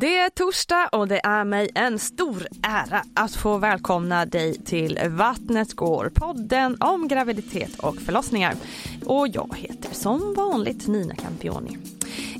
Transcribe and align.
Det 0.00 0.18
är 0.18 0.30
torsdag 0.30 0.88
och 0.92 1.08
det 1.08 1.20
är 1.24 1.44
mig 1.44 1.70
en 1.74 1.98
stor 1.98 2.46
ära 2.62 3.02
att 3.14 3.34
få 3.34 3.58
välkomna 3.58 4.26
dig 4.26 4.58
till 4.64 4.98
Vattnet 5.08 5.74
går, 5.74 6.10
podden 6.14 6.76
om 6.80 7.08
graviditet 7.08 7.78
och 7.78 7.96
förlossningar. 7.96 8.54
Och 9.04 9.28
jag 9.28 9.54
heter 9.56 9.94
som 9.94 10.34
vanligt 10.34 10.86
Nina 10.86 11.14
Campioni. 11.14 11.78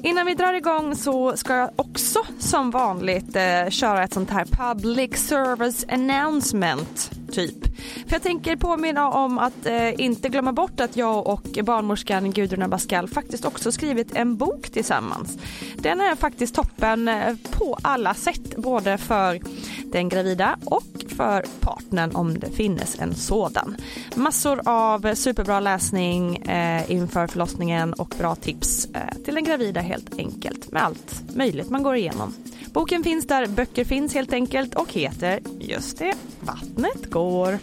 Innan 0.05 0.27
vi 0.27 0.35
drar 0.35 0.55
igång 0.55 0.97
så 0.97 1.37
ska 1.37 1.57
jag 1.57 1.71
också 1.77 2.19
som 2.39 2.71
vanligt 2.71 3.37
eh, 3.37 3.69
köra 3.71 4.05
ett 4.05 4.13
sånt 4.13 4.31
här 4.31 4.45
public 4.45 5.17
service 5.29 5.85
announcement 5.89 7.11
typ. 7.35 7.65
För 8.07 8.13
jag 8.13 8.23
tänker 8.23 8.57
påminna 8.57 9.11
om 9.11 9.39
att 9.39 9.67
eh, 9.67 10.01
inte 10.01 10.29
glömma 10.29 10.53
bort 10.53 10.81
att 10.81 10.97
jag 10.97 11.27
och 11.27 11.59
barnmorskan 11.63 12.31
Gudrun 12.31 12.63
Abascal 12.63 13.09
faktiskt 13.09 13.45
också 13.45 13.73
skrivit 13.73 14.17
en 14.17 14.37
bok 14.37 14.71
tillsammans. 14.73 15.39
Den 15.77 16.01
är 16.01 16.17
faktiskt 16.17 16.55
toppen 16.55 17.09
eh, 17.09 17.35
på 17.51 17.79
alla 17.83 18.15
sätt, 18.15 18.57
både 18.57 18.99
för 18.99 19.41
den 19.85 20.09
gravida 20.09 20.57
och 20.65 21.05
för 21.17 21.45
partnern 21.61 22.11
om 22.15 22.39
det 22.39 22.51
finns 22.51 22.97
en 22.99 23.15
sådan. 23.15 23.77
Massor 24.15 24.61
av 24.65 25.15
superbra 25.15 25.61
läsning 25.61 26.37
eh, 26.37 26.91
inför 26.91 27.27
förlossningen 27.27 27.93
och 27.93 28.15
bra 28.19 28.35
tips 28.35 28.89
eh, 28.95 29.23
till 29.25 29.35
den 29.35 29.45
gravida 29.45 29.81
helt 29.95 30.19
enkelt 30.19 30.73
med 30.73 30.83
allt 30.83 31.23
möjligt 31.35 31.71
man 31.71 31.83
går 31.83 31.97
igenom. 31.97 32.35
Boken 32.73 33.05
finns 33.05 33.27
där 33.27 33.47
böcker 33.47 33.85
finns 33.85 34.15
helt 34.15 34.33
enkelt 34.33 34.75
och 34.75 34.93
heter, 34.93 35.41
just 35.61 35.99
det, 35.99 36.15
Vattnet 36.41 37.11
går. 37.11 37.59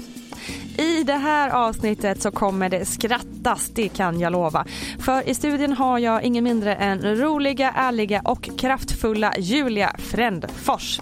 I 0.77 1.03
det 1.03 1.13
här 1.13 1.49
avsnittet 1.49 2.21
så 2.21 2.31
kommer 2.31 2.69
det 2.69 2.85
skrattas, 2.85 3.69
det 3.69 3.89
kan 3.89 4.19
jag 4.19 4.31
lova. 4.31 4.65
För 4.99 5.29
i 5.29 5.33
studion 5.33 5.73
har 5.73 5.99
jag 5.99 6.23
ingen 6.23 6.43
mindre 6.43 6.75
än 6.75 7.15
roliga, 7.15 7.71
ärliga 7.71 8.21
och 8.25 8.49
kraftfulla 8.57 9.33
Julia 9.37 9.95
Frändfors. 9.97 10.99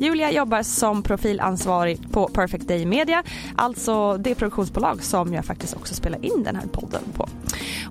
Julia 0.00 0.30
jobbar 0.30 0.62
som 0.62 1.02
profilansvarig 1.02 2.12
på 2.12 2.28
Perfect 2.28 2.68
Day 2.68 2.86
Media, 2.86 3.22
alltså 3.56 4.16
det 4.16 4.34
produktionsbolag 4.34 5.02
som 5.02 5.34
jag 5.34 5.44
faktiskt 5.44 5.76
också 5.76 5.94
spelar 5.94 6.24
in 6.24 6.42
den 6.44 6.56
här 6.56 6.66
podden 6.66 7.02
på. 7.14 7.28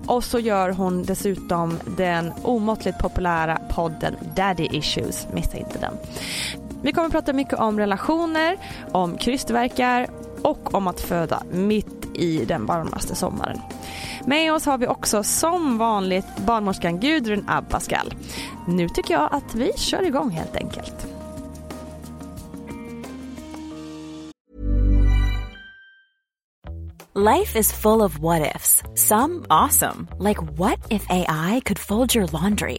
Och 0.06 0.24
så 0.24 0.38
gör 0.38 0.70
hon 0.70 1.02
dessutom 1.02 1.78
den 1.96 2.32
omåttligt 2.42 2.98
populära 2.98 3.58
podden 3.70 4.14
Daddy 4.36 4.68
Issues, 4.72 5.26
missa 5.32 5.56
inte 5.56 5.78
den. 5.78 5.94
Vi 6.82 6.92
kommer 6.92 7.06
att 7.06 7.12
prata 7.12 7.32
mycket 7.32 7.58
om 7.58 7.78
relationer, 7.78 8.56
om 8.92 9.16
krystverkar 9.16 10.06
och 10.46 10.74
om 10.74 10.86
att 10.86 11.00
föda 11.00 11.42
mitt 11.50 12.06
i 12.14 12.44
den 12.44 12.66
varmaste 12.66 13.14
sommaren. 13.14 13.60
Med 14.26 14.52
oss 14.52 14.66
har 14.66 14.78
vi 14.78 14.86
också 14.86 15.22
som 15.22 15.78
vanligt 15.78 16.26
barnmorskan 16.46 17.00
Gudrun 17.00 17.44
Abascal. 17.48 18.14
Nu 18.68 18.88
tycker 18.88 19.14
jag 19.14 19.28
att 19.32 19.54
vi 19.54 19.72
kör 19.76 20.02
igång 20.02 20.30
helt 20.30 20.56
enkelt. 20.56 21.06
Life 27.14 27.58
is 27.58 27.72
full 27.72 28.02
of 28.02 28.18
what 28.18 28.56
ifs. 28.56 28.82
Some 28.94 29.46
awesome, 29.48 30.08
like 30.18 30.42
what 30.58 30.78
if 30.90 31.06
AI 31.08 31.62
could 31.64 31.78
fold 31.78 32.14
your 32.14 32.26
laundry? 32.26 32.78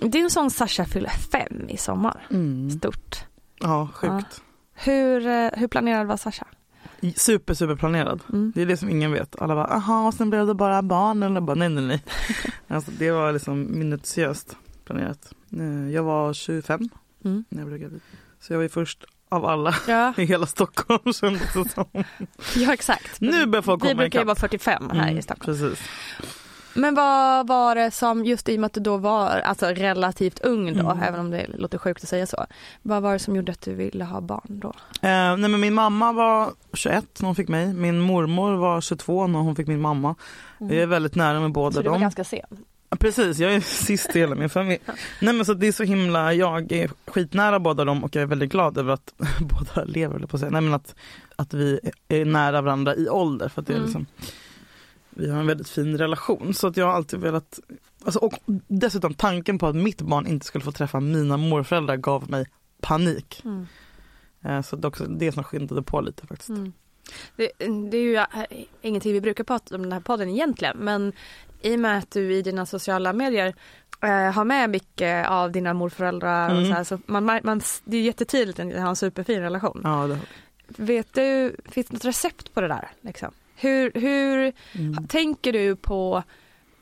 Din 0.00 0.30
sång 0.30 0.50
Sasha 0.50 0.84
fyller 0.84 1.08
fem 1.10 1.68
i 1.68 1.76
sommar. 1.76 2.26
Stort. 2.78 3.24
Ja, 3.60 3.88
sjukt. 3.94 4.42
Hur, 4.74 5.26
eh, 5.26 5.48
hur 5.52 5.68
planerad 5.68 6.06
var 6.06 6.16
Sasha? 6.16 6.46
Super, 7.16 7.54
super 7.54 7.76
planerad. 7.76 8.20
Mm. 8.32 8.52
Det 8.54 8.62
är 8.62 8.66
det 8.66 8.76
som 8.76 8.88
ingen 8.90 9.12
vet. 9.12 9.36
Alla 9.42 9.54
bara, 9.54 9.66
aha, 9.66 10.06
och 10.06 10.14
sen 10.14 10.30
blev 10.30 10.46
det 10.46 10.54
bara 10.54 10.82
barn. 10.82 11.22
Eller 11.22 11.40
bara, 11.40 11.54
nej, 11.54 11.68
nej, 11.68 11.84
nej. 11.84 12.04
alltså, 12.68 12.90
det 12.98 13.10
var 13.10 13.32
liksom 13.32 13.78
minutiöst 13.78 14.56
planerat. 14.84 15.32
Eh, 15.56 15.90
Jag 15.94 16.02
var 16.02 16.32
25 16.32 16.80
Mm. 17.24 17.44
när 17.48 17.58
jag 17.58 17.68
blev 17.68 17.80
gravid. 17.80 18.00
Så 18.40 18.52
jag 18.52 18.58
var 18.58 18.62
ju 18.62 18.68
först 18.68 19.04
av 19.28 19.44
alla 19.46 19.74
Ja, 19.88 20.12
i 20.16 20.24
hela 20.24 20.46
Stockholm 20.46 21.12
kändes 21.12 21.52
det 21.54 21.68
som. 21.68 21.84
ja 22.56 22.72
exakt. 22.74 23.20
Nu 23.20 23.46
börjar 23.46 23.62
folk 23.62 23.84
Vi 23.84 23.88
komma 23.88 23.98
brukar 23.98 24.18
ju 24.18 24.24
vara 24.24 24.36
45 24.36 24.90
här 24.90 25.02
Mm, 25.02 25.18
i 25.18 25.22
Stockholm. 25.22 25.58
Precis. 25.58 25.88
Men 26.76 26.94
vad 26.94 27.46
var 27.46 27.74
det 27.74 27.90
som, 27.90 28.24
just 28.24 28.48
i 28.48 28.56
och 28.56 28.60
med 28.60 28.66
att 28.66 28.72
du 28.72 28.80
då 28.80 28.96
var 28.96 29.28
alltså, 29.28 29.66
relativt 29.66 30.38
ung 30.40 30.74
då, 30.78 30.90
Mm. 30.90 31.02
även 31.02 31.20
om 31.20 31.30
det 31.30 31.46
låter 31.58 31.78
sjukt 31.78 32.02
att 32.02 32.08
säga 32.08 32.26
så. 32.26 32.46
Vad 32.82 33.02
var 33.02 33.12
det 33.12 33.18
som 33.18 33.36
gjorde 33.36 33.52
att 33.52 33.60
du 33.60 33.74
ville 33.74 34.04
ha 34.04 34.20
barn 34.20 34.42
då? 34.48 34.68
Eh, 34.68 35.36
nej 35.36 35.38
men 35.48 35.60
min 35.60 35.74
mamma 35.74 36.12
var 36.12 36.50
21 36.72 37.04
när 37.20 37.26
hon 37.26 37.34
fick 37.34 37.48
mig. 37.48 37.74
Min 37.74 38.00
mormor 38.00 38.56
var 38.56 38.80
22 38.80 39.26
när 39.26 39.38
hon 39.38 39.56
fick 39.56 39.66
min 39.66 39.80
mamma. 39.80 40.14
Jag 40.58 40.72
är 40.72 40.86
väldigt 40.86 41.14
nära 41.14 41.40
med 41.40 41.52
båda 41.52 41.74
Så 41.74 41.80
du 41.82 41.88
var 41.88 41.94
dem. 41.94 42.00
ganska 42.02 42.24
sen? 42.24 42.40
Precis, 42.98 43.38
jag 43.38 43.54
är 43.54 43.60
sist 43.86 44.16
i 44.16 44.18
hela 44.18 44.34
min 44.34 44.50
familj. 44.50 44.78
Nej 45.20 45.34
men 45.34 45.44
så 45.44 45.54
det 45.54 45.66
är 45.66 45.72
så 45.72 45.82
himla, 45.84 46.32
jag 46.34 46.72
är 46.72 46.90
skitnära 47.06 47.60
båda 47.60 47.84
dem 47.84 48.04
och 48.04 48.16
jag 48.16 48.22
är 48.22 48.26
väldigt 48.26 48.50
glad 48.52 48.78
över 48.78 48.92
att 48.92 49.14
båda 49.40 49.84
lever, 49.84 50.18
på 50.18 50.36
att 50.36 50.40
säga. 50.40 50.50
Nej 50.50 50.60
men 50.60 50.74
att, 50.74 50.94
att 51.36 51.54
vi 51.54 51.80
är 52.08 52.24
nära 52.24 52.60
varandra 52.60 52.94
i 52.94 53.08
ålder 53.08 53.48
för 53.48 53.60
att 53.60 53.66
det 53.66 53.72
är 53.74 53.76
Mm. 53.78 54.06
Vi 55.16 55.30
har 55.30 55.40
en 55.40 55.46
väldigt 55.46 55.68
fin 55.68 55.98
relation 55.98 56.54
så 56.54 56.66
att 56.66 56.76
jag 56.76 56.86
har 56.86 56.92
alltid 56.92 57.20
velat 57.20 57.60
alltså, 58.04 58.18
och 58.18 58.34
dessutom 58.66 59.14
tanken 59.14 59.58
på 59.58 59.66
att 59.66 59.76
mitt 59.76 60.00
barn 60.00 60.26
inte 60.26 60.46
skulle 60.46 60.64
få 60.64 60.72
träffa 60.72 61.00
mina 61.00 61.36
morföräldrar 61.36 61.96
gav 61.96 62.30
mig 62.30 62.46
panik. 62.80 63.42
Mm. 63.44 63.66
Eh, 64.44 64.62
Så 64.62 64.76
det 64.76 64.86
är 64.86 64.88
också 64.88 65.04
det 65.04 65.32
som 65.32 65.44
skyndade 65.44 65.82
på 65.82 66.00
lite 66.00 66.26
faktiskt. 66.26 66.48
Mm. 66.48 66.72
Det, 67.36 67.50
det 67.90 67.96
är 67.96 68.02
ju 68.02 68.16
äh, 68.16 68.26
ingenting 68.82 69.12
vi 69.12 69.20
brukar 69.20 69.44
prata 69.44 69.74
om 69.74 69.82
den 69.82 69.92
här 69.92 70.00
podden 70.00 70.28
egentligen 70.28 70.76
men 70.78 71.12
i 71.62 71.74
och 71.76 71.80
med 71.80 71.98
att 71.98 72.10
du 72.10 72.34
i 72.34 72.42
dina 72.42 72.66
sociala 72.66 73.12
medier 73.12 73.54
äh, 74.02 74.10
har 74.10 74.44
med 74.44 74.70
mycket 74.70 75.28
av 75.28 75.52
dina 75.52 75.74
morföräldrar 75.74 76.50
och 76.50 76.56
Mm. 76.56 76.68
så 76.68 76.74
här, 76.74 76.84
så 76.84 76.98
man, 77.06 77.24
man, 77.24 77.60
det 77.84 77.96
är 77.96 78.02
jättetydligt 78.02 78.58
att 78.60 78.66
ni 78.66 78.78
har 78.78 78.88
en 78.88 78.96
superfin 78.96 79.40
relation. 79.40 79.80
Ja, 79.84 80.06
det, 80.06 80.18
Vet 80.68 81.14
du, 81.14 81.56
finns 81.64 81.86
det 81.86 81.92
något 81.94 82.04
recept 82.04 82.54
på 82.54 82.60
det 82.60 82.68
där? 82.68 82.90
Liksom? 83.00 83.32
Hur, 83.56 83.92
hur 83.94 84.52
mm. 84.72 85.06
tänker 85.06 85.52
du 85.52 85.76
på 85.76 86.22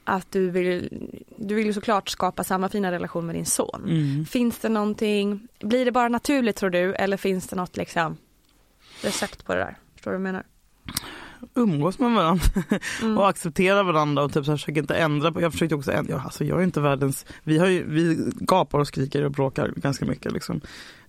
att 0.05 0.33
du 0.33 0.51
vill, 0.51 0.89
du 1.37 1.55
vill 1.55 1.67
ju 1.67 1.73
såklart 1.73 2.09
skapa 2.09 2.45
samma 2.45 2.69
fina 2.69 2.93
relation 2.93 3.27
med 3.27 3.35
din 3.35 3.47
son. 3.47 3.85
Mm. 3.85 4.27
Finns 4.27 4.59
det 4.59 4.69
någonting, 4.69 5.49
blir 5.61 5.85
det 5.85 5.93
bara 5.93 6.09
naturligt 6.09 6.57
tror 6.57 6.71
du 6.71 6.95
eller 6.95 7.17
finns 7.17 7.49
det 7.49 7.57
något 7.57 7.77
liksom 7.77 8.17
recept 9.03 9.45
på 9.45 9.55
det 9.55 9.61
där? 9.61 9.77
Förstår 9.95 10.11
du 10.11 10.19
vad 10.19 10.27
jag 10.27 10.33
menar? 10.33 10.45
Umgås 11.55 11.99
med 11.99 12.13
varandra 12.15 12.45
Mm. 13.03 13.19
och 13.19 13.29
acceptera 13.29 13.83
varandra 13.83 14.23
och 14.23 14.33
typ 14.33 14.45
så 14.45 14.51
här, 14.51 14.57
försöker 14.59 14.81
inte 14.81 14.95
ändra 14.97 15.33
på, 15.33 15.41
jag 15.41 15.53
försökte 15.53 15.75
också 15.75 15.93
ändra, 15.93 16.21
alltså 16.21 16.45
jag 16.45 16.59
är 16.61 16.65
inte 16.65 16.81
världens, 16.81 17.27
vi 17.43 17.59
har 17.59 17.67
ju, 17.67 17.85
vi 17.89 18.31
gapar 18.41 18.79
och 18.79 18.87
skriker 18.87 19.25
och 19.25 19.31
bråkar 19.33 19.73
ganska 19.77 20.05
mycket 20.05 20.33
liksom. 20.33 20.61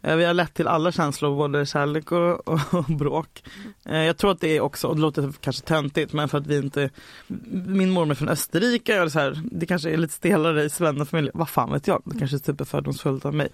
Eh, 0.02 0.16
Vi 0.16 0.26
har 0.26 0.34
lätt 0.34 0.54
till 0.54 0.68
alla 0.68 0.92
känslor, 0.92 1.36
både 1.36 1.66
kärlek 1.66 2.12
och, 2.12 2.48
och, 2.50 2.60
och 2.74 2.84
bråk. 2.86 3.44
Eh, 3.86 3.98
Jag 4.04 4.18
tror 4.18 4.32
att 4.32 4.40
det 4.42 4.58
är 4.58 4.62
också, 4.62 4.88
och 4.88 4.96
det 4.96 5.02
låter 5.02 5.32
kanske 5.42 5.66
töntigt, 5.66 6.14
men 6.14 6.30
för 6.30 6.38
att 6.38 6.48
vi 6.48 6.58
inte, 6.58 6.90
min 7.68 7.92
mormor 7.92 8.12
är 8.12 8.16
från 8.16 8.30
Österrike, 8.30 9.02
och 9.02 9.12
så 9.12 9.20
här, 9.20 9.42
det 9.52 9.66
kanske 9.66 9.90
är 9.90 9.98
lite 9.98 10.14
stelare 10.14 10.64
i 10.64 10.70
svennefamiljen, 10.70 11.32
vad 11.36 11.50
fan 11.50 11.72
vet 11.72 11.88
jag, 11.88 12.02
det 12.06 12.20
kanske 12.20 12.38
är 12.38 12.54
typ 12.54 12.68
fördomsfullt 12.68 13.26
av 13.26 13.34
mig. 13.34 13.48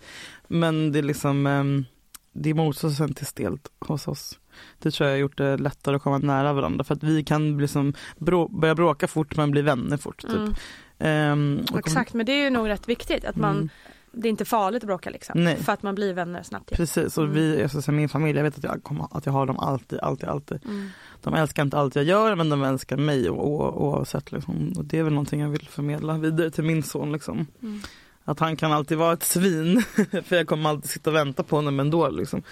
Men 0.47 0.91
det 0.91 0.99
är 0.99 1.03
liksom, 1.03 1.47
ehm, 1.47 1.85
det 2.33 2.49
är 2.49 2.53
motsatsen 2.53 3.13
till 3.13 3.25
stelt 3.25 3.71
hos 3.79 4.07
oss. 4.07 4.39
Det 4.79 4.91
tror 4.91 5.09
jag 5.09 5.15
har 5.15 5.19
gjort 5.19 5.37
det 5.37 5.57
lättare 5.57 5.95
att 5.95 6.01
komma 6.03 6.17
nära 6.17 6.53
varandra 6.53 6.83
för 6.83 6.95
att 6.95 7.03
vi 7.03 7.23
kan 7.23 7.57
bli 7.57 7.67
som, 7.67 7.93
brå, 8.17 8.47
börja 8.47 8.75
bråka 8.75 9.07
fort 9.07 9.35
men 9.37 9.51
bli 9.51 9.61
vänner 9.61 9.97
fort. 9.97 10.21
Typ. 10.21 10.31
Mm. 10.31 10.53
Ehm, 10.99 11.65
Exakt 11.77 12.13
men 12.13 12.25
det 12.25 12.31
är 12.31 12.43
ju 12.43 12.49
nog 12.49 12.69
rätt 12.69 12.89
viktigt 12.89 13.25
att 13.25 13.35
man, 13.35 13.55
Mm. 13.55 13.69
det 14.11 14.27
är 14.27 14.29
inte 14.29 14.45
farligt 14.45 14.83
att 14.83 14.87
bråka 14.87 15.09
liksom. 15.09 15.43
Nej. 15.43 15.55
För 15.55 15.73
att 15.73 15.83
man 15.83 15.95
blir 15.95 16.13
vänner 16.13 16.43
snabbt. 16.43 16.71
Precis, 16.71 17.17
och 17.17 17.23
Mm. 17.23 17.35
vi, 17.35 17.63
alltså, 17.63 17.81
så 17.81 17.91
min 17.91 18.09
familj, 18.09 18.37
jag 18.37 18.43
vet 18.43 18.57
att 18.57 18.63
jag, 18.63 18.83
kommer, 18.83 19.07
att 19.11 19.25
jag 19.25 19.33
har 19.33 19.45
dem 19.45 19.59
alltid, 19.59 19.99
alltid, 19.99 20.29
alltid. 20.29 20.59
Mm. 20.65 20.89
De 21.21 21.33
älskar 21.33 21.63
inte 21.63 21.77
allt 21.77 21.95
jag 21.95 22.05
gör 22.05 22.35
men 22.35 22.49
de 22.49 22.63
älskar 22.63 22.97
mig 22.97 23.29
oavsett. 23.29 24.31
Liksom. 24.31 24.73
Och 24.77 24.85
det 24.85 24.99
är 24.99 25.03
väl 25.03 25.13
någonting 25.13 25.41
jag 25.41 25.49
vill 25.49 25.67
förmedla 25.69 26.17
vidare 26.17 26.51
till 26.51 26.63
min 26.63 26.83
son. 26.83 27.11
Liksom. 27.11 27.47
Mm. 27.61 27.81
Att 28.25 28.39
han 28.39 28.55
kan 28.55 28.71
alltid 28.71 28.97
vara 28.97 29.13
ett 29.13 29.23
svin, 29.23 29.81
för 30.25 30.35
jag 30.35 30.47
kommer 30.47 30.69
alltid 30.69 30.89
sitta 30.89 31.09
och 31.09 31.15
vänta 31.15 31.43
på 31.43 31.55
honom 31.55 31.79
ändå. 31.79 32.09
Liksom. 32.09 32.43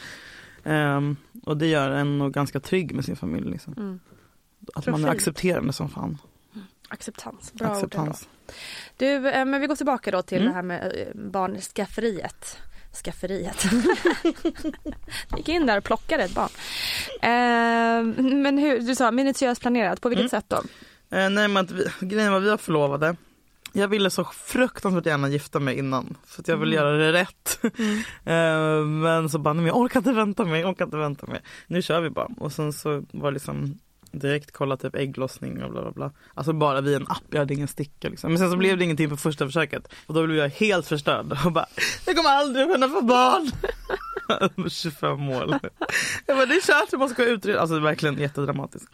Ehm, 0.64 1.16
och 1.46 1.58
det 1.58 1.68
gör 1.68 1.90
en 1.92 2.18
nog 2.18 2.34
ganska 2.34 2.60
trygg 2.60 2.96
med 2.96 3.06
sin 3.06 3.16
familj. 3.16 3.52
Liksom. 3.52 3.74
Mm. 3.78 4.00
Att 4.76 4.86
man 4.86 4.94
är 4.96 5.00
Profil. 5.00 5.18
accepterande 5.18 5.74
som 5.74 5.90
fan. 5.90 6.18
Acceptans, 6.90 7.54
bra 7.54 7.68
ord. 7.68 7.74
Acceptans. 7.76 8.30
Du, 8.98 9.30
eh, 9.30 9.46
men 9.46 9.62
vi 9.62 9.68
går 9.68 9.76
tillbaka 9.76 10.12
då 10.12 10.22
till 10.22 10.38
Mm. 10.38 10.50
det 10.50 10.56
här 10.56 10.64
med 10.64 10.84
eh, 10.96 11.22
barnskafferiet. 11.32 12.58
Skafferiet. 13.04 13.66
gick 15.38 15.50
in 15.50 15.66
där 15.66 15.78
och 15.78 15.84
plockade 15.84 16.24
ett 16.24 16.36
barn. 16.36 16.50
Eh, 17.22 18.24
men 18.36 18.58
hur, 18.58 18.80
du 18.80 18.96
sa 18.96 19.12
minutiöst 19.12 19.62
planerat, 19.62 20.02
på 20.02 20.10
vilket 20.10 20.22
Mm. 20.22 20.30
sätt 20.30 20.46
då? 20.48 20.56
Eh, 21.18 21.30
nej 21.30 21.48
men 21.48 21.58
att 21.58 21.72
vi, 21.72 21.86
grejen 22.00 22.32
var 22.34 22.40
vi 22.40 22.50
var 22.50 22.58
förlovade. 22.58 23.16
Jag 23.74 23.88
ville 23.88 24.10
så 24.10 24.24
fruktansvärt 24.24 25.06
gärna 25.06 25.30
gifta 25.30 25.60
mig 25.60 25.78
innan 25.78 26.18
för 26.28 26.42
att 26.42 26.48
jag 26.48 26.58
ville 26.58 26.78
Mm. 26.80 26.86
göra 26.86 26.98
det 26.98 27.12
rätt. 27.14 27.60
eh, 28.26 28.86
men 28.86 29.30
så 29.30 29.40
bara, 29.40 29.54
nej, 29.54 29.66
jag 29.66 29.78
orkar 29.78 30.00
inte 30.00 30.12
vänta 30.12 30.46
mig, 30.46 30.66
orkar 30.66 30.86
inte 30.86 30.98
vänta 30.98 31.26
mig. 31.28 31.42
Nu 31.68 31.82
kör 31.82 32.02
vi 32.02 32.10
bara. 32.10 32.28
Och 32.38 32.52
sen 32.52 32.74
så 32.74 33.04
var 33.12 33.32
det 33.32 33.34
liksom 33.34 33.80
direkt 34.12 34.52
kolla 34.52 34.78
typ 34.78 34.96
ägglossning 34.96 35.64
och 35.64 35.72
bla 35.72 35.82
bla 35.82 35.92
bla. 35.92 36.12
Alltså 36.34 36.54
bara 36.54 36.82
via 36.82 36.96
en 36.98 37.08
app, 37.08 37.24
jag 37.30 37.40
hade 37.40 37.54
ingen 37.54 37.68
sticka 37.68 38.10
liksom. 38.10 38.30
Men 38.32 38.40
sen 38.40 38.52
så 38.52 38.58
blev 38.58 38.78
det 38.78 38.84
ingenting 38.84 39.10
på 39.10 39.18
första 39.18 39.46
försöket 39.46 39.88
och 40.08 40.14
då 40.14 40.26
blev 40.26 40.38
jag 40.38 40.50
helt 40.50 40.88
förstörd 40.88 41.38
och 41.46 41.52
bara, 41.52 41.66
jag 42.06 42.16
kommer 42.16 42.30
aldrig 42.30 42.72
kunna 42.74 42.90
få 42.90 43.02
barn. 43.02 43.52
25 44.70 45.30
år. 45.30 45.60
Jag 46.26 46.38
bara, 46.38 46.46
det 46.46 46.54
är 46.56 46.62
kört, 46.62 46.88
jag 46.92 47.00
måste 47.00 47.24
gå 47.24 47.30
utreda. 47.30 47.60
Alltså 47.60 47.80
verkligen 47.80 48.18
jättedramatiskt. 48.20 48.88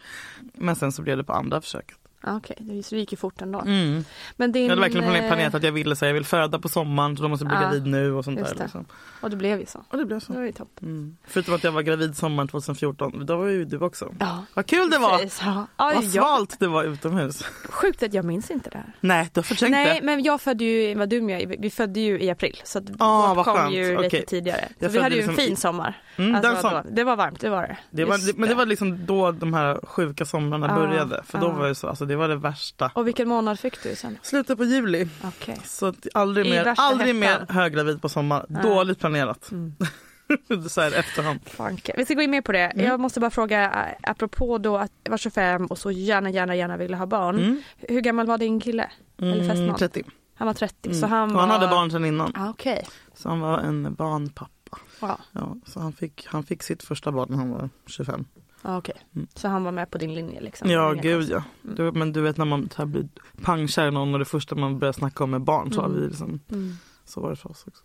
Men 0.54 0.76
sen 0.76 0.92
så 0.92 1.02
blev 1.02 1.16
det 1.16 1.24
på 1.24 1.32
andra 1.32 1.60
försöket. 1.60 1.96
Ah, 2.20 2.36
Okej, 2.36 2.56
det 2.60 2.82
så 2.82 2.94
det 2.94 2.98
gick 3.00 3.12
ju 3.12 3.16
fort 3.16 3.42
ändå. 3.42 3.60
Mm. 3.60 4.04
Men 4.36 4.52
din, 4.52 4.62
Jag 4.62 4.70
hade 4.70 4.80
verkligen 4.80 5.14
eh, 5.14 5.26
planerat 5.26 5.54
att 5.54 5.62
jag 5.62 5.72
ville 5.72 5.96
säga 5.96 6.08
jag 6.08 6.14
vill 6.14 6.24
föda 6.24 6.58
på 6.58 6.68
sommaren 6.68 7.16
så 7.16 7.22
då 7.22 7.28
måste 7.28 7.44
jag 7.44 7.48
bli 7.50 7.56
Ja, 7.56 7.62
gravid 7.62 7.86
nu 7.86 8.12
och 8.12 8.24
sånt 8.24 8.38
där. 8.38 8.54
det. 8.54 8.62
Liksom. 8.62 8.84
Och 9.20 9.30
det 9.30 9.36
blev 9.36 9.60
ju 9.60 9.66
så. 9.66 9.84
Och 9.90 9.98
det 9.98 10.04
blev 10.04 10.18
Det 10.20 10.24
så. 10.26 10.32
var 10.32 10.42
ju 10.42 10.52
topp. 10.52 10.78
Mm. 10.82 11.16
Förutom 11.26 11.54
att 11.54 11.64
jag 11.64 11.72
var 11.72 11.82
gravid 11.82 12.16
sommaren 12.16 12.48
2014, 12.48 13.26
då 13.26 13.36
var 13.36 13.46
ju 13.46 13.64
du 13.64 13.78
också. 13.78 14.14
Ja, 14.20 14.44
Vad 14.54 14.66
kul 14.66 14.90
det 14.90 14.98
var! 14.98 15.18
precis. 15.18 15.40
Ja. 15.44 15.66
Ja, 15.76 15.84
Vad 15.94 15.94
jag, 15.94 16.04
svalt 16.04 16.56
det 16.60 16.66
var 16.68 16.84
utomhus. 16.84 17.42
sjukt 17.68 18.02
att 18.02 18.14
jag 18.14 18.24
minns 18.24 18.50
inte 18.50 18.70
det 18.70 18.78
här. 18.78 18.92
Nej, 19.00 19.30
du 19.34 19.38
har 19.38 19.42
förträngt 19.42 19.70
Nej 19.70 20.00
det. 20.00 20.06
men 20.06 20.22
jag 20.22 20.40
födde 20.40 20.64
ju, 20.64 20.94
vad 20.94 21.08
dum 21.08 21.30
jag 21.30 21.40
är, 21.42 21.56
vi 21.58 21.70
födde 21.70 22.00
ju 22.00 22.20
i 22.20 22.30
april 22.30 22.60
så 22.64 22.78
att 22.78 22.84
Ah, 22.98 23.34
vårt 23.34 23.44
kom 23.44 23.56
skönt. 23.56 23.74
ju 23.74 23.88
lite 23.96 24.06
Okej. 24.06 24.24
tidigare. 24.26 24.68
Så 24.78 24.84
Jag 24.84 24.88
vi 24.88 24.98
hade 25.00 25.14
ju 25.16 25.22
födde 25.22 25.32
en 25.32 25.36
liksom 25.36 25.44
fin 25.46 25.56
sommar. 25.56 26.02
Mm, 26.16 26.34
Alltså, 26.34 26.70
då, 26.70 26.82
det 26.90 27.04
var 27.04 27.16
varmt, 27.16 27.40
det 27.40 27.48
var 27.50 27.62
det. 27.62 27.76
det 27.90 28.04
var, 28.04 28.38
men 28.38 28.48
det 28.48 28.54
var 28.54 28.66
liksom 28.66 29.06
då 29.06 29.32
de 29.32 29.54
här 29.54 29.80
sjuka 29.86 30.24
somrarna 30.24 30.66
Ja, 30.66 30.74
började. 30.74 31.22
För 31.26 31.38
då 31.38 31.46
ja. 31.46 31.52
var 31.52 31.68
det 31.68 31.74
så, 31.74 31.88
alltså 31.88 32.04
det 32.06 32.15
var 32.16 32.28
det 32.28 32.36
värsta. 32.36 32.90
Och 32.94 33.06
vilken 33.06 33.28
månad 33.28 33.58
fick 33.60 33.82
du 33.82 33.94
sen? 33.96 34.18
Slutet 34.22 34.58
på 34.58 34.64
juli. 34.64 35.08
Okej. 35.24 35.58
Så 35.64 35.92
aldrig 36.14 36.46
I 36.46 36.50
mer, 36.50 36.74
aldrig 36.76 37.14
mer 37.14 37.46
höggravid 37.48 38.02
på 38.02 38.08
sommaren. 38.08 38.46
Nej. 38.48 38.62
Dåligt 38.62 38.98
planerat. 38.98 39.50
Mm. 39.50 39.74
så 40.68 40.80
här 40.80 40.92
efterhand. 40.98 41.40
Fanke. 41.46 41.94
Vi 41.96 42.04
ska 42.04 42.14
gå 42.14 42.22
in 42.22 42.30
mer 42.30 42.40
på 42.40 42.52
det. 42.52 42.58
Mm. 42.66 42.86
Jag 42.86 43.00
måste 43.00 43.20
bara 43.20 43.30
fråga, 43.30 43.86
apropå 44.02 44.58
då 44.58 44.76
att 44.78 44.92
jag 45.04 45.10
var 45.10 45.18
25 45.18 45.66
och 45.66 45.78
så 45.78 45.90
gärna, 45.90 46.30
gärna, 46.30 46.56
gärna 46.56 46.76
ville 46.76 46.96
ha 46.96 47.06
barn. 47.06 47.38
Mm. 47.38 47.62
Hur 47.78 48.00
gammal 48.00 48.26
var 48.26 48.38
din 48.38 48.60
kille? 48.60 48.90
Eller 49.18 49.48
fästman? 49.48 49.76
30. 49.76 50.02
Han 50.34 50.46
var 50.46 50.54
30, 50.54 50.88
Mm. 50.88 51.00
så 51.00 51.06
han 51.06 51.32
var... 51.32 51.40
han 51.40 51.50
hade 51.50 51.68
barn 51.68 51.90
sedan 51.90 52.04
innan. 52.04 52.32
Ah, 52.36 52.50
Okej. 52.50 52.86
Så 53.14 53.28
han 53.28 53.40
var 53.40 53.58
en 53.58 53.94
barnpappa. 53.94 54.78
Ja. 55.00 55.18
Ja, 55.32 55.56
så 55.66 55.80
han 55.80 55.92
fick, 55.92 56.26
han 56.26 56.42
fick 56.42 56.62
sitt 56.62 56.82
första 56.82 57.12
barn 57.12 57.26
när 57.30 57.36
han 57.36 57.50
var 57.50 57.68
25. 57.86 58.24
Ah, 58.68 58.76
okej. 58.78 58.94
Mm. 59.14 59.26
Så 59.34 59.48
han 59.48 59.64
var 59.64 59.72
med 59.72 59.90
på 59.90 59.98
din 59.98 60.14
linje 60.14 60.40
liksom? 60.40 60.70
Ja, 60.70 60.92
Inga 60.92 61.02
gud 61.02 61.28
ja. 61.30 61.42
Mm. 61.64 61.76
Du, 61.76 61.92
men 61.92 62.12
du 62.12 62.20
vet 62.20 62.36
när 62.36 62.44
man 62.44 62.68
här 62.76 62.84
blir 62.86 63.08
pangkär 63.42 63.88
i 63.88 63.90
någon 63.90 64.12
och 64.12 64.18
det 64.18 64.24
första 64.24 64.54
man 64.54 64.78
börjar 64.78 64.92
snacka 64.92 65.24
om 65.24 65.34
är 65.34 65.38
barn 65.38 65.72
så, 65.72 65.80
Mm. 65.82 66.00
vi 66.00 66.06
liksom, 66.08 66.40
Mm. 66.52 66.72
så 67.04 67.20
var 67.20 67.30
det 67.30 67.36
för 67.36 67.50
oss 67.50 67.64
också. 67.66 67.82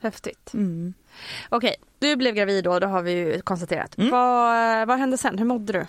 Häftigt. 0.00 0.54
Mm. 0.54 0.94
Okej, 1.48 1.76
du 1.98 2.16
blev 2.16 2.34
gravid 2.34 2.64
då, 2.64 2.78
det 2.78 2.86
har 2.86 3.02
vi 3.02 3.12
ju 3.12 3.40
konstaterat. 3.40 3.98
Mm. 3.98 4.10
Vad, 4.10 4.88
vad 4.88 4.98
hände 4.98 5.18
sen? 5.18 5.38
Hur 5.38 5.44
mådde 5.46 5.72
du? 5.72 5.86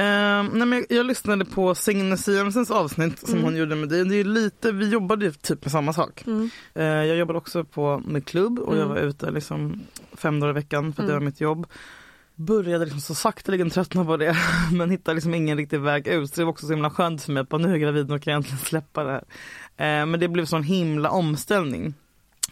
Ehm, 0.00 0.46
nej, 0.46 0.66
men 0.66 0.72
jag, 0.72 0.86
jag 0.98 1.06
lyssnade 1.06 1.44
på 1.44 1.74
Signe 1.74 2.16
Siemsens 2.16 2.70
avsnitt 2.70 3.18
som 3.18 3.30
Mm. 3.30 3.44
hon 3.44 3.56
gjorde 3.56 3.74
med 3.76 3.88
dig. 3.88 4.04
Det 4.04 4.16
är 4.16 4.24
lite, 4.24 4.72
vi 4.72 4.88
jobbade 4.88 5.24
ju 5.24 5.32
typ 5.32 5.64
med 5.64 5.72
samma 5.72 5.92
sak. 5.92 6.24
Mm. 6.26 6.50
Eh, 6.74 6.84
jag 6.84 7.16
jobbade 7.16 7.38
också 7.38 7.64
på 7.64 8.02
med 8.06 8.24
klubb 8.26 8.58
och 8.58 8.74
jag 8.76 8.82
Mm. 8.82 8.88
var 8.94 9.00
ute 9.02 9.30
liksom 9.30 9.80
fem 10.12 10.40
dagar 10.40 10.50
i 10.50 10.54
veckan 10.54 10.92
för 10.92 11.02
att 11.02 11.06
det 11.08 11.12
Mm. 11.12 11.22
var 11.24 11.26
mitt 11.30 11.40
jobb. 11.40 11.66
Började 12.36 12.84
liksom 12.84 13.00
så 13.00 13.14
sakteligen 13.14 13.70
tröttna 13.70 14.04
på 14.04 14.16
det 14.16 14.36
men 14.72 14.90
hittade 14.90 15.14
liksom 15.14 15.34
ingen 15.34 15.56
riktig 15.56 15.80
väg 15.80 16.06
ut. 16.06 16.34
Så 16.34 16.40
det 16.40 16.44
var 16.44 16.52
också 16.52 16.66
så 16.66 16.72
himla 16.72 16.90
skönt 16.90 17.22
för 17.22 17.32
mig 17.32 17.40
att 17.40 17.48
bara, 17.48 17.58
nu 17.58 17.68
är 17.68 17.72
jag 17.72 17.80
gravid, 17.80 18.08
nu 18.08 18.18
kan 18.18 18.32
jag 18.32 18.38
äntligen 18.38 18.58
släppa 18.58 19.04
det 19.04 19.10
här. 19.10 19.24
Eh, 19.76 20.06
men 20.06 20.20
det 20.20 20.28
blev 20.28 20.44
sån 20.44 20.62
himla 20.62 21.10
omställning. 21.10 21.94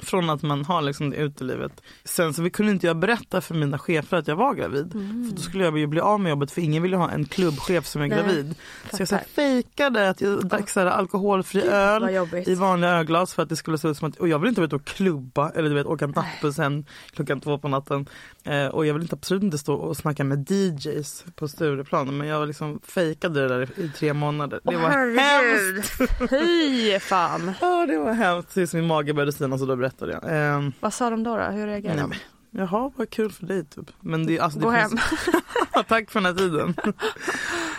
Från 0.03 0.31
att 0.31 0.43
man 0.43 0.65
har 0.65 0.83
liksom 0.83 1.11
det 1.11 1.17
utelivet. 1.17 1.73
Sen 2.05 2.35
så 2.35 2.43
vi 2.43 2.51
kunde 2.51 2.73
inte 2.73 2.87
jag 2.87 2.97
berätta 2.97 3.41
för 3.41 3.55
mina 3.55 3.79
chefer 3.79 4.17
att 4.17 4.29
jag 4.29 4.37
var 4.37 4.55
gravid. 4.55 4.93
För 4.93 5.37
då 5.37 5.43
skulle 5.43 5.65
jag 5.65 5.79
ju 5.79 5.87
bli 5.87 6.01
av 6.01 6.21
med 6.21 6.31
jobbet 6.31 6.51
för 6.51 6.61
ingen 6.63 6.83
vill 6.83 6.93
ju 6.93 6.99
ha 6.99 7.11
en 7.11 7.25
klubbchef 7.25 7.87
som 7.87 8.03
är 8.03 8.09
Nej, 8.09 8.19
gravid. 8.19 8.55
Så 8.93 8.97
jag 9.03 9.09
så 9.09 9.15
här 9.15 9.23
fattar. 9.23 9.33
fejkade 9.35 10.09
att 10.11 10.21
jag 10.21 10.49
drack 10.49 10.71
så 10.71 10.81
här 10.81 10.87
alkoholfri 10.87 11.63
öl 11.63 12.03
Vad 12.03 12.13
jobbigt. 12.13 12.49
i 12.49 12.55
vanliga 12.55 12.91
ölglas 12.91 13.35
för 13.35 13.43
att 13.43 13.49
det 13.49 13.57
skulle 13.57 13.79
se 13.79 13.89
ut 13.89 13.97
som 13.97 14.09
att, 14.09 14.17
och 14.17 14.29
jag 14.29 14.39
vill 14.39 14.49
inte 14.49 14.61
vara 14.61 14.67
ute 14.67 14.77
och 14.77 14.85
klubba 14.85 15.51
eller 15.51 15.69
du 15.69 15.75
vet 15.75 15.87
åka 15.87 16.07
nattbussen 16.07 16.87
klockan 17.15 17.41
två 17.41 17.59
på 17.59 17.69
natten. 17.69 18.07
Eh, 18.45 18.67
och 18.67 18.87
jag 18.87 18.95
vill 18.95 19.03
inte, 19.03 19.15
absolut 19.15 19.43
inte 19.43 19.59
stå 19.59 19.75
och 19.75 19.97
snacka 19.97 20.25
med 20.25 20.51
DJs 20.51 21.25
på 21.35 21.49
Stureplan 21.49 22.17
men 22.19 22.27
jag 22.29 22.47
liksom 22.49 22.81
fejkade 22.85 23.41
det 23.41 23.49
där 23.49 23.69
i, 23.77 23.83
i 23.85 23.89
tre 23.89 24.13
månader. 24.13 24.61
Det 24.65 24.77
var 24.77 24.91
hemskt! 24.91 25.21
herregud. 25.99 26.31
Fy 26.31 26.99
fan. 27.01 27.53
Ja 27.61 27.87
det 27.87 27.99
var 27.99 28.13
hemskt 28.13 28.55
tills 28.55 28.75
min 28.75 28.87
mage 28.87 29.15
började 29.15 29.33
stina 29.33 29.59
så 29.59 29.67
då 29.67 29.77
berättade 29.77 29.92
jag. 30.01 30.57
Eh, 30.57 30.69
Vad 30.81 30.95
sa 30.95 31.11
de 31.11 31.23
då? 31.23 31.37
då? 31.37 31.43
Hur 31.43 31.67
reagerade 31.67 32.07
nej, 32.07 32.11
de? 32.11 32.17
men, 32.51 32.61
jaha 32.69 32.91
vad 32.97 33.11
kul 33.11 33.33
för 33.33 33.47
dig 33.47 33.65
typ. 33.65 33.91
Men 34.01 34.27
det, 34.27 34.41
alltså, 34.41 34.59
det 34.59 34.65
Gå 34.65 34.71
hem. 34.71 34.91
finns- 34.91 35.29
Tack 35.89 36.11
för 36.11 36.21
den 36.21 36.27
här 36.27 36.35
tiden. 36.35 36.75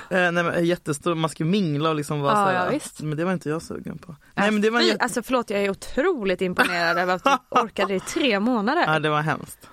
eh, 0.10 0.32
nej, 0.32 0.44
men, 0.44 0.66
jättestor, 0.66 1.16
man 1.16 1.30
ska 1.30 1.46
mingla 1.46 1.90
och 1.90 1.96
liksom 1.96 2.22
vara 2.22 2.32
Ja, 2.32 2.46
så 2.46 2.52
här, 2.52 2.66
ja, 2.66 2.72
visst. 2.72 3.02
Men 3.02 3.18
det 3.18 3.26
var 3.26 3.34
inte 3.34 3.50
jag 3.50 3.62
sugen 3.62 3.98
på. 3.98 4.16
Nej 4.36 4.52
men 4.52 4.62
det 4.62 4.70
var 4.70 4.80
Fy, 4.80 4.86
jätte... 4.88 5.04
Alltså 5.04 5.24
förlåt 5.24 5.50
jag 5.50 5.62
är 5.62 5.70
otroligt 5.70 6.42
imponerad 6.42 6.98
över 6.98 7.16
att 7.16 7.24
du 7.24 7.32
orkade 7.62 7.96
i 7.96 8.00
tre 8.00 8.40
månader. 8.40 8.84
Ja 8.88 9.00
det 9.00 9.10
var 9.10 9.22
hemskt. 9.22 9.70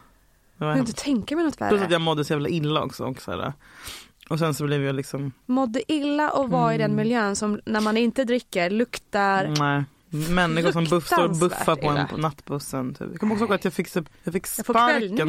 Det 0.57 0.65
var 0.65 0.71
jag 0.71 0.77
kan 0.77 0.87
inte 0.87 1.03
tänka 1.03 1.37
mig 1.37 1.45
något 1.45 1.57
Plus 1.59 1.73
att 1.73 1.81
värre. 1.81 1.93
jag 1.93 2.01
mådde 2.01 2.25
så 2.25 2.33
jävla 2.33 2.49
illa 2.49 2.83
också. 2.83 3.05
Och 3.05 3.23
så 3.23 3.31
här, 3.31 3.53
Och 4.31 4.39
sen 4.39 4.55
så 4.55 4.65
blev 4.65 4.83
jag 4.83 4.95
liksom, 4.95 5.33
Mådde 5.47 5.93
illa 5.93 6.31
och 6.31 6.51
var 6.51 6.73
i 6.73 6.79
den 6.79 6.85
Mm. 6.91 6.97
miljön 6.97 7.37
som 7.37 7.61
när 7.67 7.81
man 7.81 7.97
inte 7.97 8.25
dricker 8.25 8.71
luktar. 8.71 9.55
nej. 9.59 9.85
Människor 10.11 10.73
som 10.73 10.85
buff, 10.85 11.07
står 11.07 11.25
och 11.25 11.37
buffar 11.37 11.76
på, 11.76 11.88
en, 11.88 12.09
på 12.09 12.17
nattbussen. 12.17 12.95
Typ. 12.95 13.09
Jag 13.11 13.21
kommer 13.21 13.33
också 13.33 13.45
ihåg 13.45 13.55
att 13.55 13.64
jag 13.64 13.73
fick, 13.73 13.97
jag 14.25 14.33
fick 14.33 14.47
Jag 14.59 14.67
får 14.67 14.75
sparken. 14.75 15.29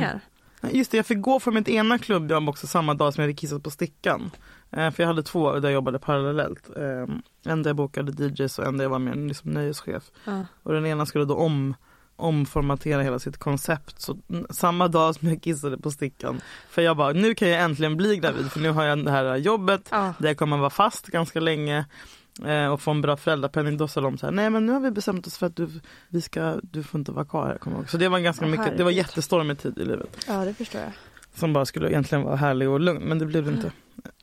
Nej, 0.62 0.78
Just 0.78 0.92
det, 0.92 0.98
jag 0.98 1.06
fick 1.06 1.22
gå 1.22 1.40
från 1.40 1.54
mitt 1.54 1.70
ena 1.70 1.98
klubbjobb 1.98 2.50
också 2.50 2.68
samma 2.68 2.94
dag 2.94 3.14
som 3.14 3.22
jag 3.22 3.28
hade 3.28 3.38
kissat 3.38 3.64
på 3.64 3.70
stickan. 3.72 4.32
Eh, 4.72 4.92
för 4.92 5.04
jag 5.04 5.08
hade 5.08 5.24
två 5.24 5.52
där 5.52 5.70
jag 5.70 5.74
jobbade 5.74 6.00
parallellt. 6.00 6.70
Eh, 6.78 7.16
en 7.52 7.64
där 7.64 7.70
jag 7.70 7.76
bokade 7.76 8.26
DJs 8.26 8.60
och 8.60 8.66
en 8.66 8.78
där 8.78 8.86
jag 8.86 8.90
var 8.90 9.00
mer 9.00 9.16
liksom, 9.16 9.52
nöjeschef. 9.52 10.04
Ja. 10.26 10.46
Och 10.64 10.74
den 10.74 10.86
ena 10.86 11.06
skulle 11.06 11.26
då 11.26 11.36
om, 11.36 11.76
omformatera 12.16 13.02
hela 13.02 13.20
sitt 13.20 13.38
koncept. 13.38 14.02
Så 14.02 14.18
samma 14.50 14.88
dag 14.88 15.16
som 15.16 15.28
jag 15.28 15.42
kissade 15.42 15.78
på 15.78 15.92
stickan. 15.92 16.42
För 16.70 16.82
jag 16.82 16.98
bara, 16.98 17.14
nu 17.14 17.36
kan 17.36 17.50
jag 17.50 17.62
äntligen 17.62 17.98
bli 17.98 18.18
gravid 18.18 18.52
för 18.52 18.60
nu 18.60 18.70
har 18.72 18.84
jag 18.84 19.06
det 19.06 19.12
här 19.12 19.36
jobbet 19.36 19.88
Ja. 19.92 20.14
där 20.18 20.28
jag 20.28 20.38
kommer 20.38 20.58
vara 20.58 20.70
fast 20.70 21.08
ganska 21.08 21.40
länge. 21.40 21.86
Eh, 22.46 22.68
och 22.68 22.82
få 22.82 22.92
en 22.92 23.02
bra 23.02 23.18
föräldrapenning. 23.18 23.78
Då 23.78 23.88
sa 23.88 24.02
de 24.02 24.18
så 24.18 24.26
här, 24.26 24.32
nej 24.34 24.50
men 24.50 24.66
nu 24.66 24.72
har 24.72 24.80
vi 24.80 24.92
bestämt 24.92 25.28
oss 25.28 25.38
för 25.38 25.46
att 25.46 25.56
du, 25.56 25.70
vi 26.10 26.22
ska, 26.22 26.60
du 26.64 26.84
får 26.84 27.00
inte 27.00 27.12
vara 27.12 27.26
kvar 27.26 27.48
här. 27.48 27.58
kommer 27.58 27.76
jag 27.78 27.82
ihåg. 27.82 27.90
Så 27.90 27.98
det 27.98 28.10
var 28.10 28.20
ganska 28.20 28.46
Åh, 28.46 28.52
mycket, 28.52 28.78
det 28.78 28.84
var 28.84 28.92
jättestormig 28.92 29.60
tid 29.60 29.78
i 29.78 29.86
livet 29.86 30.26
ja, 30.28 30.46
det 30.46 30.54
förstår 30.54 30.82
jag. 30.82 30.92
som 31.36 31.54
bara 31.54 31.66
skulle 31.66 31.90
egentligen 31.90 32.24
vara 32.24 32.36
härlig 32.36 32.70
och 32.70 32.80
lugn 32.80 33.04
men 33.04 33.20
det 33.20 33.26
blev 33.26 33.46
det 33.46 33.52
inte. 33.52 33.72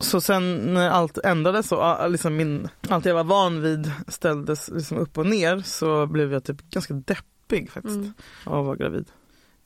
Så 0.01 0.21
sen 0.21 0.57
när 0.75 0.91
allt 0.91 1.19
ändrades 1.19 1.73
och 1.73 2.11
liksom 2.11 2.37
min, 2.37 2.69
allt 2.89 3.05
jag 3.05 3.15
var 3.15 3.25
van 3.25 3.63
vid 3.63 3.93
ställdes 4.09 4.69
liksom 4.69 4.99
upp 4.99 5.19
och 5.19 5.27
ner 5.27 5.59
så 5.61 6.07
blev 6.07 6.33
jag 6.33 6.45
typ 6.45 6.71
ganska 6.71 6.95
deppig 6.95 7.71
faktiskt 7.71 7.97
Mm. 7.97 8.13
av 8.45 8.59
att 8.61 8.67
vara 8.67 8.77
gravid. 8.77 9.05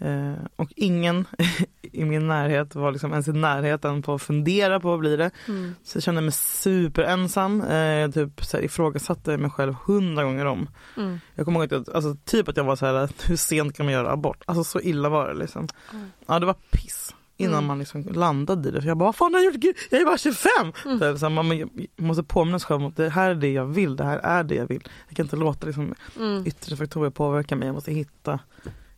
Eh, 0.04 0.32
och 0.56 0.72
ingen 0.76 1.24
i 1.82 2.04
min 2.04 2.28
närhet 2.28 2.74
var 2.74 2.92
liksom 2.92 3.10
ens 3.10 3.28
i 3.28 3.32
närheten 3.32 4.02
på 4.02 4.14
att 4.14 4.22
fundera 4.22 4.80
på 4.80 4.88
vad 4.88 4.98
blir 4.98 5.18
det. 5.18 5.30
Mm. 5.48 5.74
Så 5.82 5.96
jag 5.96 6.02
kände 6.02 6.20
mig 6.20 6.32
superensam. 6.32 7.60
Eh, 7.62 7.76
jag 7.76 8.14
typ 8.14 8.44
så 8.44 8.56
här, 8.56 8.64
ifrågasatte 8.64 9.36
mig 9.36 9.50
själv 9.50 9.74
hundra 9.86 10.24
gånger 10.24 10.44
om. 10.46 10.68
Mm. 10.96 11.20
Jag 11.34 11.44
kommer 11.44 11.60
ihåg 11.60 11.64
att 11.74 11.86
jag, 11.86 11.96
alltså, 11.96 12.16
typ 12.24 12.48
att 12.48 12.56
jag 12.56 12.64
var 12.64 12.76
så 12.76 12.86
här, 12.86 13.08
hur 13.28 13.36
sent 13.36 13.76
kan 13.76 13.86
man 13.86 13.92
göra 13.92 14.10
abort? 14.12 14.42
Alltså 14.46 14.64
så 14.64 14.80
illa 14.80 15.08
var 15.08 15.28
det 15.28 15.34
liksom. 15.34 15.68
Mm. 15.92 16.06
Ja 16.26 16.38
det 16.38 16.46
var 16.46 16.56
piss. 16.70 17.14
Innan 17.36 17.54
Mm. 17.54 17.66
man 17.66 17.78
liksom 17.78 18.02
landade 18.02 18.68
i 18.68 18.72
det. 18.72 18.80
För 18.80 18.88
jag 18.88 18.96
bara, 18.98 19.04
vad 19.04 19.16
fan 19.16 19.34
har 19.34 19.40
jag 19.40 19.54
gjort? 19.54 19.76
Jag 19.90 20.00
är 20.00 20.04
bara 20.04 20.18
25! 20.18 20.72
Mm. 20.86 21.18
Så, 21.18 21.28
man, 21.28 21.46
man 21.48 21.68
måste 21.96 22.22
påminna 22.22 22.58
sig 22.58 22.66
själv 22.66 22.80
om 22.82 22.88
att 22.88 22.96
det 22.96 23.08
här 23.08 23.30
är 23.30 23.34
det 23.34 23.52
jag 23.52 23.64
vill, 23.66 23.96
det 23.96 24.04
här 24.04 24.18
är 24.18 24.44
det 24.44 24.54
jag 24.54 24.66
vill. 24.66 24.88
Jag 25.08 25.16
kan 25.16 25.26
inte 25.26 25.36
låta 25.36 25.66
liksom, 25.66 25.94
Mm. 26.20 26.46
yttre 26.46 26.76
faktorer 26.76 27.10
påverka 27.10 27.56
mig, 27.56 27.66
jag 27.68 27.74
måste 27.74 27.92
hitta 27.92 28.38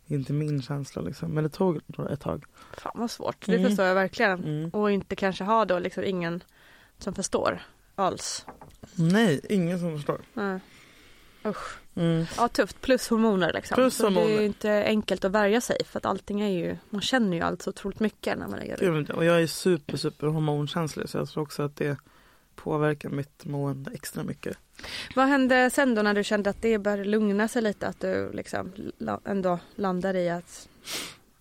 inte 0.07 0.33
min 0.33 0.61
känsla 0.61 1.01
liksom. 1.01 1.31
Men 1.31 1.43
det 1.43 1.49
tog 1.49 1.81
ett 2.11 2.19
tag. 2.19 2.43
Fan 2.77 2.91
vad 2.95 3.11
svårt, 3.11 3.45
det 3.45 3.55
Mm. 3.55 3.69
förstår 3.69 3.85
jag 3.85 3.95
verkligen. 3.95 4.43
Mm. 4.43 4.69
Och 4.69 4.91
inte 4.91 5.15
kanske 5.15 5.43
ha 5.43 5.65
då 5.65 5.79
liksom 5.79 6.03
ingen 6.03 6.43
som 6.97 7.13
förstår 7.13 7.61
alls. 7.95 8.45
Nej, 8.95 9.39
ingen 9.49 9.79
som 9.79 9.95
förstår. 9.95 10.21
Nej. 10.33 10.59
Usch. 11.45 11.77
Mm. 11.95 12.25
Ja 12.37 12.47
tufft, 12.47 12.81
plus 12.81 13.09
hormoner 13.09 13.53
liksom. 13.53 13.75
Plus 13.75 13.95
så 13.95 14.09
det 14.09 14.21
är 14.21 14.39
ju 14.39 14.45
inte 14.45 14.83
enkelt 14.85 15.25
att 15.25 15.31
värja 15.31 15.61
sig 15.61 15.77
för 15.85 15.97
att 15.99 16.05
allting 16.05 16.41
är 16.41 16.49
ju, 16.49 16.77
man 16.89 17.01
känner 17.01 17.37
ju 17.37 17.43
allt 17.43 17.61
så 17.61 17.69
otroligt 17.69 17.99
mycket 17.99 18.37
när 18.37 18.47
man 18.47 18.59
är 18.59 18.65
gravid. 18.65 19.09
Och 19.11 19.25
jag 19.25 19.41
är 19.41 19.47
super, 19.47 19.97
super 19.97 20.27
hormonkänslig 20.27 21.09
så 21.09 21.17
jag 21.17 21.29
tror 21.29 21.43
också 21.43 21.63
att 21.63 21.75
det 21.75 21.97
påverkar 22.55 23.09
mitt 23.09 23.45
mående 23.45 23.91
extra 23.93 24.23
mycket. 24.23 24.57
Vad 25.15 25.27
hände 25.27 25.69
sen 25.69 25.95
då 25.95 26.01
när 26.01 26.13
du 26.13 26.23
kände 26.23 26.49
att 26.49 26.61
det 26.61 26.77
började 26.79 27.03
lugna 27.05 27.47
sig 27.47 27.61
lite 27.61 27.87
att 27.87 27.99
du 28.01 28.31
liksom 28.33 28.71
ändå 29.25 29.59
landade 29.75 30.21
i 30.21 30.29
att 30.29 30.67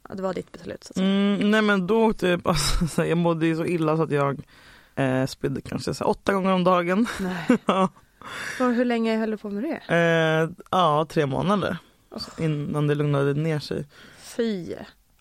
ja, 0.08 0.14
det 0.14 0.22
var 0.22 0.34
ditt 0.34 0.52
beslut 0.52 0.84
så 0.84 0.92
att. 0.92 0.96
Mm, 0.96 1.50
nej 1.50 1.62
men 1.62 1.86
då 1.86 2.12
typ, 2.12 2.46
alltså, 2.46 3.04
jag 3.06 3.18
mådde 3.18 3.46
ju 3.46 3.56
så 3.56 3.64
illa 3.64 3.96
så 3.96 4.02
att 4.02 4.10
jag 4.10 4.40
eh, 4.94 5.26
spydde 5.26 5.60
kanske 5.60 5.94
så 5.94 6.04
här, 6.04 6.10
åtta 6.10 6.32
gånger 6.32 6.52
om 6.52 6.64
dagen. 6.64 7.06
Nej. 7.20 7.58
Ja. 7.66 7.88
Och 8.60 8.74
hur 8.74 8.84
länge 8.84 9.16
höll 9.16 9.30
du 9.30 9.36
på 9.36 9.50
med 9.50 9.62
det? 9.62 9.94
eh, 9.94 10.64
ja, 10.70 11.06
tre 11.08 11.26
månader 11.26 11.76
innan 12.38 12.86
det 12.86 12.94
lugnade 12.94 13.34
ner 13.34 13.58
sig. 13.58 13.84
Fy. 14.18 14.74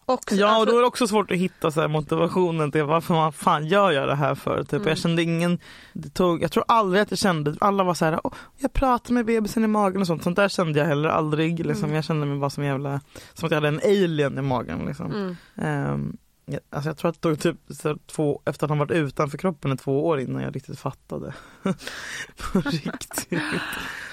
Och, 0.06 0.22
Ja, 0.32 0.46
och 0.46 0.52
alltså- 0.52 0.72
då 0.72 0.78
är 0.78 0.82
det 0.82 0.88
också 0.88 1.08
svårt 1.08 1.32
att 1.32 1.38
hitta 1.38 1.72
så 1.72 1.82
här, 1.82 1.88
motivationen 1.88 2.72
till 2.72 2.84
varför 2.84 3.14
man 3.14 3.34
fan 3.34 3.68
gör 3.68 3.92
jag 3.92 4.08
det 4.08 4.16
här 4.16 4.36
för. 4.36 4.64
Typ. 4.64 4.74
Mm. 4.74 4.88
Jag 4.88 4.98
kände 4.98 5.24
ingen, 5.24 5.60
det 5.94 6.10
tog, 6.10 6.44
jag 6.44 6.52
tror 6.52 6.64
aldrig 6.68 7.02
att 7.02 7.12
jag 7.12 7.20
kände, 7.20 7.56
alla 7.62 7.84
var 7.84 7.94
så 7.94 8.06
här, 8.06 8.20
"Åh, 8.24 8.34
jag 8.58 8.74
pratar 8.74 9.14
med 9.14 9.26
bebisen 9.26 9.64
i 9.64 9.68
magen 9.68 10.02
och 10.02 10.08
sånt. 10.08 10.24
Sånt 10.24 10.36
där 10.36 10.50
kände 10.50 10.80
jag 10.80 10.86
heller 10.86 11.10
aldrig. 11.10 11.66
Liksom. 11.66 11.84
Mm. 11.84 11.96
Jag 11.96 12.04
kände 12.06 12.26
mig 12.26 12.38
bara 12.40 12.50
som 12.50 12.64
jävla, 12.64 13.02
som 13.34 13.46
att 13.46 13.52
jag 13.52 13.58
hade 13.58 13.68
en 13.68 13.80
alien 13.84 14.38
i 14.38 14.42
magen. 14.42 14.86
Liksom. 14.86 15.12
Mm. 15.12 15.36
Ehm, 15.56 16.18
jag, 16.46 16.60
alltså 16.70 16.90
jag 16.90 16.98
tror 16.98 17.10
att 17.10 17.16
det 17.22 17.22
tog 17.22 17.40
typ 17.40 17.58
här, 17.84 17.98
två, 18.08 18.42
efter 18.46 18.66
att 18.66 18.70
han 18.70 18.78
varit 18.80 18.92
utanför 18.92 19.38
kroppen 19.38 19.72
i 19.74 19.78
två 19.78 20.06
år 20.08 20.20
innan 20.20 20.42
jag 20.44 20.56
riktigt 20.56 20.80
fattade. 20.80 21.34
På 22.54 22.60
riktigt. 22.62 23.28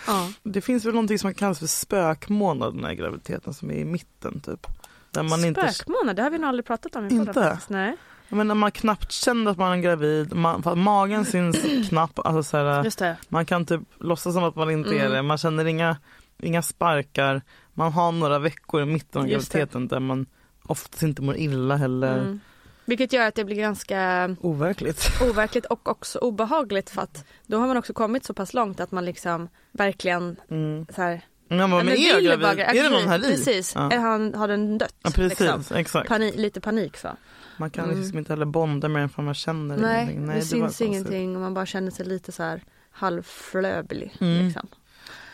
Ja. 0.07 0.29
Det 0.43 0.61
finns 0.61 0.85
väl 0.85 0.95
någonting 0.95 1.19
som 1.19 1.35
kallas 1.35 1.59
för 1.59 1.67
spökmånaden 1.67 2.91
i 2.91 2.95
graviditeten 2.95 3.55
som 3.55 3.71
är 3.71 3.75
i 3.75 3.85
mitten 3.85 4.41
typ. 4.41 4.67
Där 5.11 5.23
man 5.23 5.45
inte, 5.45 5.73
Spökmånad, 5.73 6.17
det 6.17 6.23
har 6.23 6.31
vi 6.31 6.39
nog 6.39 6.49
aldrig 6.49 6.65
pratat 6.67 6.97
om 6.97 7.05
i 7.09 7.11
Inte? 7.15 7.33
podden 7.33 7.51
faktiskt. 7.51 7.71
Nej, 7.71 7.97
jag 8.29 8.37
menar, 8.37 8.55
man 8.55 8.71
knappt 8.71 9.13
känner 9.13 9.51
att 9.51 9.57
man 9.59 9.73
är 9.79 9.83
gravid, 9.83 10.35
man, 10.35 10.63
magen 10.77 11.25
syns 11.25 11.57
knappt, 11.89 12.19
alltså 12.19 12.43
så 12.43 12.57
här, 12.57 12.85
just 12.85 12.99
det. 12.99 13.17
man 13.29 13.47
kan 13.47 13.67
typ 13.67 13.81
låtsas 13.99 14.35
som 14.35 14.45
att 14.45 14.57
man 14.57 14.71
inte 14.71 14.91
är 14.91 15.01
Mm. 15.01 15.13
det, 15.13 15.23
man 15.23 15.39
känner 15.39 15.65
inga, 15.65 15.97
inga 16.39 16.63
sparkar, 16.63 17.43
man 17.75 17.93
har 17.93 18.13
några 18.13 18.39
veckor 18.39 18.83
i 18.83 18.87
mitten 18.87 19.23
av 19.23 19.29
graviditeten 19.29 19.89
där 19.89 20.01
man 20.01 20.27
oftast 20.65 21.03
inte 21.03 21.23
mår 21.23 21.37
illa 21.37 21.77
heller. 21.77 22.19
Mm. 22.19 22.41
Vilket 22.85 23.13
gör 23.13 23.27
att 23.27 23.35
det 23.35 23.45
blir 23.45 23.57
ganska 23.57 24.37
Overkligt. 24.41 25.11
overkligt 25.31 25.65
och 25.67 25.89
också 25.89 26.19
obehagligt 26.19 26.91
för 26.91 27.03
att 27.03 27.25
då 27.47 27.59
har 27.59 27.67
man 27.67 27.77
också 27.77 27.93
kommit 27.93 28.25
så 28.25 28.35
pass 28.35 28.55
långt 28.55 28.81
att 28.81 28.91
man 28.93 29.05
liksom 29.05 29.49
verkligen 29.73 30.37
Mm. 30.51 30.87
så 30.95 31.03
här, 31.03 31.21
Men, 31.51 31.71
men, 31.71 31.87
men 31.87 31.89
är 31.89 32.09
jag 32.13 32.23
gravid? 32.23 32.41
gravid. 32.59 32.65
Är 32.79 32.83
det 32.83 32.91
någon 32.91 33.09
här 33.09 33.19
i? 33.19 33.23
Precis, 33.23 33.73
Ja. 33.75 33.91
Är 33.93 33.99
han, 33.99 34.35
har 34.35 34.49
den 34.49 34.79
dött? 34.79 34.95
Ja, 35.03 35.11
precis, 35.11 35.41
Liksom. 35.41 35.77
exakt. 35.77 36.09
Pani, 36.09 36.33
lite 36.37 36.61
panik 36.61 36.97
så. 36.97 37.09
Man 37.57 37.71
kan 37.71 37.85
Mm. 37.85 38.01
liksom 38.01 38.19
inte 38.19 38.33
heller 38.33 38.47
bonda 38.47 38.89
med 38.89 39.03
den 39.03 39.09
för 39.09 39.23
man 39.23 39.35
känner 39.35 39.77
Nej, 39.77 40.03
ingenting. 40.03 40.27
det, 40.27 40.33
var 40.35 40.41
syns 40.41 40.81
ingenting 40.81 41.35
och 41.37 41.43
man 41.43 41.55
bara 41.55 41.67
känner 41.67 41.91
sig 41.91 42.07
lite 42.07 42.33
så 42.33 42.43
här 42.43 42.63
halvflöblig. 42.91 44.17
Mm. 44.21 44.45
Liksom. 44.45 44.69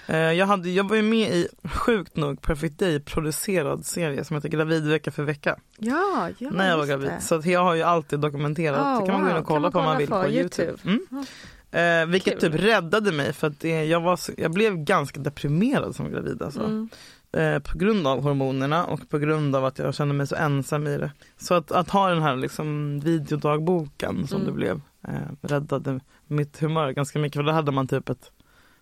Eh, 0.06 0.16
Jag, 0.16 0.46
hade, 0.46 0.70
jag 0.70 0.88
var 0.88 0.96
ju 0.96 1.02
med 1.02 1.30
i, 1.34 1.48
sjukt 1.64 2.16
nog, 2.16 2.42
Perfect 2.42 2.78
Day 2.78 3.00
producerad 3.00 3.86
serie 3.86 4.24
som 4.24 4.36
heter 4.36 4.48
Gravid 4.48 4.86
vecka 4.88 5.10
för 5.10 5.22
vecka. 5.22 5.56
Ja, 5.78 6.28
ja 6.38 6.50
när 6.50 6.68
jag 6.68 6.76
var 6.76 6.84
just 6.84 6.90
gravid. 6.90 7.08
det. 7.10 7.20
Så 7.20 7.42
jag 7.44 7.60
har 7.64 7.74
ju 7.74 7.82
alltid 7.82 8.20
dokumenterat. 8.20 8.80
Oh, 8.80 9.00
det 9.00 9.06
kan 9.06 9.14
man 9.14 9.24
gå 9.24 9.30
in 9.30 9.36
och 9.36 9.46
kolla 9.46 9.62
Kan 9.66 9.72
på 9.72 9.78
om 9.78 9.84
man 9.84 9.98
vill 9.98 10.08
kolla 10.08 10.22
på 10.22 10.26
på 10.28 10.32
Youtube. 10.34 10.62
YouTube? 10.68 10.90
Mm. 11.10 11.26
Eh, 11.70 12.06
vilket 12.06 12.40
Kul. 12.40 12.52
typ 12.52 12.60
räddade 12.60 13.12
mig 13.12 13.32
för 13.32 13.46
att 13.46 13.60
det, 13.60 13.84
jag, 13.84 14.00
var, 14.00 14.20
jag 14.36 14.52
blev 14.52 14.76
ganska 14.76 15.20
deprimerad 15.20 15.96
som 15.96 16.10
gravid. 16.10 16.42
Alltså. 16.42 16.60
Mm. 16.64 16.88
Eh, 17.32 17.58
på 17.58 17.78
grund 17.78 18.06
av 18.06 18.22
hormonerna 18.22 18.84
och 18.84 19.08
på 19.08 19.18
grund 19.18 19.56
av 19.56 19.64
att 19.64 19.78
jag 19.78 19.94
kände 19.94 20.14
mig 20.14 20.26
så 20.26 20.36
ensam 20.36 20.86
i 20.86 20.98
det. 20.98 21.10
Så 21.36 21.54
att, 21.54 21.72
att 21.72 21.90
ha 21.90 22.08
den 22.08 22.22
här 22.22 22.36
liksom, 22.36 23.00
videodagboken 23.00 24.26
som 24.26 24.40
Mm. 24.40 24.46
det 24.46 24.52
blev 24.56 24.80
eh, 25.08 25.14
räddade 25.42 26.00
mitt 26.26 26.58
humör 26.60 26.90
ganska 26.90 27.18
mycket. 27.18 27.36
För 27.36 27.42
då 27.42 27.52
hade 27.52 27.72
man 27.72 27.88
typ 27.88 28.08
ett, 28.08 28.30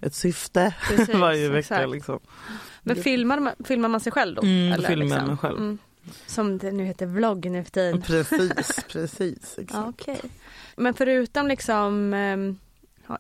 ett 0.01 0.15
syfte 0.15 0.75
Precis, 0.89 1.15
varje 1.15 1.49
vecka. 1.49 1.87
Liksom. 1.87 2.21
Men 2.83 2.97
filmar 2.97 3.41
man, 3.41 3.53
filmar 3.65 3.89
man 3.89 4.01
sig 4.01 4.13
själv 4.13 4.35
då? 4.35 4.43
Mm, 4.43 4.73
eller, 4.73 4.89
filmar 4.89 5.05
jag 5.07 5.11
liksom? 5.11 5.29
mig 5.29 5.37
själv. 5.37 5.59
Mm. 5.59 5.79
Som 6.27 6.59
det 6.59 6.73
nu 6.73 6.85
heter 6.85 7.07
vlogg 7.07 7.51
nu 7.51 7.65
för 7.65 7.71
tiden. 7.71 8.03
Precis, 8.03 8.85
precis. 8.93 9.59
Exakt. 9.59 9.89
Okej. 9.89 10.21
Men 10.77 10.95
förutom 10.95 11.49
liksom 11.49 12.15
ehm, 12.15 12.59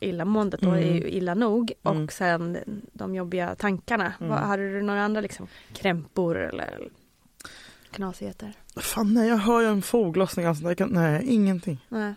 ja, 0.01 0.07
illamåendet 0.07 0.61
då 0.61 0.69
Mm. 0.69 0.81
är 0.83 0.95
ju 0.95 1.09
illa 1.11 1.35
nog 1.35 1.73
Mm. 1.85 2.03
och 2.05 2.13
sen 2.13 2.59
de 2.93 3.15
jobbiga 3.15 3.55
tankarna. 3.55 4.13
Mm. 4.21 4.31
Vad, 4.31 4.39
hade 4.39 4.73
du 4.73 4.83
några 4.83 5.05
andra 5.05 5.21
liksom 5.21 5.47
krämpor 5.73 6.37
eller 6.39 6.89
knasigheter? 7.91 8.53
Fan 8.77 9.15
nej, 9.15 9.29
jag 9.29 9.37
hör 9.37 9.61
ju 9.61 9.67
en 9.67 9.83
foglossning. 9.83 10.47
Alltså, 10.47 10.75
kan, 10.75 10.89
nej, 10.89 11.25
ingenting. 11.27 11.85
Nej. 11.89 12.15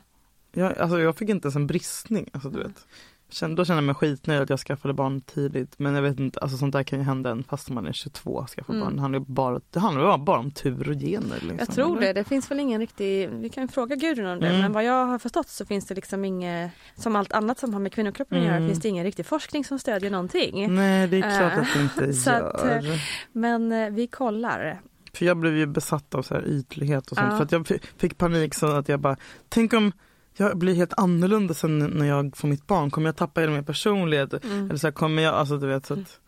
Jag, 0.51 0.77
alltså, 0.77 0.99
jag 0.99 1.17
fick 1.17 1.29
inte 1.29 1.45
ens 1.45 1.55
en 1.55 1.67
bristning. 1.67 2.29
Alltså, 2.33 2.49
du 2.49 2.59
vet. 2.63 2.85
Kände, 3.29 3.55
då 3.55 3.65
kände 3.65 3.77
jag 3.77 3.85
mig 3.85 3.95
skitnöjd 3.95 4.41
att 4.41 4.49
jag 4.49 4.59
skaffade 4.59 4.93
barn 4.93 5.21
tidigt. 5.21 5.73
Men 5.79 5.95
jag 5.95 6.01
vet 6.01 6.19
inte, 6.19 6.39
alltså, 6.39 6.57
sånt 6.57 6.73
där 6.73 6.83
kan 6.83 6.99
ju 6.99 7.05
hända 7.05 7.29
en 7.31 7.43
fast 7.43 7.69
man 7.69 7.87
är 7.87 7.93
22 7.93 8.31
och 8.31 8.49
skaffar 8.49 8.73
Mm. 8.73 8.85
barn. 8.85 8.95
Det 8.95 9.01
handlar 9.01 9.19
ju 9.19 9.25
bara, 9.27 9.61
det 9.71 9.79
handlar 9.79 10.17
bara 10.17 10.39
om 10.39 10.51
tur 10.51 10.89
och 10.89 10.95
gener. 10.95 11.35
Liksom. 11.35 11.55
Jag 11.59 11.71
tror 11.71 11.99
det. 11.99 12.13
Det 12.13 12.23
finns 12.23 12.51
väl 12.51 12.59
ingen 12.59 12.79
riktig, 12.81 13.29
vi 13.29 13.49
kan 13.49 13.63
ju 13.63 13.67
fråga 13.67 13.95
Gudrun 13.95 14.25
om 14.27 14.39
det, 14.39 14.47
Mm. 14.47 14.61
men 14.61 14.71
vad 14.71 14.83
jag 14.83 15.05
har 15.05 15.19
förstått 15.19 15.49
så 15.49 15.65
finns 15.65 15.85
det 15.85 15.95
liksom 15.95 16.25
inget, 16.25 16.71
som 16.95 17.15
allt 17.15 17.31
annat 17.33 17.59
som 17.59 17.73
har 17.73 17.79
med 17.81 17.93
kvinnokroppen 17.93 18.37
att 18.37 18.43
göra, 18.43 18.55
Mm. 18.55 18.67
finns 18.69 18.81
det 18.81 18.89
ingen 18.89 19.03
riktig 19.03 19.25
forskning 19.25 19.65
som 19.65 19.79
stödjer 19.79 20.11
någonting. 20.11 20.75
Nej, 20.75 21.07
det 21.07 21.17
är 21.17 21.21
klart 21.39 21.53
Eh, 21.53 21.59
att 21.59 21.73
det 21.73 21.81
inte 22.03 22.13
så 22.19 22.31
att, 22.31 22.63
gör. 22.65 22.91
eh, 22.91 22.97
Men 23.31 23.71
eh, 23.71 23.89
vi 23.89 24.07
kollar. 24.07 24.81
För 25.13 25.25
jag 25.25 25.37
blev 25.37 25.57
ju 25.57 25.65
besatt 25.65 26.15
av 26.15 26.21
så 26.21 26.33
här 26.33 26.47
ytlighet 26.47 27.11
och 27.11 27.17
sånt. 27.17 27.27
Ja. 27.31 27.37
För 27.37 27.43
att 27.43 27.51
jag 27.51 27.67
fi- 27.67 27.79
fick 27.97 28.17
panik 28.17 28.53
så 28.53 28.65
att 28.67 28.89
jag 28.89 28.99
bara, 28.99 29.17
tänk 29.49 29.73
om 29.73 29.91
jag 30.37 30.57
blir 30.57 30.75
helt 30.75 30.93
annorlunda 30.97 31.53
sen 31.53 31.79
när 31.79 32.05
jag 32.05 32.37
får 32.37 32.47
mitt 32.47 32.67
barn. 32.67 32.91
Kommer 32.91 33.07
jag 33.07 33.15
tappa 33.15 33.41
hela 33.41 33.53
min 33.53 33.65
personlighet? 33.65 34.45
Mm. 34.45 34.65
Eller 34.65 34.77
så 34.77 34.87
här, 34.87 34.91
kommer 34.91 35.21
jag, 35.23 35.33
alltså 35.35 35.57
du 35.57 35.67
vet 35.67 35.85
så 35.85 35.93
att, 35.93 36.19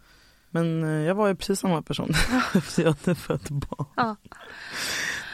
Men 0.50 0.84
eh, 0.84 0.90
jag 0.90 1.16
var 1.16 1.28
ju 1.28 1.36
precis 1.36 1.60
samma 1.60 1.82
person 1.82 2.10
efter 2.54 2.84
jag 2.84 2.90
hade 3.06 3.16
fött 3.16 3.50
barn. 3.50 3.86
Ja. 3.96 4.16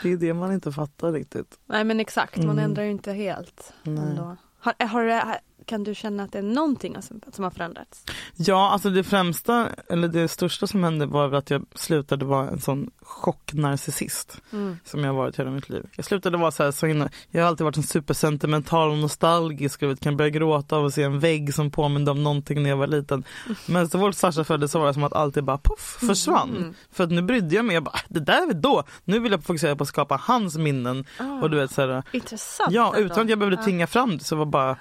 Det 0.03 0.11
är 0.11 0.17
det 0.17 0.33
man 0.33 0.51
inte 0.51 0.71
fattar 0.71 1.11
riktigt. 1.11 1.59
Nej 1.65 1.83
men 1.83 1.99
exakt, 1.99 2.37
man 2.37 2.45
Mm. 2.49 2.59
ändrar 2.59 2.83
ju 2.83 2.91
inte 2.91 3.11
helt. 3.13 3.73
Nej. 3.83 4.09
Ändå. 4.09 4.35
Har, 4.59 4.87
har, 4.87 5.37
kan 5.65 5.83
du 5.83 5.95
känna 5.95 6.23
att 6.23 6.31
det 6.31 6.37
är 6.37 6.43
någonting 6.43 7.01
som, 7.01 7.21
som 7.31 7.43
har 7.43 7.51
förändrats? 7.51 8.03
Ja, 8.35 8.69
alltså 8.71 8.89
det 8.89 9.03
främsta, 9.03 9.69
eller 9.89 10.07
det 10.07 10.27
största 10.27 10.67
som 10.67 10.83
hände 10.83 11.05
var 11.05 11.31
att 11.33 11.49
jag 11.49 11.65
slutade 11.75 12.25
vara 12.25 12.49
en 12.49 12.61
sån 12.61 12.89
chocknarcissist 13.01 14.41
Mm. 14.51 14.77
som 14.83 15.03
jag 15.03 15.13
varit 15.13 15.39
hela 15.39 15.51
mitt 15.51 15.69
liv. 15.69 15.85
Jag 15.95 16.05
slutade 16.05 16.37
vara 16.37 16.51
så 16.51 16.63
här, 16.63 16.71
så 16.71 16.85
himla, 16.85 17.09
jag 17.31 17.41
har 17.41 17.47
alltid 17.49 17.65
varit 17.65 17.77
en 17.77 17.83
supersentimental 17.83 18.91
och 18.91 18.97
nostalgisk 18.97 19.83
och 19.83 19.99
kan 19.99 20.17
börja 20.17 20.29
gråta 20.29 20.77
av 20.77 20.85
att 20.85 20.93
se 20.93 21.03
en 21.03 21.19
vägg 21.19 21.53
som 21.53 21.71
påminner 21.71 22.11
om 22.11 22.23
någonting 22.23 22.63
när 22.63 22.69
jag 22.69 22.77
var 22.77 22.87
liten. 22.87 23.23
Men 23.65 23.89
så 23.89 23.99
fort 23.99 24.15
Sasha 24.15 24.43
föddes 24.43 24.71
så 24.71 24.79
var 24.79 24.87
det 24.87 24.93
som 24.93 25.03
att 25.03 25.13
allt 25.13 25.35
bara 25.41 25.57
poff 25.57 25.97
försvann. 26.07 26.57
Mm. 26.57 26.73
För 26.91 27.03
att 27.03 27.11
nu 27.11 27.21
brydde 27.21 27.55
jag 27.55 27.65
mig, 27.65 27.73
jag 27.73 27.83
bara, 27.83 27.99
det 28.07 28.19
där 28.19 28.49
är 28.49 28.53
då. 28.53 28.83
Nu 29.03 29.19
vill 29.19 29.31
jag 29.31 29.43
fokusera 29.43 29.75
på 29.75 29.83
att 29.83 29.87
skapa 29.89 30.19
hans 30.23 30.57
minnen 30.57 31.05
och 31.41 31.49
du 31.49 31.57
vet 31.57 31.71
så 31.71 31.81
här, 31.81 32.03
Intressant. 32.11 32.71
Ja, 32.73 32.93
utan 32.97 33.23
att 33.23 33.29
jag 33.29 33.39
behövde 33.39 33.63
tvinga 33.63 33.87
fram 33.87 34.17
det 34.17 34.23
så 34.23 34.35
var 34.35 34.45
bara 34.45 34.77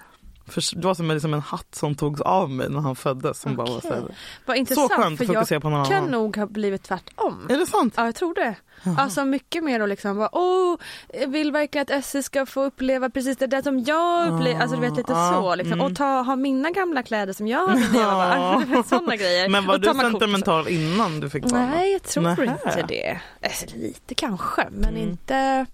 för, 0.46 0.76
det 0.76 0.86
var 0.86 0.94
som 0.94 1.10
en, 1.10 1.14
liksom 1.16 1.34
en 1.34 1.40
hatt 1.40 1.74
som 1.74 1.94
togs 1.94 2.20
av 2.20 2.50
mig 2.50 2.68
när 2.70 2.80
han 2.80 2.96
föddes. 2.96 3.40
Som 3.40 3.56
bara 3.56 3.70
var 3.70 3.80
så, 3.80 3.88
här, 3.88 4.00
Vad 4.46 4.54
så 4.54 4.54
intressant, 4.54 4.92
skönt 4.92 5.18
för 5.18 5.24
att 5.24 5.32
fokusera 5.34 5.60
på 5.60 5.68
någon 5.68 5.78
jag 5.78 5.88
kan 5.88 5.96
annan. 5.96 6.10
nog 6.10 6.36
ha 6.36 6.46
blivit 6.46 6.82
tvärtom. 6.82 7.46
Är 7.50 7.58
det 7.58 7.66
sant? 7.66 7.94
Ja, 7.96 8.04
jag 8.04 8.14
tror 8.14 8.34
det. 8.34 8.54
Alltså 8.98 9.24
mycket 9.24 9.64
mer 9.64 9.80
att 9.80 9.88
liksom 9.88 10.16
bara, 10.16 10.28
åh, 10.32 10.76
jag 11.20 11.28
vill 11.28 11.52
verkligen 11.52 11.82
att 11.82 11.90
Essie 11.90 12.22
ska 12.22 12.46
få 12.46 12.64
uppleva 12.64 13.10
precis 13.10 13.36
det 13.36 13.46
där 13.46 13.62
som 13.62 13.80
jag 13.80 14.32
upplevde. 14.32 14.62
Alltså 14.62 14.76
du 14.76 14.82
vet 14.82 14.96
lite 14.96 15.12
Ja, 15.12 15.32
så 15.34 15.54
liksom. 15.54 15.72
mm. 15.72 15.86
Och 15.86 15.96
ta, 15.96 16.20
ha 16.22 16.36
mina 16.36 16.70
gamla 16.70 17.02
kläder 17.02 17.32
som 17.32 17.46
jag 17.46 17.66
hade 17.68 17.80
när 17.92 18.00
jag 18.00 18.14
var 18.14 18.82
Sådana 18.82 19.16
grejer. 19.16 19.48
Men 19.48 19.66
var 19.66 19.74
Och 19.74 19.80
du 19.80 19.88
och 19.90 19.96
så. 19.96 20.00
sentimental 20.02 20.68
innan 20.68 21.20
du 21.20 21.30
fick 21.30 21.42
barn? 21.44 21.70
Nej, 21.70 21.92
jag 21.92 22.02
tror 22.02 22.22
Nähä. 22.22 22.42
inte 22.44 22.84
det. 22.88 23.20
Alltså, 23.42 23.66
lite 23.76 24.14
kanske, 24.14 24.66
men 24.70 24.90
Mm. 24.90 25.02
inte, 25.02 25.66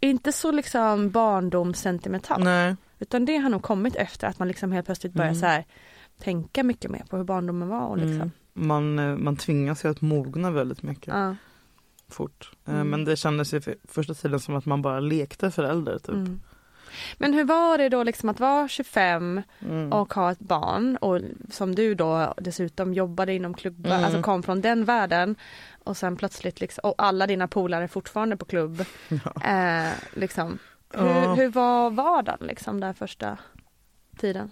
inte 0.00 0.32
så 0.32 0.50
liksom 0.52 1.10
barndomssentimental. 1.10 2.44
Nej. 2.44 2.76
Utan 3.04 3.24
det 3.24 3.36
har 3.36 3.50
nog 3.50 3.62
kommit 3.62 3.96
efter 3.96 4.26
att 4.28 4.38
man 4.38 4.48
liksom 4.48 4.72
helt 4.72 4.86
plötsligt 4.86 5.12
börjar 5.12 5.30
Mm. 5.30 5.40
så 5.40 5.46
här, 5.46 5.64
tänka 6.18 6.62
mycket 6.62 6.90
mer 6.90 7.02
på 7.10 7.16
hur 7.16 7.24
barndomen 7.24 7.68
var. 7.68 7.86
Och 7.86 7.98
liksom. 7.98 8.14
Mm. 8.14 8.30
Man, 8.54 8.98
eh, 8.98 9.16
man 9.16 9.36
tvingas 9.36 9.84
ju 9.84 9.88
att 9.90 10.00
mogna 10.00 10.50
väldigt 10.50 10.82
mycket 10.82 11.06
Ja. 11.14 11.36
fort. 12.08 12.50
Eh, 12.66 12.74
Mm. 12.74 12.88
Men 12.90 13.04
det 13.04 13.16
kändes 13.16 13.54
ju 13.54 13.60
för 13.60 13.76
första 13.88 14.14
tiden 14.14 14.40
som 14.40 14.56
att 14.56 14.66
man 14.66 14.82
bara 14.82 15.00
lekte 15.00 15.50
förälder. 15.50 15.98
Typ. 15.98 16.08
Mm. 16.08 16.40
Men 17.18 17.34
hur 17.34 17.44
var 17.44 17.78
det 17.78 17.88
då 17.88 18.02
liksom 18.02 18.28
att 18.28 18.40
vara 18.40 18.68
25 18.68 19.42
Mm. 19.60 19.92
och 19.92 20.14
ha 20.14 20.30
ett 20.30 20.38
barn 20.38 20.96
och 20.96 21.20
som 21.50 21.74
du 21.74 21.94
då 21.94 22.34
dessutom 22.36 22.94
jobbade 22.94 23.34
inom 23.34 23.54
klubbar, 23.54 23.90
Mm. 23.90 24.04
alltså 24.04 24.22
kom 24.22 24.42
från 24.42 24.60
den 24.60 24.84
världen 24.84 25.36
och 25.84 25.96
sen 25.96 26.16
plötsligt 26.16 26.60
liksom, 26.60 26.80
och 26.90 26.94
alla 26.98 27.26
dina 27.26 27.48
polare 27.48 27.88
fortfarande 27.88 28.36
på 28.36 28.44
klubb. 28.44 28.84
Eh, 29.44 29.88
liksom. 30.14 30.58
Hur, 30.98 31.36
hur 31.36 31.48
var 31.48 31.90
vardagen 31.90 32.46
liksom 32.46 32.80
där 32.80 32.92
första 32.92 33.38
tiden? 34.18 34.50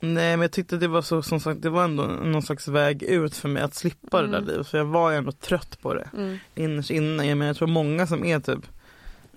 Nej 0.00 0.36
men 0.36 0.40
jag 0.40 0.52
tyckte 0.52 0.76
det 0.76 0.88
var 0.88 1.02
så 1.02 1.22
som 1.22 1.40
sagt 1.40 1.62
det 1.62 1.70
var 1.70 1.84
ändå 1.84 2.02
någon 2.02 2.42
slags 2.42 2.68
väg 2.68 3.02
ut 3.02 3.36
för 3.36 3.48
mig 3.48 3.62
att 3.62 3.74
slippa 3.74 4.22
det 4.22 4.28
Mm. 4.28 4.44
där 4.44 4.52
livet. 4.52 4.68
För 4.68 4.78
jag 4.78 4.84
var 4.84 5.12
ändå 5.12 5.32
trött 5.32 5.78
på 5.82 5.94
det 5.94 6.08
Mm. 6.16 6.38
innerst 6.54 6.90
inne. 6.90 7.24
Jag, 7.26 7.38
menar, 7.38 7.46
jag 7.46 7.56
tror 7.56 7.68
många 7.68 8.06
som 8.06 8.24
är 8.24 8.40
typ 8.40 8.58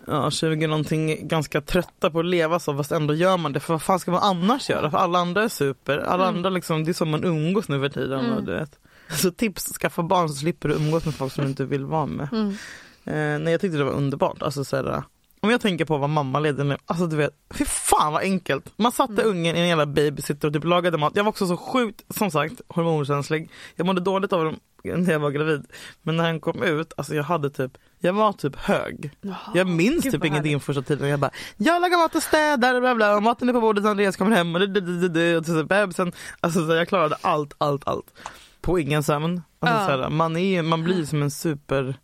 ja, 0.08 0.32
20 0.32 0.68
någonting 0.68 1.28
ganska 1.28 1.62
trötta 1.62 2.10
på 2.12 2.20
att 2.20 2.26
leva 2.26 2.60
så 2.60 2.78
fast 2.78 2.92
ändå 2.92 3.14
gör 3.14 3.38
man 3.38 3.54
det. 3.54 3.60
För 3.60 3.74
vad 3.74 3.82
fan 3.82 4.00
ska 4.00 4.12
man 4.12 4.24
annars 4.24 4.70
göra? 4.70 4.92
För 4.92 4.98
alla 4.98 5.20
andra 5.20 5.44
är 5.44 5.48
super. 5.50 5.98
Alla 5.98 6.24
Mm. 6.24 6.36
andra 6.36 6.50
liksom, 6.50 6.84
det 6.84 6.92
är 6.92 6.94
som 6.94 7.10
man 7.10 7.24
umgås 7.24 7.70
nu 7.70 7.80
för 7.80 7.90
tiden. 7.90 8.26
Mm. 8.26 8.46
Du 8.46 8.54
vet. 8.54 8.80
Så 9.10 9.32
tips, 9.32 9.66
skaffa 9.74 10.04
barn 10.04 10.30
så 10.30 10.36
slipper 10.36 10.70
du 10.70 10.76
umgås 10.76 11.06
med 11.06 11.16
folk 11.16 11.34
som 11.34 11.44
du 11.44 11.50
inte 11.50 11.66
vill 11.66 11.86
vara 11.86 12.06
med. 12.06 12.28
Mm. 12.32 12.50
Eh, 13.06 13.44
nej 13.44 13.52
jag 13.52 13.62
tyckte 13.62 13.78
det 13.78 13.84
var 13.84 13.92
underbart. 13.92 14.42
Alltså, 14.42 14.64
så 14.66 14.76
här, 14.76 15.04
om 15.44 15.50
jag 15.50 15.62
tänker 15.62 15.86
på 15.86 15.98
vad 15.98 16.10
mamma 16.10 16.40
ledde 16.40 16.64
nu, 16.64 16.78
alltså 16.86 17.08
du 17.08 17.16
vet, 17.16 17.32
fy 17.54 17.66
fan 17.66 18.14
vad 18.14 18.22
enkelt. 18.22 18.74
Man 18.78 18.92
satte 18.92 19.14
Mm. 19.14 19.28
ungen 19.28 19.56
i 19.56 19.60
en 19.60 19.68
jävla 19.68 19.86
babysitter 19.86 20.48
och 20.48 20.54
typ 20.54 20.64
lagade 20.64 20.98
mat. 20.98 21.14
Jag 21.16 21.24
var 21.24 21.30
också 21.30 21.48
så 21.48 21.58
sjukt, 21.58 22.02
som 22.18 22.32
sagt, 22.32 22.62
hormonkänslig. 22.68 23.50
Jag 23.76 23.86
mådde 23.86 24.02
dåligt 24.02 24.34
av 24.34 24.44
dem 24.46 24.60
när 24.84 25.12
jag 25.12 25.20
var 25.20 25.32
gravid. 25.32 25.66
Men 26.02 26.18
när 26.18 26.24
han 26.24 26.40
kom 26.40 26.64
ut, 26.64 26.94
alltså 26.98 27.16
jag 27.16 27.24
hade 27.24 27.50
typ, 27.50 27.72
jag 28.00 28.14
var 28.14 28.34
typ 28.34 28.56
hög. 28.56 29.12
Jag 29.54 29.68
minns 29.68 30.04
typ 30.04 30.26
ingenting 30.26 30.60
första 30.60 30.82
tiden. 30.82 31.10
Jag 31.10 31.20
bara, 31.20 31.32
jag 31.58 31.82
lagar 31.82 31.98
mat 31.98 32.16
och 32.16 32.24
städar, 32.24 32.80
bla 32.82 32.96
bla, 32.96 33.16
och 33.16 33.24
maten 33.24 33.50
är 33.50 33.54
på 33.54 33.62
bordet, 33.62 33.86
Andreas 33.86 34.18
kommer 34.18 34.36
hem 34.36 34.56
och 34.56 34.60
det, 34.62 34.68
det, 34.68 34.82
det, 34.82 35.00
det, 35.00 35.10
det, 35.10 35.38
och 35.38 35.46
så 35.46 35.64
bebisen. 35.64 36.12
Alltså 36.40 36.68
så 36.68 36.74
jag 36.74 36.88
klarade 36.88 37.16
allt, 37.22 37.54
allt, 37.58 37.88
allt. 37.88 38.06
På 38.62 38.80
ingen 38.80 39.04
sömn. 39.04 39.42
Alltså, 39.60 39.92
Ja. 40.02 40.10
man, 40.10 40.38
är, 40.38 40.62
man 40.62 40.84
blir 40.84 41.06
som 41.06 41.22
en 41.22 41.32
super 41.32 41.96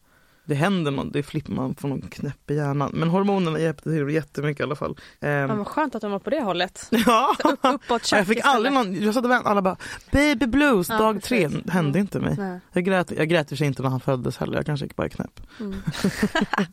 det 0.47 0.55
händer 0.55 0.91
något, 0.91 1.13
det 1.13 1.23
flippar 1.23 1.53
man 1.53 1.75
får 1.75 1.87
någon 1.87 2.01
knäpp 2.01 2.51
i 2.51 2.55
hjärnan. 2.55 2.91
Men 2.93 3.09
hormonerna 3.09 3.59
hjälpte 3.59 3.83
till 3.89 4.09
jättemycket 4.09 4.59
i 4.59 4.63
alla 4.63 4.75
fall. 4.75 4.97
Ehm, 5.21 5.49
Ja, 5.49 5.55
vad 5.55 5.67
skönt 5.67 5.95
att 5.95 6.01
de 6.01 6.11
var 6.11 6.19
på 6.19 6.29
det 6.29 6.41
hållet. 6.41 6.87
ja. 7.05 7.35
Upp, 7.43 7.59
uppåt 7.61 8.11
jag 8.11 8.27
fick 8.27 8.39
aldrig 8.43 8.73
någon, 8.73 9.01
jag 9.03 9.13
satt 9.13 9.25
och 9.25 9.31
väntade, 9.31 9.49
alla 9.49 9.61
bara 9.61 9.77
baby 10.11 10.45
blues 10.47 10.89
Ja, 10.89 10.97
dag 10.97 11.21
tre, 11.23 11.47
det 11.47 11.71
hände 11.71 11.99
inte 11.99 12.19
mig. 12.19 12.35
Nej. 12.37 12.59
Jag 12.73 12.83
grät, 12.83 13.11
jag 13.11 13.29
grät 13.29 13.49
för 13.49 13.55
sig 13.55 13.67
inte 13.67 13.81
när 13.81 13.89
han 13.89 13.99
föddes 13.99 14.37
heller, 14.37 14.55
jag 14.57 14.65
kanske 14.65 14.85
gick 14.85 14.95
bara 14.95 15.07
i 15.07 15.09
knäpp. 15.09 15.39
Mm. 15.59 15.75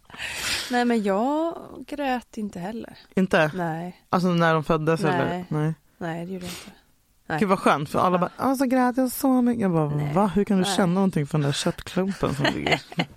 Nej 0.71 0.85
men 0.85 1.03
jag 1.03 1.57
grät 1.87 2.37
inte 2.37 2.59
heller. 2.59 2.99
Inte? 3.17 3.51
Nej, 3.55 4.01
Alltså 4.09 4.29
när 4.29 4.55
de 4.55 4.65
föddes 4.65 5.01
Nej. 5.03 5.13
eller? 5.15 5.45
Nej. 5.49 5.75
nej 5.99 6.27
det 6.27 6.33
gjorde 6.33 6.45
jag 6.47 6.53
inte. 6.53 6.71
Nej. 7.27 7.41
Gud 7.41 7.49
vad 7.49 7.59
skönt 7.59 7.89
för 7.89 7.99
alla 7.99 8.19
bara, 8.19 8.31
alltså 8.37 8.65
grät 8.67 8.97
jag 8.97 9.11
så 9.13 9.43
mycket. 9.43 9.63
Jag 9.63 9.71
bara, 9.73 9.89
Nej. 9.89 10.15
va? 10.15 10.27
Hur 10.35 10.45
kan 10.45 10.57
du 10.57 10.63
Nej. 10.63 10.77
känna 10.77 10.93
någonting 10.95 11.27
för 11.27 11.39
den 11.39 11.45
där 11.45 11.53
köttklumpen 11.53 12.35
som 12.35 12.45
ligger? 12.55 12.81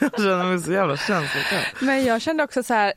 jag 0.00 0.16
känner 0.16 0.44
mig 0.44 0.60
så 0.60 0.72
jävla 0.72 0.96
känslokall. 0.96 1.62
Men 1.80 2.04
jag 2.04 2.22
kände 2.22 2.44
också 2.44 2.62
så 2.62 2.74
här, 2.74 2.92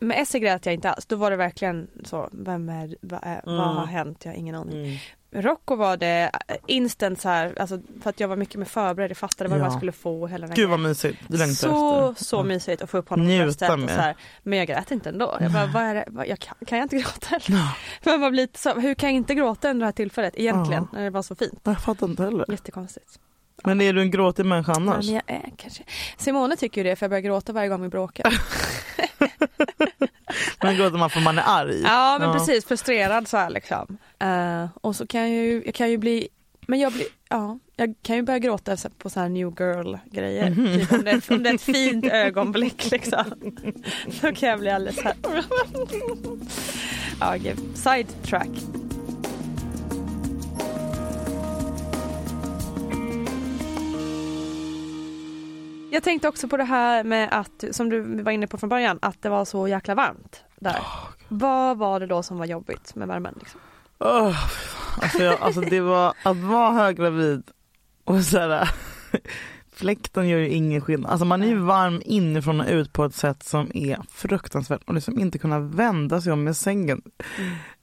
med 0.00 0.22
Essie 0.22 0.40
grät 0.40 0.66
jag 0.66 0.74
inte 0.74 0.90
alls. 0.90 1.06
Då 1.06 1.16
var 1.16 1.30
det 1.30 1.36
verkligen 1.36 1.86
så, 2.04 2.28
vem 2.32 2.68
är, 2.68 2.96
vad, 3.00 3.20
är, 3.22 3.40
vad 3.44 3.54
Mm. 3.64 3.76
har 3.76 3.86
hänt? 3.86 4.24
Jag 4.24 4.32
har 4.32 4.36
ingen 4.38 4.54
aning. 4.54 5.00
Rocco 5.34 5.76
var 5.76 5.96
det 5.96 6.30
instant 6.66 7.20
så 7.20 7.28
här, 7.28 7.58
alltså 7.60 7.80
för 8.02 8.10
att 8.10 8.20
jag 8.20 8.28
var 8.28 8.36
mycket 8.36 8.54
mer 8.54 8.64
förberedd, 8.64 9.10
jag 9.10 9.16
fattade 9.16 9.50
vad 9.50 9.58
Ja. 9.58 9.62
man 9.62 9.76
skulle 9.76 9.92
få 9.92 10.22
och 10.22 10.28
hela 10.30 10.46
den 10.46 10.56
Gud 10.56 10.68
vad 10.70 10.80
mysigt, 10.80 11.18
det 11.28 11.36
längtar 11.36 11.54
Så, 11.54 12.10
efter. 12.10 12.24
så 12.24 12.36
Ja. 12.36 12.42
mysigt 12.42 12.82
att 12.82 12.90
få 12.90 12.98
upp 12.98 13.08
honom 13.08 13.26
på 13.26 13.28
Njuta 13.28 13.44
bröstet 13.44 13.70
och 13.70 13.90
så 13.90 14.00
här. 14.00 14.16
Men 14.42 14.58
jag 14.58 14.68
grät 14.68 14.90
inte 14.90 15.08
ändå. 15.08 15.36
Jag 15.40 15.52
bara, 15.52 15.66
vad 15.66 15.82
är 15.82 15.94
det? 15.94 16.04
Vad- 16.08 16.26
Jag 16.26 16.38
kan, 16.38 16.54
kan 16.66 16.78
jag 16.78 16.84
inte 16.84 16.96
gråta 16.96 17.36
eller? 17.36 17.58
Ja. 17.58 17.74
Men 18.04 18.20
man 18.20 18.32
blir 18.32 18.42
lite 18.42 18.58
så, 18.58 18.74
hur 18.80 18.94
kan 18.94 19.08
jag 19.08 19.16
inte 19.16 19.34
gråta 19.34 19.70
under 19.70 19.80
det 19.80 19.86
här 19.86 19.92
tillfället 19.92 20.34
egentligen? 20.36 20.88
När 20.92 21.04
det 21.04 21.10
var 21.10 21.22
så 21.22 21.34
fint. 21.34 21.60
Jag 21.64 21.80
fattar 21.80 22.06
inte 22.06 22.22
heller. 22.24 22.44
Jättekonstigt. 22.48 23.18
Men 23.64 23.80
är 23.80 23.92
du 23.92 24.00
en 24.00 24.10
gråtig 24.10 24.46
människa 24.46 24.72
annars? 24.72 25.06
Men 25.06 25.14
jag 25.14 25.22
är 25.26 25.50
kanske. 25.56 25.82
Simone 26.18 26.56
tycker 26.56 26.84
ju 26.84 26.90
det 26.90 26.96
för 26.96 27.04
jag 27.06 27.10
börjar 27.10 27.22
gråta 27.22 27.52
varje 27.52 27.68
gång 27.68 27.82
vi 27.82 27.88
bråkar. 27.88 28.34
Men 30.62 30.76
gråter 30.76 30.98
man 30.98 31.10
för 31.10 31.20
man 31.20 31.38
är 31.38 31.44
arg? 31.46 31.80
Ja 31.82 32.16
men 32.20 32.32
precis, 32.32 32.64
frustrerad 32.64 33.28
så 33.28 33.36
här 33.36 33.50
liksom. 33.50 33.98
Eh, 34.18 34.66
och 34.80 34.96
så 34.96 35.06
kan 35.06 35.20
jag 35.20 35.30
ju, 35.30 35.62
jag 35.64 35.74
kan 35.74 35.90
ju 35.90 35.98
bli, 35.98 36.28
men 36.66 36.80
jag 36.80 36.92
blir, 36.92 37.06
ja, 37.28 37.58
jag 37.76 37.94
kan 38.02 38.16
ju 38.16 38.22
börja 38.22 38.38
gråta 38.38 38.76
på 38.98 39.10
så 39.10 39.20
här 39.20 39.28
new 39.28 39.52
girl 39.58 39.96
grejer. 40.10 40.50
Mhm. 40.50 40.78
Typ 40.78 40.92
om, 40.92 41.04
det, 41.04 41.30
om 41.30 41.42
det 41.42 41.50
är 41.50 41.54
ett 41.54 41.62
fint 41.62 42.04
ögonblick 42.12 42.90
liksom. 42.90 43.24
Då 44.20 44.32
kan 44.32 44.48
jag 44.48 44.58
bli 44.58 44.70
alldeles 44.70 44.96
så 44.96 45.02
här. 45.02 45.16
ja, 47.20 47.34
gud. 47.36 47.58
Side 47.74 48.06
Jag 55.94 56.02
tänkte 56.02 56.28
också 56.28 56.48
på 56.48 56.56
det 56.56 56.64
här 56.64 57.04
med 57.04 57.28
att, 57.32 57.64
som 57.70 57.88
du 57.88 58.22
var 58.22 58.32
inne 58.32 58.46
på 58.46 58.58
från 58.58 58.68
början, 58.70 58.98
att 59.02 59.22
det 59.22 59.28
var 59.28 59.44
så 59.44 59.68
jäkla 59.68 59.94
varmt 59.94 60.44
där. 60.56 60.78
Vad 61.28 61.78
var 61.78 62.00
det 62.00 62.06
då 62.06 62.22
som 62.22 62.38
var 62.38 62.46
jobbigt 62.46 62.94
med 62.94 63.08
värmen? 63.08 63.34
Liksom? 63.38 63.60
Åh, 63.98 64.36
alltså, 65.02 65.22
jag, 65.22 65.40
alltså 65.40 65.60
det 65.60 65.80
var 65.80 66.14
att 66.22 66.36
vara 66.36 66.72
höggravid 66.72 67.42
och 68.04 68.20
så 68.20 68.38
här, 68.38 68.70
fläkten 69.72 70.28
gör 70.28 70.38
ju 70.38 70.48
ingen 70.48 70.80
skillnad. 70.80 71.10
Alltså 71.10 71.24
man 71.24 71.42
är 71.42 71.46
ju 71.46 71.58
varm 71.58 72.02
inifrån 72.04 72.60
och 72.60 72.68
ut 72.68 72.92
på 72.92 73.04
ett 73.04 73.14
sätt 73.14 73.42
som 73.42 73.70
är 73.74 73.98
fruktansvärt 74.10 74.82
och 74.84 74.94
liksom 74.94 75.18
inte 75.18 75.38
kunna 75.38 75.60
vända 75.60 76.20
sig 76.20 76.32
om 76.32 76.48
i 76.48 76.54
sängen 76.54 77.02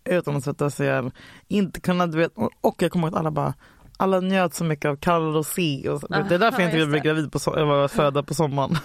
utan 0.03 0.35
att 0.35 0.43
sätta 0.43 0.69
sig 0.69 0.87
ihjäl. 0.87 1.11
Inte 1.47 1.81
kunna, 1.81 2.07
du 2.07 2.17
vet, 2.17 2.31
och, 2.35 2.51
och 2.61 2.81
jag 2.81 2.91
kommer 2.91 3.07
ihåg 3.07 3.13
att 3.13 3.19
alla 3.19 3.31
bara 3.31 3.53
alla 4.01 4.19
njöt 4.19 4.53
så 4.53 4.63
mycket 4.63 4.85
av 4.89 4.95
kall. 4.95 5.35
Och 5.35 5.45
så. 5.45 5.61
Det 6.09 6.35
är 6.35 6.39
därför 6.39 6.59
jag 6.59 6.67
inte 6.67 6.77
vill 6.77 6.87
bli 6.87 6.99
gravid 6.99 7.31
på 7.31 7.37
so- 7.37 7.57
eller 7.57 7.87
föda 7.87 8.23
på 8.23 8.33
sommaren. 8.33 8.77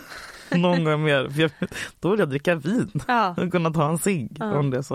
Någon 0.50 0.84
gång 0.84 1.02
mer. 1.04 1.28
Jag, 1.40 1.50
då 2.00 2.10
vill 2.10 2.20
jag 2.20 2.28
dricka 2.28 2.54
vin 2.54 2.90
Ja. 3.08 3.34
och 3.38 3.52
kunna 3.52 3.70
ta 3.70 3.88
en 3.88 3.98
cigg 3.98 4.36
Ja. 4.40 4.58
om 4.58 4.70
det 4.70 4.82
så. 4.82 4.94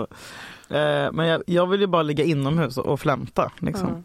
Eh, 0.70 1.12
men 1.12 1.26
jag, 1.26 1.42
jag 1.46 1.66
vill 1.66 1.80
ju 1.80 1.86
bara 1.86 2.02
ligga 2.02 2.24
inomhus 2.24 2.78
och, 2.78 2.86
och 2.86 3.00
flämta. 3.00 3.52
Liksom. 3.58 4.04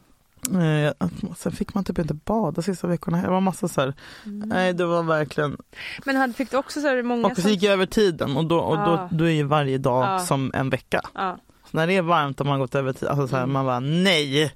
Eh, 0.53 0.91
att- 0.97 1.37
sen 1.37 1.51
fick 1.51 1.73
man 1.73 1.83
typ 1.83 1.99
inte 1.99 2.13
bada 2.13 2.61
sista 2.61 2.87
veckorna. 2.87 3.21
Det 3.21 3.29
var 3.29 3.41
massa 3.41 3.67
så 3.67 3.81
här. 3.81 3.93
Nej 4.23 4.73
det 4.73 4.85
var 4.85 5.03
verkligen. 5.03 5.57
Men 6.05 6.15
hade, 6.15 6.33
fick 6.33 6.51
du 6.51 6.57
också 6.57 6.81
så 6.81 6.87
här 6.87 7.03
många 7.03 7.27
Och 7.27 7.37
så 7.37 7.49
gick 7.49 7.63
jag 7.63 7.73
över 7.73 7.85
tiden 7.85 8.37
och 8.37 8.45
då, 8.45 8.59
och 8.59 8.77
då, 8.77 8.83
Ja. 8.91 9.09
då 9.11 9.25
är 9.25 9.29
ju 9.31 9.43
varje 9.43 9.77
dag 9.77 10.03
Ja. 10.03 10.19
som 10.19 10.51
en 10.53 10.69
vecka. 10.69 11.01
Ja. 11.13 11.37
Så 11.71 11.77
när 11.77 11.87
det 11.87 11.93
är 11.97 12.01
varmt 12.01 12.39
och 12.39 12.45
man 12.45 12.51
har 12.53 12.59
gått 12.59 12.75
över 12.75 12.93
tid, 12.93 13.07
alltså 13.07 13.27
så 13.27 13.35
här, 13.35 13.43
Mm. 13.43 13.53
man 13.53 13.65
bara 13.65 13.79
nej. 13.79 14.53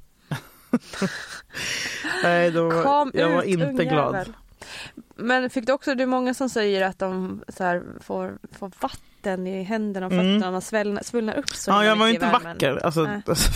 nej 2.23 2.51
då, 2.51 2.69
var- 2.69 2.83
Kom 2.83 3.11
jag 3.13 3.29
var 3.29 3.41
ut, 3.43 3.47
inte 3.49 3.65
ungjävel. 3.65 3.87
glad. 3.93 4.33
Men 5.15 5.49
fick 5.49 5.65
du 5.65 5.73
också, 5.73 5.95
det 5.95 6.03
är 6.03 6.07
många 6.07 6.33
som 6.33 6.49
säger 6.49 6.81
att 6.81 6.99
de 6.99 7.41
här, 7.59 7.83
får, 8.03 8.37
får 8.59 8.71
vatten 8.79 9.47
i 9.47 9.63
händerna 9.63 10.05
och 10.05 10.11
Mm. 10.11 10.39
fötterna 10.39 10.57
och 10.57 10.63
svällnar, 10.63 11.03
svullnar 11.03 11.35
upp 11.37 11.49
så 11.49 11.71
Ja, 11.71 11.85
jag 11.85 11.95
var 11.95 12.07
mycket 12.07 12.23
inte 12.23 12.39
vacker. 12.43 12.85
Alltså, 12.85 13.07
alltså, 13.27 13.51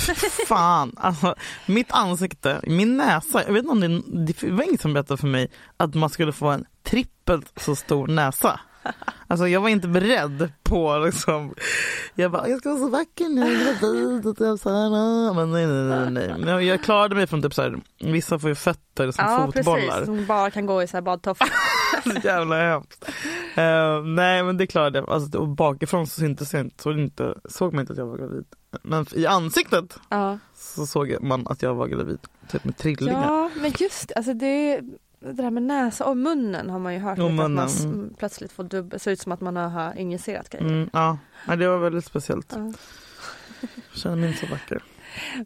fan. 0.47 0.95
Alltså, 0.97 1.35
mitt 1.65 1.91
ansikte, 1.91 2.59
min 2.63 2.97
näsa. 2.97 3.43
Jag 3.45 3.53
vet 3.53 3.63
inte 3.63 3.71
om 3.71 3.79
det, 3.81 4.23
det 4.25 4.51
var 4.51 4.63
ingen 4.63 4.77
som 4.77 4.93
berättade 4.93 5.17
för 5.17 5.27
mig 5.27 5.51
att 5.77 5.93
man 5.93 6.09
skulle 6.09 6.31
få 6.33 6.47
en 6.47 6.65
trippelt 6.83 7.51
så 7.59 7.75
stor 7.75 8.07
näsa. 8.07 8.59
Alltså 9.27 9.47
jag 9.47 9.61
var 9.61 9.69
inte 9.69 9.87
beredd 9.87 10.51
på 10.63 10.97
liksom, 10.97 11.53
jag 12.15 12.31
bara 12.31 12.49
jag 12.49 12.59
ska 12.59 12.69
vara 12.69 12.79
så 12.79 12.89
vacker 12.89 13.29
nu, 13.29 13.41
jag 13.41 13.51
är 13.51 13.79
gravid 13.81 14.25
och 14.25 14.37
typ 14.37 14.59
så 14.59 14.69
här, 14.69 15.33
men 15.33 15.51
nej 15.51 15.67
nej 15.67 16.11
nej 16.11 16.35
nej. 16.45 16.65
Jag, 16.65 16.83
klarade 16.83 17.15
mig 17.15 17.27
från 17.27 17.41
typ 17.41 17.53
så 17.53 17.61
här, 17.61 17.79
vissa 17.99 18.39
får 18.39 18.49
ju 18.49 18.55
fötter 18.55 19.11
som 19.11 19.25
Ja 19.25 19.45
fotbollar. 19.45 19.75
precis, 19.75 20.05
som 20.05 20.25
bara 20.25 20.51
kan 20.51 20.65
gå 20.65 20.83
i 20.83 20.87
så 20.87 20.97
här 20.97 21.01
badtofflor. 21.01 21.49
så 22.03 22.27
jävla 22.27 22.55
hemskt. 22.55 23.09
Eh, 23.55 24.03
nej 24.03 24.43
men 24.43 24.57
det 24.57 24.67
klarade 24.67 24.99
jag. 24.99 25.09
Alltså, 25.09 25.37
och 25.37 25.47
bakifrån 25.47 26.07
så 26.07 26.19
syntes 26.19 26.53
jag 26.53 26.61
inte, 26.61 26.83
såg, 26.83 26.99
inte, 26.99 27.35
såg 27.45 27.73
man 27.73 27.81
inte 27.81 27.93
att 27.93 27.99
jag 27.99 28.05
var 28.05 28.17
gravid. 28.17 28.45
Men 28.81 29.05
i 29.11 29.25
ansiktet 29.25 29.99
ja. 30.09 30.39
så 30.55 30.85
såg 30.85 31.17
man 31.21 31.47
att 31.47 31.61
jag 31.61 31.75
var 31.75 31.87
gravid. 31.87 32.19
Typ 32.51 32.63
med 32.63 32.77
trillingar. 32.77 33.23
ja 33.23 33.49
men 33.55 33.73
just 33.79 34.11
alltså 34.15 34.33
det, 34.33 34.81
det 35.25 35.33
där 35.43 35.49
med 35.51 35.63
näsa 35.63 36.05
och 36.05 36.17
munnen 36.17 36.69
har 36.69 36.79
man 36.79 36.93
ju 36.93 36.99
hört 36.99 37.19
Och 37.19 37.31
lite, 37.31 37.43
att 37.43 37.51
man 37.51 38.13
plötsligt 38.17 38.51
får 38.51 38.63
dubbel, 38.63 38.99
ser 38.99 39.11
ut 39.11 39.19
som 39.21 39.31
att 39.31 39.41
man 39.41 39.55
har 39.55 39.97
injicerat 39.97 40.49
grejer. 40.49 40.65
Mm, 40.65 40.89
ja, 40.93 41.17
Nej, 41.47 41.57
det 41.57 41.67
var 41.67 41.77
väldigt 41.77 42.05
speciellt. 42.05 42.53
Ja. 42.55 42.73
Jag 43.61 43.97
känner 43.99 44.15
mig 44.15 44.27
inte 44.27 44.39
så 44.39 44.47
vacker. 44.51 44.83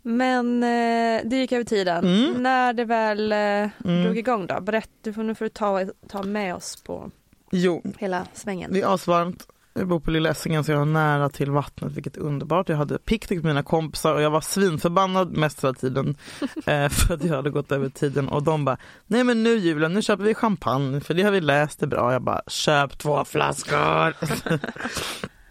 Men 0.03 0.63
eh, 0.63 1.21
det 1.29 1.35
gick 1.35 1.51
över 1.51 1.63
tiden. 1.63 2.05
Mm. 2.05 2.43
När 2.43 2.73
det 2.73 2.85
väl 2.85 3.31
eh, 3.31 3.37
Mm. 3.37 4.03
drog 4.03 4.17
igång 4.17 4.47
då? 4.47 4.61
Berätta, 4.61 5.11
nu 5.21 5.35
får 5.35 5.45
du 5.45 5.49
ta, 5.49 5.85
ta 6.07 6.23
med 6.23 6.55
oss 6.55 6.83
på 6.83 7.11
Jo, 7.51 7.83
hela 7.97 8.27
svängen. 8.33 8.73
det 8.73 8.81
är 8.81 8.93
asvarmt. 8.93 9.47
Jag 9.79 9.87
bor 9.87 9.99
på 9.99 10.11
Lilla 10.11 10.29
Essingen 10.29 10.63
så 10.63 10.71
jag 10.71 10.77
har 10.77 10.85
nära 10.85 11.29
till 11.29 11.51
vattnet 11.51 11.91
vilket 11.93 12.17
är 12.17 12.21
underbart. 12.21 12.69
Jag 12.69 12.77
hade 12.77 12.97
picknick 12.97 13.43
med 13.43 13.49
mina 13.49 13.63
kompisar 13.63 14.13
och 14.13 14.21
jag 14.21 14.29
var 14.29 14.41
svinförbannad 14.41 15.37
mest 15.37 15.63
hela 15.63 15.73
tiden 15.73 16.17
eh, 16.65 16.89
för 16.89 17.13
att 17.13 17.23
jag 17.23 17.35
hade 17.35 17.49
gått 17.49 17.71
över 17.71 17.89
tiden 17.89 18.29
och 18.29 18.43
de 18.43 18.65
bara 18.65 18.77
nej 19.05 19.23
men 19.23 19.43
nu 19.43 19.57
julen 19.57 19.93
nu 19.93 20.01
köper 20.01 20.23
vi 20.23 20.35
champagne 20.35 21.01
för 21.01 21.13
det 21.13 21.23
har 21.23 21.31
vi 21.31 21.41
läst 21.41 21.79
det 21.79 21.87
bra. 21.87 22.13
Jag 22.13 22.21
bara 22.21 22.41
köp 22.47 22.97
två 22.97 23.25
flaskor. 23.25 24.15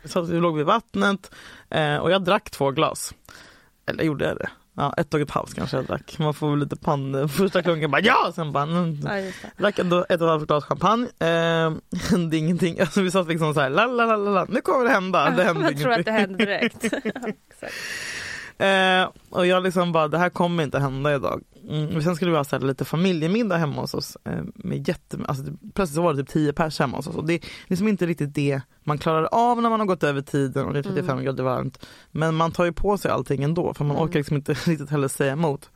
så 0.08 0.20
att 0.20 0.28
vi 0.28 0.40
låg 0.40 0.56
vid 0.56 0.66
vattnet 0.66 1.34
eh, 1.70 1.96
och 1.96 2.10
jag 2.10 2.24
drack 2.24 2.50
två 2.50 2.70
glas. 2.70 3.14
Eller 3.86 4.04
gjorde 4.04 4.24
jag 4.24 4.36
det? 4.36 4.48
Ja, 4.78 4.94
ett 4.96 5.14
och 5.14 5.20
ett 5.20 5.30
halvt 5.30 5.54
kanske 5.54 5.76
jag 5.76 5.86
drack. 5.86 6.18
Man 6.18 6.34
får 6.34 6.50
väl 6.50 6.58
lite 6.58 6.76
pann. 6.76 7.28
Första 7.28 7.62
klunken 7.62 7.90
bara 7.90 8.00
ja, 8.00 8.32
sen 8.34 8.52
bara 8.52 8.62
mm. 8.62 8.98
Ja. 9.04 9.30
Drack 9.56 9.78
ändå 9.78 9.98
ett 10.08 10.20
och 10.20 10.26
ett 10.26 10.30
halvt 10.30 10.46
glas 10.46 10.64
champagne. 10.64 11.08
Eh, 11.20 11.72
hände 12.10 12.36
ingenting. 12.36 12.80
Alltså, 12.80 13.02
vi 13.02 13.10
satt 13.10 13.28
liksom 13.28 13.54
så 13.54 13.60
här, 13.60 13.70
la 13.70 13.86
la 13.86 14.04
la 14.04 14.16
la, 14.16 14.44
nu 14.48 14.60
kommer 14.60 14.84
det 14.84 14.90
hända. 14.90 15.30
Det 15.30 15.44
hände 15.44 15.64
Jag 15.64 15.80
tror 15.80 15.92
att 15.92 16.06
ingenting. 16.06 16.14
det 16.14 16.20
hände 16.20 16.44
direkt. 16.44 16.84
Exakt. 17.50 17.74
Eh, 18.58 19.08
och 19.30 19.46
jag 19.46 19.62
liksom 19.62 19.92
bara, 19.92 20.08
det 20.08 20.18
här 20.18 20.30
kommer 20.30 20.62
inte 20.62 20.78
hända 20.78 21.14
idag. 21.14 21.42
Mm, 21.68 22.02
sen 22.02 22.16
skulle 22.16 22.30
vi 22.30 22.36
ha 22.36 22.44
så 22.44 22.58
lite 22.58 22.84
familjemiddag 22.84 23.56
hemma 23.56 23.80
hos 23.80 23.94
oss. 23.94 24.16
Eh, 24.24 24.42
med 24.54 24.88
jätte, 24.88 25.18
alltså, 25.28 25.44
det, 25.44 25.52
plötsligt 25.74 25.94
så 25.96 26.02
var 26.02 26.12
det 26.14 26.22
typ 26.22 26.28
10 26.32 26.52
pers 26.52 26.78
hemma 26.78 26.96
hos 26.96 27.06
oss. 27.06 27.16
Och 27.16 27.24
det 27.26 27.34
är 27.34 27.40
liksom 27.66 27.88
inte 27.88 28.06
riktigt 28.06 28.34
det 28.34 28.60
man 28.84 28.98
klarar 28.98 29.28
av 29.32 29.62
när 29.62 29.70
man 29.70 29.80
har 29.80 29.86
gått 29.86 30.02
över 30.04 30.20
tiden 30.20 30.66
och 30.66 30.72
det 30.72 30.78
är 30.78 30.82
35 30.82 31.22
grader 31.24 31.44
varmt. 31.44 31.86
Men 32.10 32.34
man 32.34 32.52
tar 32.52 32.64
ju 32.64 32.72
på 32.72 32.98
sig 32.98 33.10
allting 33.10 33.42
ändå 33.42 33.74
för 33.74 33.84
man 33.84 33.96
Mm. 33.96 34.08
orkar 34.08 34.18
liksom 34.18 34.36
inte 34.36 34.52
riktigt 34.64 34.90
heller 34.90 35.08
säga 35.08 35.32
emot. 35.32 35.70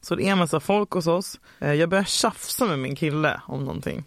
Så 0.00 0.14
det 0.14 0.24
är 0.28 0.32
en 0.32 0.38
massa 0.38 0.60
folk 0.60 0.90
hos 0.90 1.06
oss. 1.06 1.40
Eh, 1.58 1.72
jag 1.74 1.88
börjar 1.88 2.04
tjafsa 2.04 2.66
med 2.66 2.78
min 2.78 2.96
kille 2.96 3.40
om 3.46 3.64
någonting. 3.64 4.04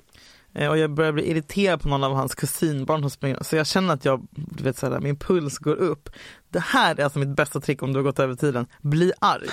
Eh, 0.56 0.70
Och 0.70 0.78
jag 0.78 0.94
börjar 0.94 1.12
bli 1.12 1.30
irriterad 1.32 1.82
på 1.82 1.88
någon 1.90 2.04
av 2.04 2.14
hans 2.14 2.36
kusinbarn 2.36 3.02
som 3.02 3.10
springer. 3.10 3.44
Så 3.44 3.56
jag 3.56 3.68
känner 3.68 3.94
att 3.94 4.06
jag, 4.06 4.28
du 4.32 4.64
vet 4.64 4.78
såhär, 4.78 5.00
min 5.00 5.16
puls 5.18 5.58
går 5.58 5.76
upp. 5.76 6.10
Det 6.50 6.60
här 6.60 7.00
är 7.00 7.04
alltså 7.04 7.20
mitt 7.20 7.36
bästa 7.36 7.60
trick 7.60 7.84
om 7.84 7.94
du 7.94 8.00
har 8.00 8.04
gått 8.04 8.20
över 8.20 8.36
tiden. 8.36 8.66
Bli 8.82 9.12
arg. 9.20 9.50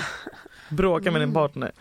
Bråka 0.71 1.11
med 1.11 1.21
din 1.21 1.33
partner. 1.33 1.73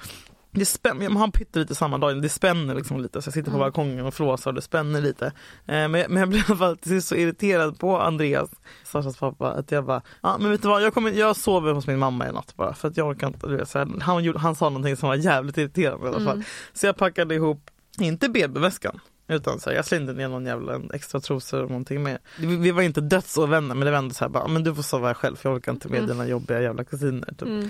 Det 0.54 0.66
spänner, 0.66 1.10
man 1.10 1.18
har 1.22 1.28
pyttelite 1.28 1.76
samma 1.76 1.98
dag, 1.98 2.22
det 2.22 2.30
spänner 2.30 2.76
liksom 2.76 3.00
lite 3.00 3.22
så 3.22 3.28
jag 3.28 3.34
sitter 3.34 3.52
på 3.52 3.58
balkongen 3.58 4.06
och 4.06 4.14
flåsar 4.14 4.52
och 4.52 4.56
det 4.56 4.62
spänner 4.62 5.02
lite. 5.02 5.26
Eh, 5.26 5.32
men, 5.66 5.92
men 5.92 6.16
jag 6.18 6.30
blev 6.30 6.42
i 6.42 6.46
alla 6.48 6.58
fall 6.58 6.78
till 6.78 6.92
sist 6.92 7.08
så 7.08 7.16
irriterad 7.16 7.80
på 7.80 8.00
Andreas, 8.00 8.50
Sashas 8.84 9.18
pappa, 9.18 9.52
att 9.52 9.72
jag 9.72 9.86
bara, 9.86 10.02
ja 10.22 10.38
men 10.40 10.52
vet 10.52 10.62
du 10.62 10.68
vad, 10.68 10.82
jag, 10.84 10.94
kommer, 10.94 11.12
jag 11.12 11.36
sover 11.36 11.74
hos 11.74 11.88
min 11.88 12.00
mamma 12.00 12.30
i 12.30 12.32
natt 12.32 12.54
bara 12.56 12.74
för 12.74 12.88
att 12.88 12.98
jag 12.98 13.08
orkar 13.08 13.28
inte, 13.28 13.48
du 13.48 13.56
vet, 13.56 13.70
så 13.70 13.80
här, 13.80 13.88
han, 14.02 14.36
han 14.38 14.56
sa 14.56 14.70
någonting 14.70 14.98
som 14.98 15.10
var 15.10 15.16
jävligt 15.16 15.58
irriterande 15.58 16.06
i 16.06 16.10
alla 16.10 16.26
fall. 16.26 16.44
Så 16.74 16.86
jag 16.86 16.98
packade 16.98 17.36
ihop, 17.36 17.70
inte 18.00 18.30
BB-väskan, 18.30 19.00
utan 19.28 19.60
så 19.60 19.70
här, 19.70 19.76
jag 19.78 19.86
slängde 19.86 20.14
ner 20.14 20.28
någon 20.28 20.46
jävla 20.46 20.76
en 20.76 20.92
extra 20.94 21.20
trosor 21.20 21.64
och 21.64 21.70
någonting 21.70 22.04
med. 22.04 22.18
Vi, 22.40 22.56
vi 22.56 22.72
var 22.72 22.82
inte 22.82 23.02
dödsovänner 23.02 23.76
men 23.76 23.86
det 23.86 23.92
var 23.92 23.98
ändå 23.98 24.14
så 24.14 24.24
här, 24.24 24.30
bara, 24.30 24.48
men 24.48 24.64
du 24.64 24.76
får 24.76 24.84
sova 24.84 25.08
här 25.08 25.14
själv 25.14 25.36
för 25.36 25.50
jag 25.50 25.56
orkar 25.56 25.72
inte 25.72 25.88
med 25.88 26.08
dina 26.08 26.28
jobbiga 26.28 26.62
jävla 26.62 26.84
kusiner. 26.84 27.28
Typ. 27.28 27.42
Mm. 27.42 27.70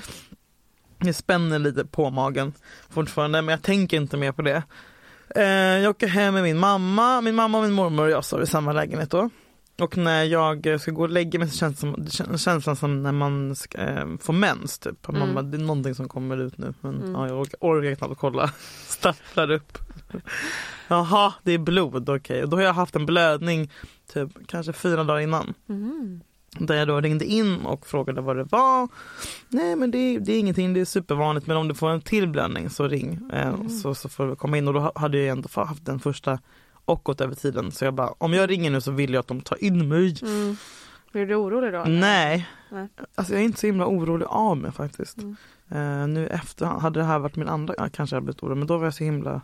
Jag 0.99 1.15
spänner 1.15 1.59
lite 1.59 1.85
på 1.85 2.09
magen 2.09 2.53
fortfarande 2.89 3.41
men 3.41 3.53
jag 3.53 3.61
tänker 3.61 3.97
inte 3.97 4.17
mer 4.17 4.31
på 4.31 4.41
det. 4.41 4.63
Eh, 5.35 5.43
jag 5.79 5.89
åker 5.89 6.07
hem 6.07 6.33
med 6.33 6.43
min 6.43 6.57
mamma, 6.57 7.21
min 7.21 7.35
mamma 7.35 7.57
och 7.57 7.63
min 7.63 7.73
mormor 7.73 8.05
och 8.05 8.11
jag 8.11 8.25
sover 8.25 8.43
i 8.43 8.47
samma 8.47 8.73
lägenhet 8.73 9.11
då. 9.11 9.29
Och 9.79 9.97
när 9.97 10.23
jag 10.23 10.81
ska 10.81 10.91
gå 10.91 11.01
och 11.01 11.09
lägga 11.09 11.39
mig 11.39 11.49
så 11.49 11.57
känns 11.57 11.79
som, 11.79 12.07
känslan 12.37 12.75
som 12.75 13.03
när 13.03 13.11
man 13.11 13.55
ska, 13.55 13.77
eh, 13.77 14.05
får 14.19 14.33
mens 14.33 14.79
typ. 14.79 15.09
Mm. 15.09 15.19
Mamma, 15.19 15.41
det 15.41 15.57
är 15.57 15.61
någonting 15.61 15.95
som 15.95 16.09
kommer 16.09 16.37
ut 16.37 16.57
nu 16.57 16.73
men 16.81 17.11
ja, 17.13 17.27
jag 17.27 17.39
orkar, 17.39 17.57
orkar 17.61 17.95
knappt 17.95 18.19
kolla. 18.19 18.51
Stapplar 19.01 19.51
upp. 19.51 19.77
Jaha, 20.87 21.33
det 21.43 21.51
är 21.51 21.57
blod, 21.57 22.09
okej. 22.09 22.43
Och 22.43 22.49
då 22.49 22.57
har 22.57 22.63
jag 22.63 22.73
haft 22.73 22.95
en 22.95 23.05
blödning 23.05 23.71
typ 24.13 24.29
kanske 24.47 24.73
fyra 24.73 25.03
dagar 25.03 25.19
innan. 25.21 25.53
Mm. 25.69 26.21
Där 26.59 26.75
jag 26.75 26.87
då 26.87 27.01
ringde 27.01 27.25
in 27.25 27.61
och 27.61 27.87
frågade 27.87 28.21
vad 28.21 28.35
det 28.37 28.43
var. 28.43 28.87
Nej 29.49 29.75
men 29.75 29.91
det, 29.91 30.19
det 30.19 30.33
är 30.33 30.39
ingenting, 30.39 30.73
det 30.73 30.79
är 30.81 30.85
supervanligt 30.85 31.47
men 31.47 31.57
om 31.57 31.67
du 31.67 31.75
får 31.75 31.89
en 31.89 32.01
till 32.01 32.27
blödning 32.27 32.69
så 32.69 32.87
ring 32.87 33.29
eh, 33.33 33.67
så, 33.67 33.95
så 33.95 34.09
får 34.09 34.27
du 34.27 34.35
komma 34.35 34.57
in 34.57 34.67
och 34.67 34.73
då 34.73 34.79
ha- 34.79 34.91
hade 34.95 35.17
jag 35.17 35.27
ändå 35.27 35.49
haft 35.53 35.85
den 35.85 35.99
första 35.99 36.39
och 36.85 37.03
gått 37.03 37.21
över 37.21 37.35
tiden 37.35 37.71
så 37.71 37.85
jag 37.85 37.93
bara 37.93 38.13
om 38.17 38.33
jag 38.33 38.49
ringer 38.49 38.71
nu 38.71 38.81
så 38.81 38.91
vill 38.91 39.13
jag 39.13 39.19
att 39.19 39.27
de 39.27 39.41
tar 39.41 39.63
in 39.63 39.87
mig. 39.89 40.17
Mm. 40.21 40.57
Blir 41.11 41.25
du 41.25 41.35
orolig 41.35 41.73
då? 41.73 41.83
Nej. 41.87 42.49
Nej. 42.71 42.87
Alltså 43.15 43.33
jag 43.33 43.41
är 43.41 43.45
inte 43.45 43.59
så 43.59 43.67
himla 43.67 43.85
orolig 43.87 44.25
av 44.29 44.57
mig 44.57 44.71
faktiskt. 44.71 45.17
Mm. 45.17 45.35
Eh, 45.71 46.07
nu 46.07 46.27
efter, 46.27 46.65
hade 46.65 46.99
det 46.99 47.05
här 47.05 47.19
varit 47.19 47.35
min 47.35 47.49
andra, 47.49 47.73
ja, 47.77 47.89
kanske 47.93 48.15
jag 48.15 48.23
blivit 48.23 48.43
orolig 48.43 48.57
men 48.57 48.67
då 48.67 48.77
var 48.77 48.85
jag 48.85 48.93
så 48.93 49.03
himla 49.03 49.41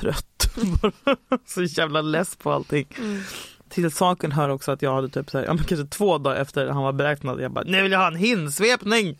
trött. 0.00 0.50
så 1.46 1.62
jävla 1.62 2.02
less 2.02 2.36
på 2.36 2.52
allting. 2.52 2.86
Mm. 2.98 3.20
Till 3.68 3.90
saken 3.90 4.32
hör 4.32 4.48
också 4.48 4.72
att 4.72 4.82
jag 4.82 4.94
hade 4.94 5.08
typ 5.08 5.30
så 5.30 5.38
här, 5.38 5.44
ja, 5.44 5.54
men 5.54 5.64
kanske 5.64 5.86
två 5.86 6.18
dagar 6.18 6.40
efter 6.40 6.68
han 6.68 6.82
var 6.82 6.92
beräknad, 6.92 7.40
jag 7.40 7.52
bara 7.52 7.64
nu 7.64 7.82
vill 7.82 7.92
jag 7.92 7.98
ha 7.98 8.06
en 8.06 8.16
hinsvepning. 8.16 9.18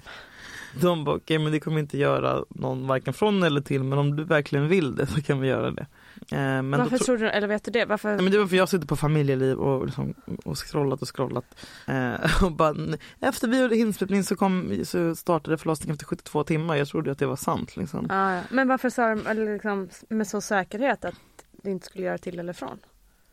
De 0.81 1.05
bara 1.05 1.17
okej 1.17 1.39
men 1.39 1.53
det 1.53 1.61
kommer 1.61 1.79
inte 1.81 1.99
göra 1.99 2.45
någon 2.49 2.87
varken 2.87 3.15
från 3.15 3.43
eller 3.43 3.61
till 3.61 3.83
men 3.85 3.99
om 3.99 4.17
du 4.17 4.25
verkligen 4.25 4.69
vill 4.69 4.95
det 4.97 5.07
så 5.07 5.23
kan 5.23 5.41
vi 5.41 5.49
göra 5.49 5.71
det. 5.71 5.87
Eh, 6.33 6.39
men, 6.39 6.71
Varför 6.71 6.97
tro- 6.99 7.05
tror 7.05 7.19
du, 7.19 7.29
eller 7.29 7.49
vet 7.49 7.65
du 7.65 7.71
det? 7.71 7.85
Varför? 7.85 8.09
Nej, 8.09 8.23
men 8.23 8.33
det 8.33 8.39
var 8.39 8.47
för 8.47 8.57
jag 8.57 8.69
sitter 8.69 8.87
på 8.87 8.97
familjeliv 8.97 9.57
och, 9.59 9.87
liksom, 9.87 10.15
och 10.45 10.59
scrollat 10.59 11.03
och 11.03 11.17
scrollat. 11.17 11.45
Eh, 11.87 12.43
och 12.45 12.53
bara, 12.53 12.75
efter 13.21 13.49
vi 13.49 13.61
gjorde 13.63 13.77
hinsvepning 13.77 14.25
så, 14.25 14.37
kom, 14.37 14.81
så 14.85 15.15
startade 15.17 15.59
förlossningen 15.59 15.93
efter 15.95 16.07
72 16.07 16.45
timmar. 16.45 16.77
Jag 16.77 16.89
trodde 16.89 17.11
att 17.13 17.19
det 17.19 17.27
var 17.27 17.37
sant. 17.37 17.77
Liksom. 17.77 18.07
Ah, 18.11 18.35
ja. 18.35 18.43
Men 18.51 18.69
varför 18.69 18.91
sa 18.91 19.09
de 19.09 19.27
eller 19.27 19.53
liksom, 19.55 19.89
med 20.09 20.27
så 20.27 20.41
säkerhet 20.41 21.05
att 21.05 21.15
det 21.63 21.71
inte 21.71 21.87
skulle 21.87 22.05
göra 22.05 22.19
till 22.19 22.39
eller 22.39 22.53
från? 22.53 22.79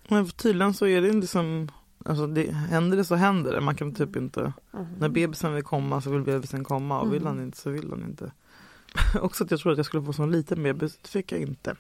Men 0.08 0.30
tydligen 0.30 0.74
så 0.74 0.88
är 0.88 1.02
det 1.02 1.12
liksom 1.14 1.72
Alltså 2.06 2.28
det, 2.28 2.52
händer 2.52 2.98
det 2.98 3.04
så 3.04 3.16
händer 3.16 3.54
det. 3.54 3.62
Man 3.62 3.76
kan 3.76 3.94
typ 3.94 4.16
inte 4.16 4.54
När 5.00 5.10
bebisen 5.10 5.54
vill 5.54 5.64
komma 5.64 6.02
så 6.02 6.10
vill 6.10 6.22
bebisen 6.22 6.64
komma 6.64 7.00
och 7.00 7.14
vill 7.14 7.26
han 7.26 7.44
inte 7.44 7.58
så 7.58 7.70
vill 7.70 7.90
han 7.90 8.04
inte. 8.04 8.32
Också 9.22 9.44
att 9.44 9.52
jag 9.52 9.60
trodde 9.60 9.74
att 9.74 9.78
jag 9.78 9.86
skulle 9.86 10.04
få 10.04 10.14
sån 10.14 10.32
liten 10.32 10.64
bebis, 10.64 11.00
det 11.02 11.08
fick 11.10 11.32
jag 11.32 11.42
inte. 11.42 11.70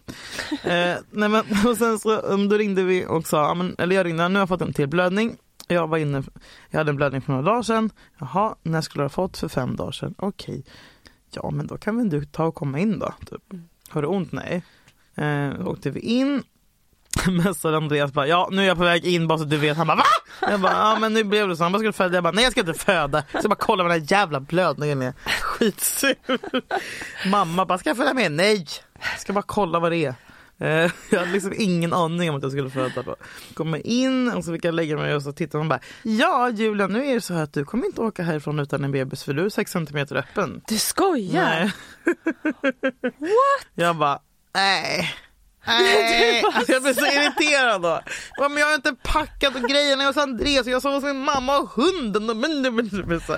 eh, 0.63 0.97
nej 1.11 1.29
men, 1.29 1.39
och 1.67 1.77
sen 1.77 1.99
så 1.99 2.21
um, 2.21 2.49
då 2.49 2.57
ringde 2.57 2.83
vi 2.83 3.05
och 3.05 3.27
sa, 3.27 3.53
men, 3.53 3.75
eller 3.77 3.95
jag 3.95 4.05
ringde, 4.05 4.27
nu 4.27 4.35
har 4.35 4.41
jag 4.41 4.49
fått 4.49 4.61
en 4.61 4.73
till 4.73 4.87
blödning. 4.87 5.37
Jag 5.67 5.87
var 5.87 5.97
inne, 5.97 6.23
jag 6.69 6.79
hade 6.79 6.89
en 6.89 6.95
blödning 6.95 7.21
för 7.21 7.31
några 7.31 7.45
dagar 7.45 7.61
sedan. 7.61 7.89
Jaha, 8.17 8.55
när 8.63 8.81
skulle 8.81 9.01
du 9.01 9.05
ha 9.05 9.09
fått? 9.09 9.37
För 9.37 9.47
fem 9.47 9.75
dagar 9.75 9.91
sedan. 9.91 10.15
Okej. 10.17 10.63
Ja 11.31 11.51
men 11.51 11.67
då 11.67 11.77
kan 11.77 11.97
väl 11.97 12.09
du 12.09 12.25
ta 12.25 12.45
och 12.45 12.55
komma 12.55 12.79
in 12.79 12.99
då. 12.99 13.13
Typ. 13.25 13.61
Har 13.89 14.01
du 14.01 14.07
ont? 14.07 14.31
Nej. 14.31 14.63
Eh, 15.15 15.67
åkte 15.67 15.89
vi 15.89 15.99
in. 15.99 16.43
Mässade 17.43 17.77
Andreas 17.77 18.13
bara, 18.13 18.27
ja 18.27 18.49
nu 18.51 18.61
är 18.61 18.67
jag 18.67 18.77
på 18.77 18.83
väg 18.83 19.05
in 19.05 19.27
bara 19.27 19.37
så 19.37 19.43
du 19.43 19.57
vet. 19.57 19.77
Han 19.77 19.87
bara, 19.87 19.97
va? 19.97 20.03
Jag 20.41 20.59
bara, 20.59 20.73
ja 20.73 20.97
men 20.99 21.13
nu 21.13 21.23
blev 21.23 21.47
det 21.47 21.57
så. 21.57 21.63
Han 21.63 21.71
bara, 21.71 21.79
ska 21.79 21.87
du 21.87 21.93
föda? 21.93 22.15
Jag 22.15 22.23
bara, 22.23 22.31
nej 22.33 22.43
jag 22.43 22.51
ska 22.51 22.61
inte 22.61 22.73
föda. 22.73 23.21
Så 23.21 23.37
jag 23.41 23.49
bara 23.49 23.55
kolla 23.55 23.83
vad 23.83 23.91
den 23.91 24.01
här 24.01 24.11
jävla 24.11 24.39
blödningen 24.39 25.01
är. 25.01 25.13
Skitsur. 25.41 26.15
Mamma 27.29 27.65
bara, 27.65 27.77
ska 27.77 27.89
jag 27.89 27.97
följa 27.97 28.13
med? 28.13 28.31
Nej. 28.31 28.65
Jag 28.99 29.19
ska 29.19 29.33
bara 29.33 29.43
kolla 29.47 29.79
vad 29.79 29.91
det 29.91 30.05
är. 30.05 30.15
Eh, 30.59 30.91
Jag 31.09 31.19
hade 31.19 31.31
liksom 31.31 31.53
ingen 31.57 31.93
aning 31.93 32.29
om 32.29 32.35
att 32.35 32.43
jag 32.43 32.51
skulle 32.51 32.69
föda. 32.69 33.01
Då. 33.01 33.15
Kommer 33.53 33.87
in 33.87 34.29
och 34.31 34.45
så 34.45 34.53
fick 34.53 34.65
jag 34.65 34.73
lägga 34.73 34.97
mig 34.97 35.15
och 35.15 35.23
så 35.23 35.31
tittar 35.31 35.59
hon 35.59 35.69
bara, 35.69 35.79
ja 36.03 36.49
Julia 36.49 36.87
nu 36.87 37.05
är 37.05 37.13
det 37.13 37.21
så 37.21 37.33
här 37.33 37.43
att 37.43 37.53
du 37.53 37.65
kommer 37.65 37.85
inte 37.85 38.01
åka 38.01 38.23
härifrån 38.23 38.59
utan 38.59 38.83
en 38.83 38.91
bebis 38.91 39.23
för 39.23 39.33
du 39.33 39.45
är 39.45 39.49
6 39.49 39.71
cm 39.71 39.97
öppen. 39.97 40.61
Du 40.67 40.77
skojar? 40.77 41.43
Nej. 41.43 41.71
Jag 43.75 43.95
bara, 43.95 44.19
nej. 44.53 45.13
Nej, 45.67 46.43
alltså 46.53 46.71
jag 46.71 46.81
blev 46.83 46.93
så 46.93 47.05
irriterad 47.05 47.81
då. 47.81 47.87
Jag 47.87 48.01
bara, 48.37 48.49
men 48.49 48.57
jag 48.57 48.67
har 48.67 48.75
inte 48.75 48.95
packat 49.03 49.55
och 49.55 49.61
grejerna 49.69 50.03
hos 50.05 50.17
Andreas 50.17 50.65
och 50.67 50.71
jag 50.73 50.81
såg 50.81 50.93
hos 50.93 51.03
min 51.03 51.19
mamma 51.23 51.57
och 51.57 51.69
hunden. 51.69 52.29
Och 52.29 52.37
men, 52.37 52.61
men, 52.61 52.89
men, 53.07 53.21
så. 53.21 53.37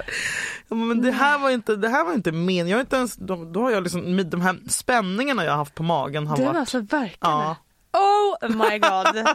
Jag 0.67 0.77
men 0.77 1.01
det 1.01 1.11
här 1.11 1.39
var 1.39 1.49
inte, 1.49 1.75
det 1.75 1.89
här 1.89 2.03
var 2.03 2.13
inte 2.13 2.31
men. 2.31 2.67
Jag 2.67 2.77
har 2.77 2.81
inte 2.81 2.95
ens, 2.95 3.15
då, 3.15 3.45
då 3.45 3.61
har 3.61 3.71
jag 3.71 3.83
liksom, 3.83 4.15
med 4.15 4.25
de 4.25 4.41
här 4.41 4.59
spänningarna 4.69 5.43
jag 5.45 5.51
har 5.51 5.57
haft 5.57 5.75
på 5.75 5.83
magen 5.83 6.27
har 6.27 6.37
Det 6.37 6.41
var 6.43 6.49
varit. 6.53 6.59
alltså 6.59 6.77
verkligen 6.79 7.17
Ja. 7.21 7.55
Oh 7.99 8.49
my 8.49 8.79
god. 8.79 9.27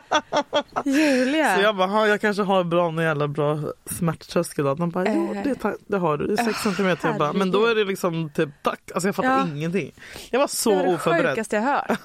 Julia. 0.85 1.57
Så 1.57 1.63
jag 1.63 1.77
bara, 1.77 1.87
"Ha, 1.89 2.07
jag 2.07 2.21
kanske 2.21 2.43
har 2.43 2.65
bra, 2.65 2.89
en 2.89 2.97
jävla 2.99 3.29
bra 3.29 3.59
smärttröskel. 3.87 4.65
De 4.65 4.91
bara, 4.91 5.05
ja 5.07 5.13
Eh. 5.35 5.43
det, 5.45 5.77
det 5.87 5.97
har 5.99 6.17
du, 6.19 6.27
det 6.27 6.33
är 6.43 6.45
sex 6.45 6.59
centimeter. 6.59 7.09
Jag 7.09 7.19
bara, 7.19 7.33
men 7.33 7.51
då 7.51 7.67
är 7.67 7.75
det 7.75 7.85
liksom 7.85 8.31
typ 8.31 8.49
tack. 8.63 8.81
Alltså 8.95 9.09
jag 9.09 9.15
fattar 9.17 9.39
Ja. 9.39 9.47
ingenting. 9.49 9.93
Jag 10.31 10.41
var 10.41 10.47
så 10.47 10.71
det 10.71 10.77
var 10.77 10.83
det 10.85 10.95
oförberedd. 10.95 11.31
sjukaste 11.31 11.57
jag 11.57 11.63
hört. 11.63 11.99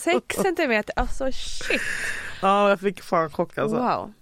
Sex 0.00 0.36
centimeter, 0.36 0.92
alltså 0.98 1.28
shit. 1.32 1.80
Ja, 2.42 2.68
jag 2.68 2.80
fick 2.80 3.02
fan 3.02 3.30
chock 3.30 3.58
alltså. 3.58 3.76
Wow. 3.76 4.12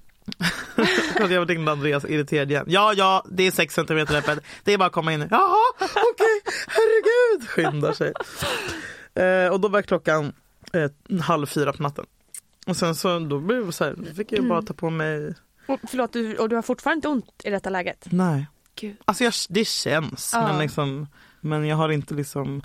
Jag 1.31 1.51
ringde 1.51 1.73
Andreas 1.73 2.05
irriterad 2.05 2.51
igen. 2.51 2.65
Ja, 2.69 2.93
ja, 2.97 3.25
det 3.31 3.47
är 3.47 3.51
sex 3.51 3.75
centimeter 3.75 4.17
öppet. 4.19 4.39
Det 4.65 4.73
är 4.73 4.79
bara 4.79 4.87
att 4.87 4.93
komma 4.93 5.13
in. 5.13 5.29
Jaha, 5.31 5.57
okej, 5.79 6.41
herregud. 6.69 7.49
Skyndar 7.49 7.93
sig. 7.93 8.13
Eh, 9.15 9.53
och 9.53 9.61
då 9.61 9.69
var 9.69 9.83
klockan 9.83 10.33
eh, 10.73 11.21
halv 11.21 11.47
fyra 11.47 11.73
på 11.73 11.83
natten. 11.83 12.07
Och 12.67 12.77
sen 12.77 12.95
så 12.95 13.19
då 13.19 13.39
blev 13.41 13.67
det 13.67 13.73
så 13.73 13.85
här, 13.85 13.95
då 13.99 14.15
fick 14.15 14.33
jag 14.33 14.49
bara 14.49 14.63
ta 14.63 14.75
på 14.75 14.91
mig, 14.91 15.35
Och, 15.67 15.81
förlåt, 15.89 16.13
du, 16.13 16.37
och 16.37 16.49
du 16.49 16.55
har 16.57 16.63
fortfarande 16.63 16.97
inte 16.99 17.09
ont 17.09 17.41
i 17.45 17.51
detta 17.51 17.71
läget? 17.71 18.07
nej. 18.11 18.47
Gud. 18.75 18.97
Alltså 19.05 19.25
jag, 19.25 19.33
det 19.49 19.65
känns, 19.69 20.31
Ja. 20.35 20.49
men 20.49 20.59
liksom 20.59 21.07
men 21.41 21.67
jag 21.67 21.77
har 21.77 21.89
inte 21.89 22.15
liksom 22.15 22.63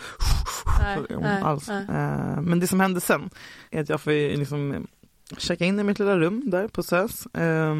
Nej, 1.10 1.41
alls. 1.43 1.67
nej. 1.67 1.86
Eh, 1.89 2.41
men 2.41 2.60
det 2.60 2.67
som 2.67 2.79
hände 2.79 3.01
sen 3.01 3.29
är 3.71 3.81
att 3.81 3.89
jag 3.89 4.01
får 4.01 4.38
liksom 4.38 4.88
checka 5.38 5.65
in 5.65 5.79
i 5.79 5.83
mitt 5.83 5.99
lilla 5.99 6.17
rum 6.17 6.43
där 6.49 6.67
på 6.67 6.83
SÖS. 6.83 7.25
Eh, 7.25 7.75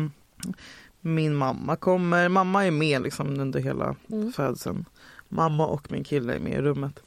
min 1.02 1.36
mamma 1.36 1.76
kommer, 1.76 2.30
mamma 2.30 2.66
är 2.66 2.72
med 2.72 3.02
liksom 3.02 3.40
under 3.40 3.60
hela 3.60 3.96
Mm. 4.12 4.32
födseln. 4.34 4.86
Mamma 5.30 5.66
och 5.68 5.92
min 5.92 6.04
kille 6.04 6.34
är 6.36 6.40
med 6.40 6.54
i 6.54 6.62
rummet. 6.62 7.00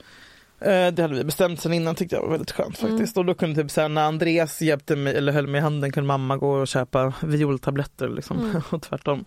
Eh, 0.61 0.93
Det 0.93 1.03
hade 1.03 1.15
vi 1.15 1.25
bestämt 1.25 1.61
sen 1.61 1.73
innan 1.73 1.95
tyckte 1.95 2.17
jag 2.17 2.23
var 2.23 2.31
väldigt 2.31 2.51
skönt 2.53 2.83
Mm. 2.83 2.91
faktiskt. 2.93 3.17
Och 3.17 3.25
då 3.25 3.35
kunde 3.35 3.63
typ 3.63 3.71
så 3.71 3.81
här, 3.81 3.89
när 3.89 4.03
Andreas 4.07 4.63
hjälpte 4.63 4.97
mig 4.97 5.15
eller 5.17 5.33
höll 5.33 5.47
mig 5.47 5.59
i 5.59 5.63
handen 5.63 5.93
kunde 5.93 6.07
mamma 6.09 6.37
gå 6.37 6.51
och 6.53 6.69
köpa 6.69 7.13
violtabletter 7.23 8.09
liksom 8.09 8.39
Mm. 8.41 8.63
och 8.71 8.83
tvärtom. 8.83 9.25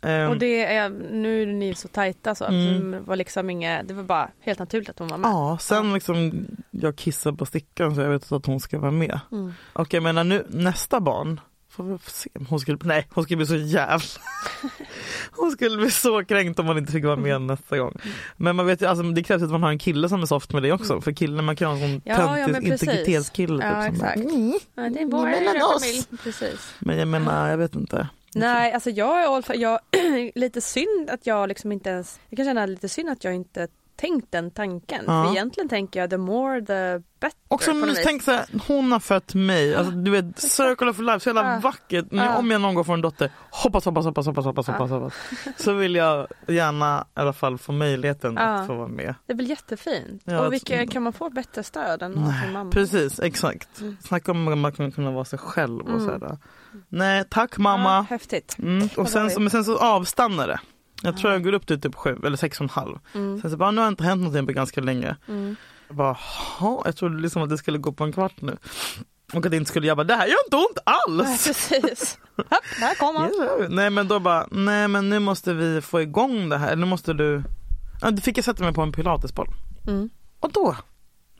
Eh, 0.00 0.26
Och 0.26 0.38
det 0.38 0.64
är, 0.64 0.88
nu 1.12 1.42
är 1.42 1.46
ni 1.46 1.74
så 1.74 1.88
tajta 1.88 2.34
så 2.34 2.44
Mm. 2.44 2.90
det 2.90 3.00
var 3.00 3.16
liksom 3.16 3.50
inget, 3.50 3.88
det 3.88 3.94
var 3.94 4.02
bara 4.02 4.30
helt 4.40 4.58
naturligt 4.58 4.88
att 4.90 4.98
hon 4.98 5.08
var 5.08 5.18
med. 5.18 5.28
Ja, 5.30 5.58
sen 5.60 5.94
liksom 5.94 6.46
jag 6.70 6.96
kissar 6.96 7.32
på 7.32 7.46
stickan 7.46 7.94
så 7.94 8.00
jag 8.00 8.10
vet 8.10 8.32
att 8.32 8.46
hon 8.46 8.60
ska 8.60 8.78
vara 8.78 8.90
med. 8.90 9.20
Mm. 9.32 9.52
Och 9.72 9.94
jag 9.94 10.02
menar 10.02 10.24
nu 10.24 10.46
nästa 10.48 11.00
barn 11.00 11.40
får 11.76 11.84
vi 11.84 11.98
se 12.06 12.30
om 12.38 12.46
hon 12.46 12.60
skulle, 12.60 12.78
nej 12.82 13.06
hon 13.10 13.24
skulle 13.24 13.36
bli 13.36 13.46
så 13.46 13.56
jävla 13.56 14.04
Hon 15.30 15.50
skulle 15.50 15.76
bli 15.76 15.90
så 15.90 16.24
kränkt 16.24 16.58
om 16.58 16.66
hon 16.66 16.78
inte 16.78 16.92
fick 16.92 17.04
vara 17.04 17.16
med 17.16 17.42
nästa 17.42 17.78
gång. 17.78 17.96
Men 18.36 18.56
man 18.56 18.66
vet 18.66 18.82
ju, 18.82 18.86
alltså, 18.86 19.02
det 19.04 19.22
krävs 19.22 19.42
att 19.42 19.50
man 19.50 19.62
har 19.62 19.70
en 19.70 19.78
kille 19.78 20.08
som 20.08 20.22
är 20.22 20.26
soft 20.26 20.52
med 20.52 20.62
det 20.62 20.72
också. 20.72 21.00
För 21.00 21.12
killen 21.12 21.44
man 21.44 21.56
kan 21.56 21.66
ha 21.68 21.74
en 21.74 21.80
sån 21.80 21.88
Mm. 21.94 22.00
Ja, 22.04 22.38
ja, 22.38 22.46
töntig 22.46 22.52
men 22.52 22.70
precis. 22.70 22.88
integritetskille. 22.88 23.64
Ja, 23.66 23.90
typ, 23.90 24.00
bara, 24.00 24.12
exakt. 24.12 24.30
"Mm." 24.30 24.52
Ja, 24.74 24.82
det 24.82 24.98
är 24.98 25.02
Mm, 25.02 25.44
mellan 25.44 25.62
oss. 25.76 26.08
Precis. 26.22 26.74
Men 26.78 26.98
jag 26.98 27.08
menar, 27.08 27.50
jag 27.50 27.56
vet 27.58 27.74
inte. 27.74 28.08
Nej, 28.34 28.72
alltså 28.72 28.90
jag 28.90 29.22
är 29.22 29.36
all 29.36 29.42
för, 29.42 29.54
jag, 29.54 29.78
lite 30.34 30.60
synd 30.60 31.10
att 31.10 31.26
jag 31.26 31.48
liksom 31.48 31.72
inte 31.72 31.90
ens, 31.90 32.20
jag 32.28 32.36
kan 32.36 32.46
känna 32.46 32.66
lite 32.66 32.88
synd 32.88 33.08
att 33.10 33.24
jag 33.24 33.34
inte 33.34 33.68
tänkt 33.96 34.32
den 34.32 34.50
tanken. 34.50 35.04
Ja. 35.06 35.24
För 35.24 35.32
egentligen 35.32 35.68
tänker 35.68 36.00
jag 36.00 36.10
the 36.10 36.16
more 36.16 36.60
the 36.60 37.02
better. 37.20 37.38
Också 37.48 37.70
på 37.70 37.76
något 37.76 37.86
men 37.86 37.94
vis. 37.94 38.04
tänk 38.04 38.22
så 38.22 38.30
här, 38.32 38.44
hon 38.68 38.92
har 38.92 39.00
fött 39.00 39.34
mig, 39.34 39.74
alltså, 39.74 39.92
du 39.92 40.10
vet 40.10 40.38
circle 40.40 40.90
of 40.90 40.98
life, 40.98 41.20
så 41.20 41.28
jävla 41.28 41.52
Ja. 41.54 41.58
vackert. 41.60 42.06
Ja. 42.10 42.36
Om 42.36 42.50
jag 42.50 42.60
någon 42.60 42.74
gång 42.74 42.84
får 42.84 42.94
en 42.94 43.00
dotter, 43.00 43.30
hoppas, 43.50 43.84
hoppas, 43.84 44.04
hoppas, 44.04 44.26
hoppas, 44.26 44.44
hoppas, 44.44 44.66
hoppas, 44.66 44.90
hoppas. 44.90 45.14
Så 45.56 45.72
vill 45.72 45.94
jag 45.94 46.26
gärna 46.48 47.06
i 47.16 47.20
alla 47.20 47.32
fall 47.32 47.58
få 47.58 47.72
möjligheten 47.72 48.34
Ja. 48.36 48.42
att 48.42 48.66
få 48.66 48.74
vara 48.74 48.88
med. 48.88 49.14
Det 49.26 49.34
väl 49.34 49.48
jättefint. 49.50 50.22
Ja, 50.24 50.46
och 50.46 50.52
vilka, 50.52 50.86
kan 50.86 51.02
man 51.02 51.12
få 51.12 51.30
bättre 51.30 51.62
stöd 51.62 52.02
än 52.02 52.12
av 52.12 52.16
sin 52.16 52.24
Nej, 52.28 52.52
mamma? 52.52 52.70
precis, 52.70 53.20
exakt. 53.20 53.80
Mm. 53.80 53.96
Snacka 54.00 54.32
om 54.32 54.48
att 54.48 54.58
man 54.58 54.72
kan 54.72 54.92
kunna 54.92 55.10
vara 55.10 55.24
sig 55.24 55.38
själv 55.38 55.80
och 55.82 55.88
Mm. 55.88 56.04
sådär. 56.06 56.38
Nej, 56.88 57.24
tack 57.30 57.50
Ja, 57.56 57.62
mamma. 57.62 58.02
häftigt. 58.02 58.56
Mm. 58.58 58.88
Och 58.96 59.08
sen, 59.08 59.30
men 59.38 59.50
sen 59.50 59.64
så 59.64 59.78
avstannar 59.78 60.48
det. 60.48 60.60
Jag 61.02 61.16
tror 61.16 61.30
Ja. 61.30 61.34
jag 61.34 61.44
går 61.44 61.52
upp 61.52 61.66
till 61.66 61.80
typ 61.80 61.94
sju 61.94 62.18
eller 62.24 62.36
sex 62.36 62.58
och 62.60 62.64
en 62.64 62.70
halv. 62.70 62.98
Mm. 63.14 63.40
Sen 63.40 63.50
så 63.50 63.56
bara, 63.56 63.70
nu 63.70 63.80
har 63.80 63.88
inte 63.88 64.04
hänt 64.04 64.22
någonting 64.22 64.46
på 64.46 64.52
ganska 64.52 64.80
länge. 64.80 65.16
Mm. 65.28 65.56
Jag 65.88 65.96
bara, 65.96 66.16
jag 66.84 66.96
trodde 66.96 67.20
liksom 67.22 67.42
att 67.42 67.48
det 67.50 67.58
skulle 67.58 67.78
gå 67.78 67.92
på 67.92 68.04
en 68.04 68.12
kvart 68.12 68.40
nu. 68.40 68.56
Och 69.32 69.44
att 69.44 69.50
det 69.50 69.56
inte 69.56 69.68
skulle, 69.70 69.86
jag 69.86 69.96
bara, 69.96 70.04
det 70.04 70.14
här 70.14 70.26
gör 70.26 70.36
inte 70.46 70.56
ont 70.56 70.78
Nej, 70.86 70.94
alls. 71.26 71.46
precis. 71.46 72.18
Hopp, 72.36 72.48
där 72.80 72.94
kom 72.98 73.16
han. 73.16 73.30
Nej 73.74 73.90
men 73.90 74.08
då 74.08 74.20
bara, 74.20 74.46
nej 74.50 74.88
men 74.88 75.08
nu 75.10 75.18
måste 75.18 75.54
vi 75.54 75.80
få 75.80 76.02
igång 76.02 76.48
det 76.48 76.58
här. 76.58 76.76
Nu 76.76 76.86
måste 76.86 77.12
du, 77.12 77.42
ja, 78.00 78.10
då 78.10 78.22
fick 78.22 78.38
jag 78.38 78.44
sätta 78.44 78.62
mig 78.64 78.72
på 78.74 78.82
en 78.82 78.92
pilatesboll. 78.92 79.48
Mm. 79.86 80.10
Och 80.40 80.52
då 80.52 80.76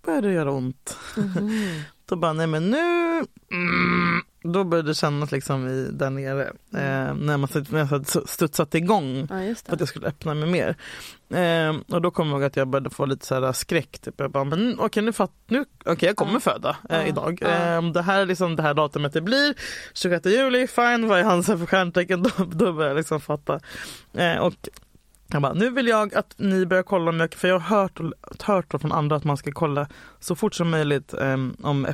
började 0.05 0.29
det 0.29 0.35
göra 0.35 0.51
ont. 0.51 0.99
Mhm. 1.17 1.83
Då 2.09 2.17
bara, 2.17 2.33
nej 2.33 2.47
men 2.47 2.71
nu, 2.71 2.79
mm, 3.51 4.23
då 4.44 4.64
började 4.64 4.90
det 4.90 4.94
kännas 4.94 5.33
liksom 5.33 5.68
i, 5.68 5.88
där 5.92 6.11
nere. 6.11 6.42
Eh, 6.72 7.14
när 7.14 7.37
man 7.37 7.48
när 7.70 7.88
jag 7.90 8.07
studsat 8.28 8.74
igång 8.74 9.16
Ja, 9.30 9.54
för 9.66 9.72
att 9.72 9.80
jag 9.80 9.88
skulle 9.88 10.07
öppna 10.07 10.35
mig 10.35 10.48
mer. 10.50 10.76
Eh, 11.40 11.76
och 11.94 12.02
då 12.02 12.11
kom 12.11 12.26
jag 12.28 12.35
ihåg 12.35 12.44
att 12.44 12.57
jag 12.57 12.68
började 12.68 12.90
få 12.90 13.07
lite 13.07 13.26
så 13.26 13.35
här 13.35 13.52
skräck. 13.52 13.98
Typ. 13.98 14.14
Jag 14.16 14.30
bara, 14.30 14.44
men 14.44 14.76
okej 14.80 15.02
nu 15.02 15.12
fatt, 15.12 15.33
nu, 15.46 15.64
okej 15.85 16.07
jag 16.07 16.16
kommer 16.16 16.33
Ja. 16.33 16.40
föda 16.40 16.76
eh, 16.90 16.96
Ja. 16.96 17.02
idag. 17.07 17.38
Ja. 17.42 17.48
Eh, 17.48 17.83
det 17.83 18.02
här 18.02 18.20
är 18.20 18.26
liksom 18.26 18.57
det 18.57 18.62
här 18.62 18.74
datumet 18.74 19.12
det 19.12 19.20
blir. 19.20 19.54
26 19.94 20.26
juli, 20.26 20.66
fine, 20.66 21.09
vad 21.09 21.18
är 21.18 21.24
hans 21.24 21.46
för 21.46 21.66
stjärntecken? 21.66 22.22
Då, 22.37 22.44
då 22.44 22.72
började 22.72 22.87
jag 22.90 22.96
liksom 22.96 23.20
fatta. 23.20 23.61
Eh, 24.14 24.37
och 24.37 24.68
jag 25.33 25.42
bara, 25.42 25.52
nu 25.52 25.70
vill 25.70 25.87
jag 25.88 26.14
att 26.14 26.35
ni 26.37 26.66
börjar 26.66 26.83
kolla 26.83 27.09
om 27.11 27.20
jag, 27.20 27.35
för 27.35 27.48
jag 27.48 27.59
har 27.59 27.76
hört, 27.78 28.00
hört 28.42 28.80
från 28.80 28.92
andra 28.92 29.16
att 29.16 29.24
man 29.24 29.37
ska 29.37 29.52
kolla 29.52 29.88
så 30.20 30.35
fort 30.37 30.54
som 30.54 30.70
möjligt 30.70 31.14
eh, 31.14 31.37
om 31.62 31.87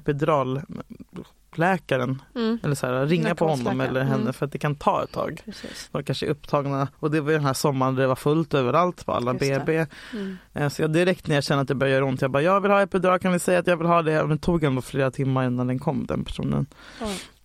epiduralläkaren 1.53 2.23
Mm. 2.35 2.59
eller 2.63 2.75
så 2.75 2.87
här, 2.87 3.07
ringa 3.07 3.35
på 3.35 3.49
honom 3.49 3.81
eller 3.81 4.01
henne 4.03 4.21
Mm. 4.23 4.33
för 4.33 4.47
att 4.47 4.53
det 4.53 4.59
kan 4.59 4.75
ta 4.75 5.03
ett 5.05 5.13
tag. 5.13 5.41
Precis. 5.45 5.89
De 5.93 6.03
kanske 6.05 6.27
är 6.27 6.31
upptagna 6.31 6.89
och 6.99 7.11
det 7.11 7.21
var 7.21 7.31
ju 7.31 7.37
den 7.37 7.47
här 7.47 7.55
sommaren 7.55 7.95
det 7.95 8.07
var 8.07 8.17
fullt 8.17 8.55
överallt 8.55 9.07
på 9.07 9.13
alla 9.13 9.33
Just. 9.33 9.41
BB. 9.67 9.87
Mm. 10.13 10.37
Eh, 10.53 10.69
Så 10.69 10.83
jag 10.83 10.93
direkt 10.93 11.27
när 11.27 11.35
jag 11.35 11.45
kände 11.45 11.63
att 11.63 11.69
det 11.69 11.75
började 11.75 11.95
göra 11.97 12.05
ont, 12.09 12.23
jag 12.23 12.31
bara 12.31 12.43
jag 12.43 12.61
vill 12.61 12.71
ha 12.71 12.83
epidural, 12.83 13.19
kan 13.19 13.33
vi 13.33 13.39
säga 13.39 13.59
att 13.59 13.67
jag 13.67 13.77
vill 13.77 13.87
ha 13.87 14.03
det? 14.03 14.13
Men 14.27 14.29
det 14.37 14.39
tog 14.43 14.65
ändå 14.65 14.83
flera 14.83 15.11
timmar 15.11 15.47
innan 15.47 15.67
den 15.67 15.79
kom 15.79 16.07
den 16.07 16.25
personen. 16.25 16.67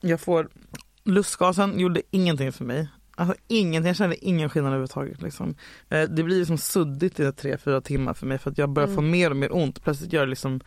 Jag 0.01 0.21
får 0.21 0.49
lustgasen, 1.03 1.79
gjorde 1.79 2.01
ingenting 2.11 2.51
för 2.51 2.63
mig. 2.65 2.87
Alltså 3.17 3.35
ingenting, 3.47 3.87
jag 3.87 3.95
kände 3.95 4.25
ingen 4.25 4.49
skillnad 4.49 4.69
överhuvudtaget. 4.69 5.21
Liksom. 5.21 5.55
Eh, 5.89 6.01
Det 6.09 6.23
blir 6.23 6.37
liksom 6.39 6.57
suddigt 6.57 7.19
i 7.19 7.31
tre, 7.31 7.57
fyra 7.57 7.81
timmar 7.81 8.13
för 8.13 8.25
mig 8.25 8.37
för 8.37 8.51
att 8.51 8.57
jag 8.57 8.69
börjar 8.69 8.87
Mm. 8.87 8.95
få 8.95 9.01
mer 9.01 9.29
och 9.29 9.35
mer 9.37 9.55
ont. 9.55 9.83
Plötsligt 9.83 10.13
gör 10.13 10.21
det 10.25 10.29
liksom 10.29 10.59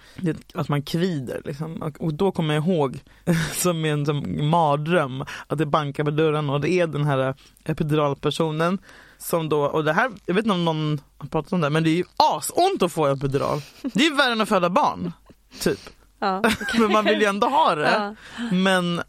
att 0.55 0.69
man 0.69 0.83
kvider. 0.83 1.43
Liksom. 1.45 1.93
Och- 1.99 2.15
då 2.15 2.33
kommer 2.33 2.55
jag 2.55 2.65
ihåg 2.69 3.01
som 3.53 3.85
en 3.85 4.07
som 4.07 4.49
mardröm 4.51 5.25
att 5.47 5.59
det 5.59 5.67
bankar 5.67 6.05
på 6.05 6.11
dörren 6.11 6.51
och 6.51 6.61
det 6.61 6.71
är 6.71 6.87
den 6.87 7.05
här 7.05 7.35
epiduralpersonen 7.65 8.79
som 9.19 9.49
då, 9.49 9.61
och 9.65 9.85
det 9.85 9.93
här, 9.93 10.11
jag 10.27 10.35
vet 10.35 10.45
inte 10.45 10.55
om 10.55 10.65
någon 10.65 11.01
har 11.19 11.29
pratat 11.29 11.53
om 11.53 11.61
det, 11.61 11.71
men 11.71 11.83
det 11.85 11.91
är 11.91 11.97
ju 11.97 12.05
asont 12.17 12.83
att 12.83 12.93
få 12.93 13.07
epidural. 13.07 13.61
Det 13.83 14.01
är 14.01 14.11
ju 14.11 14.15
värre 14.17 14.33
än 14.33 14.41
att 14.41 14.49
föda 14.49 14.71
barn. 14.71 15.13
Typ. 15.61 15.79
Ja. 16.19 16.43
Men 16.79 16.93
man 16.93 17.05
vill 17.05 17.21
ju 17.21 17.27
ändå 17.27 17.47
ha 17.49 17.75
det. 17.75 17.91
Ja. 17.93 18.15
Men 18.53 19.03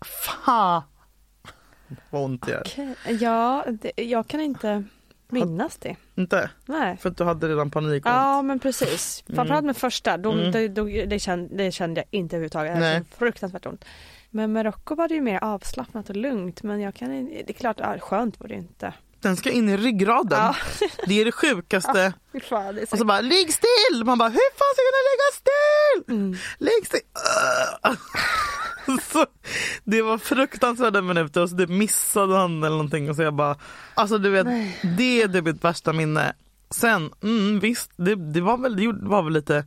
fan 0.46 0.82
vad 2.10 2.24
ont 2.24 2.46
det 2.46 2.52
gör. 2.52 2.64
Okej. 2.66 2.96
Ja, 3.20 3.66
det, 3.82 4.04
jag 4.04 4.28
kan 4.28 4.40
inte 4.42 4.84
minnas 5.28 5.78
det. 5.78 5.96
Inte? 6.16 6.50
Nej. 6.66 6.98
För 6.98 7.10
att 7.10 7.18
du 7.18 7.24
hade 7.24 7.48
redan 7.48 7.72
panik. 7.72 8.04
Ja 8.06 8.42
men 8.42 8.60
precis. 8.60 9.24
Framförallt 9.36 9.66
med 9.66 9.78
första, 9.78 10.18
då, 10.18 10.32
Mm. 10.32 10.52
det, 10.52 10.68
då, 10.68 10.84
det, 10.84 11.20
kände, 11.20 11.56
det 11.64 11.72
kände 11.72 12.00
jag 12.02 12.08
inte 12.20 12.36
överhuvudtaget. 12.36 12.80
Det 12.80 12.86
hade 12.88 13.06
fruktansvärt 13.18 13.66
ont. 13.66 13.86
Men 14.30 14.54
Marocko 14.54 14.96
var 14.96 15.08
det 15.08 15.14
ju 15.16 15.22
mer 15.22 15.44
avslappnat 15.44 16.10
och 16.10 16.16
lugnt 16.16 16.64
men 16.64 16.82
jag 16.82 16.96
kan 16.96 17.10
det 17.26 17.50
är 17.50 17.54
klart, 17.54 17.78
ja, 17.80 17.96
skönt 18.00 18.40
var 18.40 18.48
det 18.48 18.56
inte. 18.56 18.94
Den 19.22 19.38
ska 19.38 19.52
in 19.52 19.70
i 19.70 19.78
ryggraden. 19.78 20.40
Ja. 20.40 20.56
Det 21.06 21.22
är 21.22 21.26
det 21.26 21.32
sjukaste. 21.32 22.14
Fy 22.32 22.40
fan, 22.40 22.76
det 22.76 22.82
är 22.82 22.86
så... 22.86 22.92
Och 22.92 22.98
så 22.98 23.06
bara 23.06 23.22
ligg 23.22 23.54
still! 23.54 24.04
Man 24.06 24.18
bara 24.18 24.30
hur 24.30 24.52
fan 24.58 24.74
ska 24.74 24.82
jag 24.82 24.94
kunna 24.94 25.10
ligga 25.10 25.30
still? 25.34 26.16
mm. 26.16 26.38
Ligg 26.58 26.86
still! 26.86 27.02
så, 29.12 29.26
det 29.84 30.02
var 30.02 30.18
fruktansvärda 30.18 31.02
minuter 31.02 31.42
och 31.42 31.50
så 31.50 31.56
det 31.56 31.68
missade 31.68 32.38
han 32.38 32.64
eller 32.64 32.76
någonting 32.76 33.10
och 33.10 33.16
så 33.16 33.22
jag 33.22 33.34
bara 33.34 33.56
alltså 33.94 34.18
du 34.18 34.30
vet 34.30 34.48
det 34.98 35.22
är 35.22 35.28
det 35.28 35.42
mitt 35.42 35.64
värsta 35.64 35.94
minne. 35.94 36.34
Sen, 36.72 37.14
mm, 37.24 37.60
visst, 37.60 37.92
det, 37.96 38.16
det, 38.16 38.42
var 38.42 38.58
väl, 38.58 38.76
det 38.76 39.10
var 39.10 39.24
väl 39.24 39.34
lite, 39.34 39.66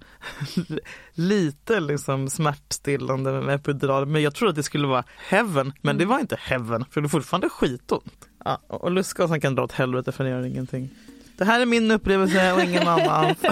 lite 1.12 1.80
liksom 1.80 2.30
smärtstillande 2.30 3.32
med 3.32 3.54
epidural, 3.54 4.06
men 4.06 4.22
jag 4.22 4.34
trodde 4.34 4.50
att 4.50 4.56
det 4.56 4.62
skulle 4.62 4.86
vara 4.86 5.04
heaven, 5.28 5.72
men 5.80 5.98
det 5.98 6.04
var 6.04 6.18
inte 6.18 6.36
heaven, 6.40 6.84
för 6.90 7.00
det 7.00 7.06
är 7.06 7.08
fortfarande 7.08 7.48
skitont. 7.48 8.28
Ja, 8.44 8.58
och 8.66 8.90
lustgasen 8.90 9.40
kan 9.40 9.54
dra 9.54 9.64
åt 9.64 9.72
helvete 9.72 10.12
för 10.12 10.24
det 10.24 10.30
gör 10.30 10.46
ingenting. 10.46 10.90
Det 11.36 11.44
här 11.44 11.60
är 11.60 11.66
min 11.66 11.90
upplevelse 11.90 12.52
och 12.52 12.62
ingen 12.62 12.88
annans. 12.88 13.38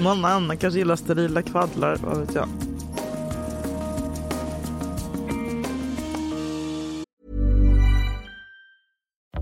Någon 0.00 0.24
annan 0.24 0.56
kanske 0.56 0.78
gillar 0.78 0.96
sterila 0.96 1.42
kvaddlar, 1.42 1.96
vad 1.96 2.18
vet 2.18 2.34
jag. 2.34 2.48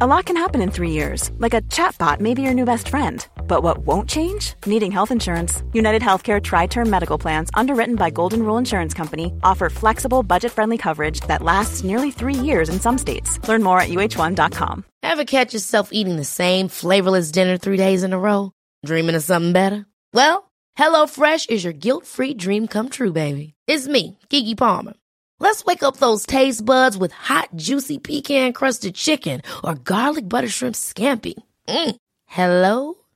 A 0.01 0.07
lot 0.07 0.25
can 0.25 0.37
happen 0.37 0.63
in 0.63 0.71
three 0.71 0.91
years, 0.91 1.31
like 1.39 1.55
a 1.55 1.63
chatbot 1.71 2.21
may 2.21 2.35
be 2.35 2.43
your 2.43 2.55
new 2.55 2.67
best 2.67 2.89
friend. 2.89 3.27
But 3.47 3.63
what 3.63 3.79
won't 3.79 4.09
change? 4.09 4.55
Needing 4.67 4.91
health 4.91 5.11
insurance. 5.11 5.63
United 5.73 6.03
Healthcare 6.03 6.43
Tri 6.43 6.67
Term 6.67 6.91
Medical 6.91 7.19
Plans, 7.19 7.51
underwritten 7.55 7.95
by 7.95 8.11
Golden 8.11 8.43
Rule 8.43 8.59
Insurance 8.59 8.95
Company, 8.95 9.33
offer 9.43 9.71
flexible, 9.71 10.23
budget 10.23 10.51
friendly 10.51 10.79
coverage 10.79 11.21
that 11.29 11.43
lasts 11.43 11.85
nearly 11.85 12.11
three 12.11 12.35
years 12.35 12.69
in 12.69 12.81
some 12.81 12.99
states. 12.99 13.39
Learn 13.47 13.63
more 13.63 13.81
at 13.81 13.89
uh1.com. 13.91 14.85
Ever 15.03 15.25
catch 15.25 15.55
yourself 15.55 15.91
eating 15.93 16.17
the 16.17 16.25
same 16.25 16.69
flavorless 16.69 17.31
dinner 17.31 17.57
three 17.57 17.77
days 17.77 18.03
in 18.03 18.13
a 18.13 18.19
row? 18.19 18.51
Dreaming 18.85 19.15
of 19.15 19.23
something 19.23 19.53
better? 19.53 19.87
Well, 20.13 20.51
HelloFresh 20.79 21.51
is 21.51 21.63
your 21.63 21.73
guilt 21.73 22.07
free 22.07 22.35
dream 22.35 22.67
come 22.67 22.89
true, 22.89 23.13
baby. 23.13 23.55
It's 23.67 23.87
me, 23.87 24.19
Gigi 24.31 24.55
Palmer. 24.55 24.95
Let's 25.41 25.65
wake 25.65 25.83
up 25.83 25.99
those 25.99 26.27
taste 26.27 26.65
buds 26.65 26.97
with 26.97 27.13
hot, 27.13 27.51
juicy 27.55 27.99
pecan 27.99 28.53
crusted 28.53 28.95
chicken 28.95 29.43
or 29.63 29.75
garlic 29.75 30.29
butter 30.29 30.49
shrimp 30.49 30.75
scampi. 30.75 31.35
Mm. 31.69 31.97
Hello 32.27 32.95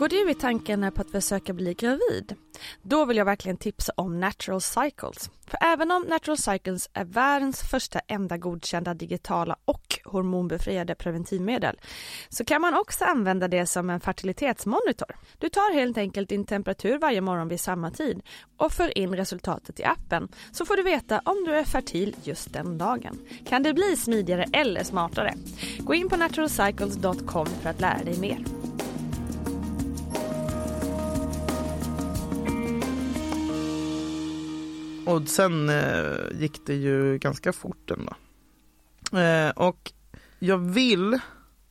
Går 0.00 0.08
du 0.08 0.30
i 0.30 0.34
tankarna 0.34 0.90
på 0.90 1.00
att 1.00 1.10
försöka 1.10 1.52
bli 1.52 1.74
gravid? 1.74 2.34
Då 2.82 3.04
vill 3.04 3.16
jag 3.16 3.24
verkligen 3.24 3.56
tipsa 3.56 3.92
om 3.96 4.20
Natural 4.20 4.60
Cycles. 4.60 5.30
För 5.46 5.58
även 5.60 5.90
om 5.90 6.02
Natural 6.02 6.38
Cycles 6.38 6.90
är 6.92 7.04
världens 7.04 7.60
första 7.60 7.98
enda 7.98 8.36
godkända 8.36 8.94
digitala 8.94 9.56
och 9.64 9.98
hormonbefriade 10.04 10.94
preventivmedel 10.94 11.80
så 12.28 12.44
kan 12.44 12.60
man 12.60 12.74
också 12.74 13.04
använda 13.04 13.48
det 13.48 13.66
som 13.66 13.90
en 13.90 14.00
fertilitetsmonitor. 14.00 15.16
Du 15.38 15.48
tar 15.48 15.74
helt 15.74 15.98
enkelt 15.98 16.28
din 16.28 16.44
temperatur 16.44 16.98
varje 16.98 17.20
morgon 17.20 17.48
vid 17.48 17.60
samma 17.60 17.90
tid 17.90 18.22
och 18.56 18.72
för 18.72 18.98
in 18.98 19.16
resultatet 19.16 19.80
i 19.80 19.84
appen 19.84 20.28
så 20.52 20.66
får 20.66 20.76
du 20.76 20.82
veta 20.82 21.20
om 21.24 21.44
du 21.46 21.54
är 21.54 21.64
fertil 21.64 22.16
just 22.22 22.52
den 22.52 22.78
dagen. 22.78 23.18
Kan 23.48 23.62
det 23.62 23.74
bli 23.74 23.96
smidigare 23.96 24.46
eller 24.52 24.84
smartare? 24.84 25.34
Gå 25.78 25.94
in 25.94 26.08
på 26.08 26.16
naturalcycles.com 26.16 27.46
för 27.46 27.70
att 27.70 27.80
lära 27.80 28.04
dig 28.04 28.18
mer. 28.18 28.69
Och 35.10 35.28
sen 35.28 35.68
eh, 35.68 36.40
gick 36.40 36.66
det 36.66 36.74
ju 36.74 37.18
ganska 37.18 37.52
fort 37.52 37.90
ändå. 37.90 38.12
Eh, 39.18 39.50
och 39.50 39.92
jag 40.38 40.58
vill 40.58 41.18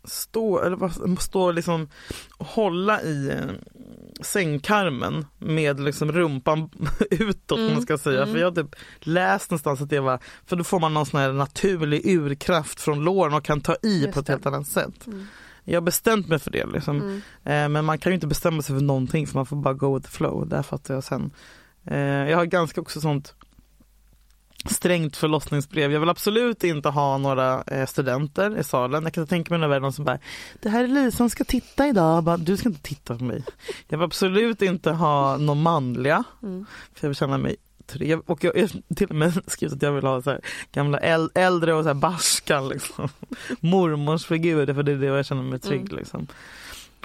stå, 0.04 0.60
eller 0.60 1.19
stå 1.21 1.52
liksom 1.52 1.89
och 2.38 2.45
hålla 2.45 3.02
i 3.02 3.30
eh, 3.30 3.75
sängkarmen 4.21 5.25
med 5.38 5.80
liksom 5.80 6.12
rumpan 6.12 6.69
utåt 7.12 7.60
mm. 7.60 7.73
man 7.73 7.82
ska 7.82 7.97
säga. 7.97 8.25
För 8.25 8.38
jag 8.38 8.47
har 8.47 8.63
typ 8.63 8.75
läst 8.99 9.52
någonstans 9.52 9.82
att 9.82 9.89
det 9.89 9.99
var, 9.99 10.19
för 10.45 10.56
då 10.56 10.63
får 10.63 10.80
man 10.80 10.93
någon 10.93 11.06
sån 11.06 11.19
här 11.19 11.34
naturlig 11.34 12.02
urkraft 12.06 12.82
från 12.82 13.04
låren 13.04 13.34
och 13.34 13.43
kan 13.43 13.62
ta 13.62 13.75
i 13.84 14.02
Just 14.02 14.13
på 14.13 14.19
ett 14.19 14.25
det. 14.25 14.34
helt 14.34 14.45
annat 14.45 14.67
sätt. 14.67 15.08
Mm. 15.08 15.28
Jag 15.63 15.75
har 15.75 15.86
bestämt 15.86 16.28
mig 16.28 16.39
för 16.39 16.52
det 16.52 16.65
liksom. 16.65 17.02
Mm. 17.02 17.21
Eh, 17.43 17.69
men 17.69 17.86
man 17.86 17.97
kan 17.97 18.12
ju 18.12 18.13
inte 18.13 18.28
bestämma 18.28 18.62
sig 18.62 18.75
för 18.75 18.84
någonting 18.84 19.28
för 19.28 19.36
man 19.36 19.45
får 19.45 19.56
bara 19.56 19.73
go 19.73 19.95
with 19.95 20.10
the 20.10 20.17
flow. 20.17 20.47
Där 20.47 20.63
fattar 20.63 20.93
jag 20.93 21.04
sen. 21.04 21.32
Eh, 21.85 21.97
jag 22.29 22.37
har 22.37 22.45
ganska 22.45 22.81
också 22.81 23.01
sånt 23.01 23.35
strängt 24.65 25.17
förlossningsbrev. 25.17 25.91
Jag 25.91 25.99
vill 25.99 26.09
absolut 26.09 26.63
inte 26.63 26.89
ha 26.89 27.17
några 27.17 27.63
eh, 27.63 27.85
studenter 27.85 28.59
i 28.59 28.63
salen. 28.63 29.03
Jag 29.03 29.13
kan 29.13 29.27
tänka 29.27 29.57
mig 29.57 29.67
några 29.67 29.91
som 29.91 30.05
bara, 30.05 30.19
det 30.61 30.69
här 30.69 30.83
är 30.83 30.87
Lisa 30.87 31.29
ska 31.29 31.43
titta 31.43 31.87
idag. 31.87 32.23
Bara, 32.23 32.37
du 32.37 32.57
ska 32.57 32.69
inte 32.69 32.81
titta 32.81 33.17
på 33.17 33.23
mig. 33.23 33.43
Jag 33.87 33.97
vill 33.97 34.05
absolut 34.05 34.61
inte 34.61 34.91
ha 34.91 35.37
några 35.37 35.61
manliga. 35.61 36.23
Mm. 36.43 36.65
För 36.93 37.05
jag 37.05 37.09
vill 37.09 37.15
känna 37.15 37.37
mig 37.37 37.55
trevlig. 37.89 38.29
Och 38.29 38.43
jag 38.43 38.53
har 38.53 38.95
till 38.95 39.09
och 39.09 39.15
med 39.15 39.41
skrivit 39.47 39.75
att 39.75 39.81
jag 39.81 39.91
vill 39.91 40.03
ha 40.03 40.21
så 40.21 40.39
gamla 40.71 40.97
äldre 41.33 41.73
och 41.73 41.83
så 41.83 41.89
här 41.89 41.93
barska 41.93 42.61
liksom. 42.61 43.09
Mormors 43.59 44.25
figurer 44.25 44.73
för 44.73 44.83
det 44.83 44.91
är 44.91 44.95
det 44.95 45.05
jag 45.05 45.25
känner 45.25 45.43
mig 45.43 45.59
trygg 45.59 45.81
mm. 45.81 45.97
liksom. 45.97 46.27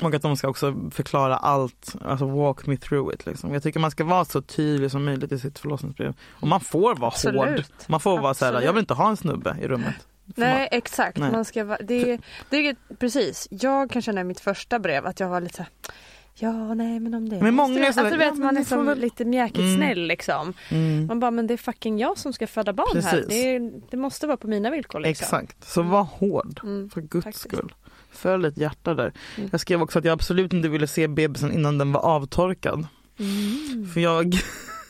Och 0.02 0.14
att 0.14 0.22
de 0.22 0.36
ska 0.36 0.48
också 0.48 0.90
förklara 0.90 1.36
allt, 1.36 1.96
alltså 2.04 2.26
walk 2.26 2.66
me 2.66 2.76
through 2.76 3.14
it. 3.14 3.26
Liksom. 3.26 3.52
Jag 3.52 3.62
tycker 3.62 3.80
man 3.80 3.90
ska 3.90 4.04
vara 4.04 4.24
så 4.24 4.42
tydlig 4.42 4.90
som 4.90 5.04
möjligt 5.04 5.32
i 5.32 5.38
sitt 5.38 5.58
förlossningsbrev. 5.58 6.14
Och 6.40 6.48
man 6.48 6.60
får 6.60 6.94
vara 6.94 7.08
Absolut. 7.08 7.36
hård. 7.36 7.64
Man 7.86 8.00
får 8.00 8.20
vara 8.20 8.34
såhär, 8.34 8.62
jag 8.62 8.72
vill 8.72 8.80
inte 8.80 8.94
ha 8.94 9.08
en 9.08 9.16
snubbe 9.16 9.56
i 9.62 9.68
rummet. 9.68 9.94
Nej 10.24 10.58
man, 10.58 10.68
exakt, 10.70 11.18
nej. 11.18 11.32
man 11.32 11.44
ska 11.44 11.64
vara, 11.64 11.78
det, 11.82 12.18
det 12.50 12.76
precis, 12.98 13.48
jag 13.50 13.90
kan 13.90 14.02
känna 14.02 14.20
i 14.20 14.24
mitt 14.24 14.40
första 14.40 14.78
brev 14.78 15.06
att 15.06 15.20
jag 15.20 15.28
var 15.28 15.40
lite 15.40 15.56
såhär 15.56 15.70
Ja 16.34 16.74
nej 16.74 17.00
men 17.00 17.14
om 17.14 17.28
det 17.28 17.40
men 17.40 17.54
många 17.54 17.80
är 17.80 17.86
alltså, 17.86 18.02
du 18.02 18.16
vet 18.16 18.38
ja, 18.38 18.44
man 18.44 18.56
är 18.56 18.64
som 18.64 18.86
väl... 18.86 18.98
lite 18.98 19.24
mjäkigt 19.24 19.58
mm. 19.58 19.76
snäll 19.76 20.06
liksom. 20.06 20.54
Mm. 20.68 21.06
Man 21.06 21.20
bara 21.20 21.30
men 21.30 21.46
det 21.46 21.54
är 21.54 21.58
fucking 21.58 21.98
jag 21.98 22.18
som 22.18 22.32
ska 22.32 22.46
föda 22.46 22.72
barn 22.72 22.92
Precis. 22.92 23.10
här. 23.10 23.24
Det, 23.28 23.70
det, 23.90 23.96
måste 23.96 24.26
vara 24.26 24.36
på 24.36 24.48
mina 24.48 24.70
villkor 24.70 25.00
liksom. 25.00 25.24
Exakt, 25.24 25.64
så 25.64 25.82
var 25.82 26.02
hård 26.02 26.60
mm. 26.62 26.90
för 26.90 27.00
guds 27.00 27.24
Faktiskt. 27.24 27.44
skull 27.44 27.74
föll 28.16 28.44
ett 28.44 28.58
hjärta 28.58 28.94
där. 28.94 29.12
Mm. 29.36 29.48
Jag 29.52 29.60
skrev 29.60 29.82
också 29.82 29.98
att 29.98 30.04
jag 30.04 30.12
absolut 30.12 30.52
inte 30.52 30.68
ville 30.68 30.86
se 30.86 31.08
bebisen 31.08 31.52
innan 31.52 31.78
den 31.78 31.92
var 31.92 32.00
avtorkad. 32.00 32.86
Mm. 33.18 33.90
För 33.92 34.00
jag 34.00 34.38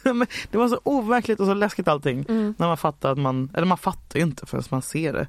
det 0.51 0.59
var 0.59 0.68
så 0.68 0.81
overkligt 0.85 1.41
och 1.41 1.47
så 1.47 1.55
läskigt 1.55 1.89
allting. 1.89 2.25
Mm. 2.29 2.55
När 2.59 2.66
man 2.66 2.77
fattar 2.77 3.12
att 3.12 3.18
man, 3.18 3.51
eller 3.55 3.66
man 3.66 3.79
fattar 3.79 4.18
ju 4.18 4.25
inte 4.25 4.47
förrän 4.47 4.64
man 4.70 4.83
ser 4.83 5.12
det. 5.12 5.29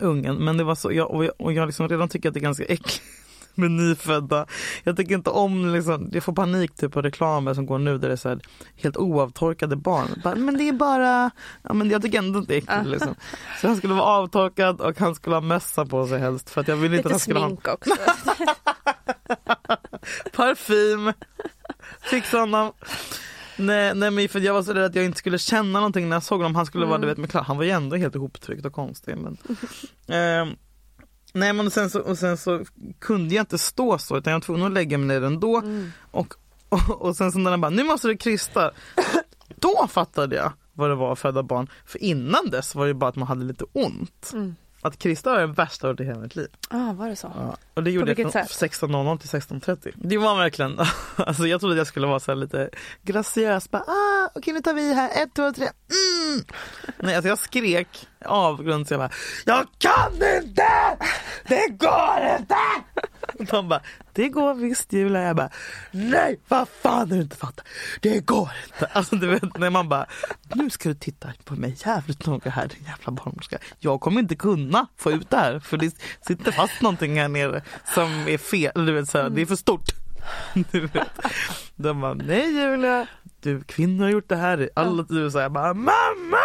Ungen, 0.00 0.36
men 0.36 0.56
det 0.56 0.64
var 0.64 0.74
så, 0.74 0.92
jag, 0.92 1.10
och 1.10 1.24
jag, 1.24 1.32
och 1.38 1.52
jag 1.52 1.66
liksom 1.66 1.88
redan 1.88 2.08
tycker 2.08 2.28
att 2.28 2.34
det 2.34 2.40
är 2.40 2.42
ganska 2.42 2.64
äckligt. 2.64 3.02
med 3.54 3.70
nyfödda. 3.70 4.46
Jag 4.84 4.96
tycker 4.96 5.14
inte 5.14 5.30
om, 5.30 5.72
liksom, 5.72 6.08
jag 6.12 6.22
får 6.22 6.32
panik 6.32 6.76
typ 6.76 6.92
på 6.92 7.02
reklamer 7.02 7.54
som 7.54 7.66
går 7.66 7.78
nu 7.78 7.98
där 7.98 8.08
det 8.08 8.14
är 8.14 8.16
så 8.16 8.28
här, 8.28 8.40
helt 8.76 8.96
oavtorkade 8.96 9.76
barn. 9.76 10.08
Bara, 10.24 10.34
men 10.34 10.58
det 10.58 10.68
är 10.68 10.72
bara, 10.72 11.30
ja, 11.62 11.72
men 11.72 11.90
jag 11.90 12.02
tycker 12.02 12.18
ändå 12.18 12.38
inte 12.38 12.52
det 12.52 12.56
är 12.56 12.82
kul. 12.82 12.90
Liksom. 12.90 13.14
Så 13.60 13.66
han 13.66 13.76
skulle 13.76 13.94
vara 13.94 14.04
avtorkad 14.04 14.80
och 14.80 14.98
han 14.98 15.14
skulle 15.14 15.36
ha 15.36 15.40
mössa 15.40 15.86
på 15.86 16.06
sig 16.06 16.18
helst 16.18 16.50
för 16.50 16.60
att 16.60 16.68
jag 16.68 16.76
vill 16.76 16.94
inte 16.94 16.96
Lite 16.96 17.08
att 17.08 17.12
han 17.12 17.20
skulle 17.20 17.40
ha 17.40 17.48
smink 17.48 17.68
också. 17.68 17.90
parfym. 20.32 21.12
Fixa 22.00 22.38
honom. 22.38 22.72
Nej, 23.56 23.94
nej 23.94 24.10
men 24.10 24.28
för 24.28 24.40
jag 24.40 24.54
var 24.54 24.62
så 24.62 24.72
rädd 24.72 24.84
att 24.84 24.94
jag 24.94 25.04
inte 25.04 25.18
skulle 25.18 25.38
känna 25.38 25.78
någonting 25.78 26.08
när 26.08 26.16
jag 26.16 26.22
såg 26.22 26.38
honom. 26.38 26.54
Han 26.54 26.66
skulle 26.66 26.86
vara, 26.86 26.98
du 26.98 27.06
vet, 27.06 27.18
men 27.18 27.28
klar, 27.28 27.42
han 27.42 27.56
var 27.56 27.64
ju 27.64 27.70
ändå 27.70 27.96
helt 27.96 28.14
ihoptryckt 28.14 28.66
och 28.66 28.72
konstig. 28.72 29.16
Men, 29.16 29.36
Ehm, 30.08 30.56
nej 31.32 31.52
men 31.52 31.66
och 31.66 31.72
sen, 31.72 31.90
så, 31.90 32.00
och 32.00 32.18
sen 32.18 32.36
så 32.36 32.64
kunde 32.98 33.34
jag 33.34 33.42
inte 33.42 33.58
stå 33.58 33.98
så 33.98 34.16
utan 34.16 34.30
jag 34.30 34.36
var 34.38 34.44
tvungen 34.44 34.66
att 34.66 34.72
lägga 34.72 34.98
mig 34.98 35.06
ner 35.06 35.26
ändå. 35.26 35.62
Och, 36.10 36.34
och, 36.68 37.02
och 37.02 37.16
sen 37.16 37.32
så 37.32 37.38
när 37.38 37.50
han 37.50 37.60
bara, 37.60 37.70
nu 37.70 37.84
måste 37.84 38.08
du 38.08 38.16
krysta. 38.16 38.70
Då 39.56 39.86
fattade 39.90 40.36
jag 40.36 40.52
vad 40.74 40.90
det 40.90 40.94
var 40.94 41.12
att 41.12 41.18
föda 41.18 41.42
barn. 41.42 41.68
För 41.86 42.02
innan 42.02 42.50
dess 42.50 42.74
var 42.74 42.86
det 42.86 42.94
bara 42.94 43.08
att 43.10 43.16
man 43.16 43.28
hade 43.28 43.44
lite 43.44 43.64
ont. 43.72 44.30
Att 44.82 44.98
krysta 44.98 45.30
var 45.30 45.40
det 45.40 45.46
värsta 45.46 45.86
hört 45.86 46.00
i 46.00 46.04
hela 46.04 46.20
mitt 46.20 46.36
liv. 46.36 46.48
ah, 46.70 46.92
var 46.92 47.08
det 47.08 47.16
så? 47.16 47.32
Ja, 47.36 47.56
och 47.74 47.82
det 47.82 47.90
gjorde 47.90 48.14
jag 48.18 48.32
från 48.32 48.42
16.00 48.42 49.18
till 49.18 49.40
16.30. 49.40 49.92
Det 49.96 50.18
var 50.18 50.36
verkligen, 50.38 50.78
alltså 51.16 51.46
jag 51.46 51.60
trodde 51.60 51.74
att 51.74 51.78
jag 51.78 51.86
skulle 51.86 52.06
vara 52.06 52.20
så 52.20 52.30
här 52.30 52.36
lite 52.36 52.70
graciös. 53.02 53.70
Bara, 53.70 53.82
ah, 53.82 54.30
okej 54.34 54.52
nu 54.54 54.60
tar 54.60 54.74
vi 54.74 54.94
här, 54.94 55.22
ett, 55.22 55.34
två, 55.34 55.52
tre. 55.52 55.64
Mm. 55.64 56.44
Nej, 56.98 57.14
alltså 57.14 57.28
jag 57.28 57.38
skrek 57.38 58.08
avgrund 58.24 58.88
så 58.88 58.94
jag 58.94 59.00
bara, 59.00 59.10
jag 59.44 59.66
kan 59.78 60.12
inte! 60.14 60.98
Det 61.48 61.68
går 61.68 62.36
inte! 62.40 62.56
De 63.50 63.68
bara, 63.68 63.80
det 64.12 64.28
går 64.28 64.54
visst 64.54 64.92
Julia. 64.92 65.22
Jag 65.22 65.36
bara, 65.36 65.50
nej 65.90 66.40
vad 66.48 66.68
fan 66.68 67.08
du 67.08 67.16
inte 67.16 67.36
fattar. 67.36 67.64
Det 68.00 68.20
går 68.20 68.50
inte. 68.66 68.86
Alltså 68.86 69.16
du 69.16 69.26
vet 69.26 69.58
när 69.58 69.70
man 69.70 69.88
bara, 69.88 70.06
nu 70.54 70.70
ska 70.70 70.88
du 70.88 70.94
titta 70.94 71.32
på 71.44 71.54
mig 71.54 71.76
jävligt 71.84 72.26
noga 72.26 72.50
här 72.50 72.68
din 72.68 72.84
jävla 72.86 73.12
barnmorska. 73.12 73.58
Jag 73.78 74.00
kommer 74.00 74.20
inte 74.20 74.36
kunna 74.36 74.86
få 74.96 75.12
ut 75.12 75.30
det 75.30 75.36
här 75.36 75.60
för 75.60 75.76
det 75.76 75.94
sitter 76.20 76.52
fast 76.52 76.82
någonting 76.82 77.20
här 77.20 77.28
nere 77.28 77.62
som 77.94 78.28
är 78.28 78.38
fel. 78.38 78.86
Du 78.86 78.92
vet, 78.92 79.08
så 79.08 79.18
här, 79.18 79.30
det 79.30 79.42
är 79.42 79.46
för 79.46 79.56
stort. 79.56 79.99
Du 80.72 80.80
vet. 80.86 81.08
De 81.76 82.00
bara, 82.00 82.14
nej 82.14 82.52
Julia, 82.52 83.06
du 83.40 83.62
kvinnor 83.62 84.04
har 84.04 84.10
gjort 84.10 84.28
det 84.28 84.36
här. 84.36 84.70
Alla 84.74 85.02
du 85.02 85.30
säger 85.30 85.48
bara, 85.48 85.74
mamma! 85.74 86.38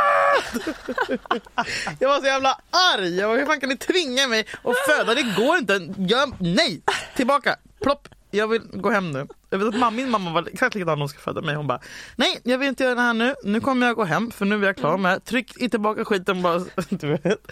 Jag 1.99 2.09
var 2.09 2.19
så 2.19 2.25
jävla 2.25 2.57
arg. 2.97 3.15
Jag 3.17 3.29
bara, 3.29 3.37
hur 3.39 3.45
fan 3.45 3.59
kan 3.59 3.69
ni 3.69 3.77
tvinga 3.77 4.27
mig 4.27 4.47
att 4.63 4.75
föda? 4.87 5.13
Det 5.15 5.35
går 5.37 5.57
inte. 5.57 5.93
Jag, 5.97 6.33
nej, 6.39 6.81
tillbaka, 7.15 7.55
plopp. 7.83 8.07
Jag 8.31 8.47
vill 8.47 8.61
gå 8.73 8.89
hem 8.89 9.11
nu. 9.11 9.27
Jag 9.49 9.57
vet 9.57 9.67
att 9.67 9.73
mamma, 9.79 9.91
min 9.91 10.09
mamma 10.09 10.31
var 10.31 10.47
exakt 10.53 10.75
likadan 10.75 10.97
när 10.97 11.01
hon 11.01 11.09
ska 11.09 11.19
föda 11.19 11.41
mig. 11.41 11.55
Hon 11.55 11.67
bara, 11.67 11.79
nej 12.15 12.39
jag 12.43 12.57
vill 12.57 12.67
inte 12.67 12.83
göra 12.83 12.95
det 12.95 13.01
här 13.01 13.13
nu. 13.13 13.35
Nu 13.43 13.59
kommer 13.61 13.87
jag 13.87 13.95
gå 13.95 14.03
hem 14.03 14.31
för 14.31 14.45
nu 14.45 14.55
är 14.61 14.65
jag 14.65 14.77
klar 14.77 14.97
med 14.97 15.11
det. 15.11 15.19
Tryck 15.19 15.61
i 15.61 15.69
tillbaka 15.69 16.05
skiten 16.05 16.41
bara. 16.41 16.59
Du 16.89 17.07
vet. 17.07 17.51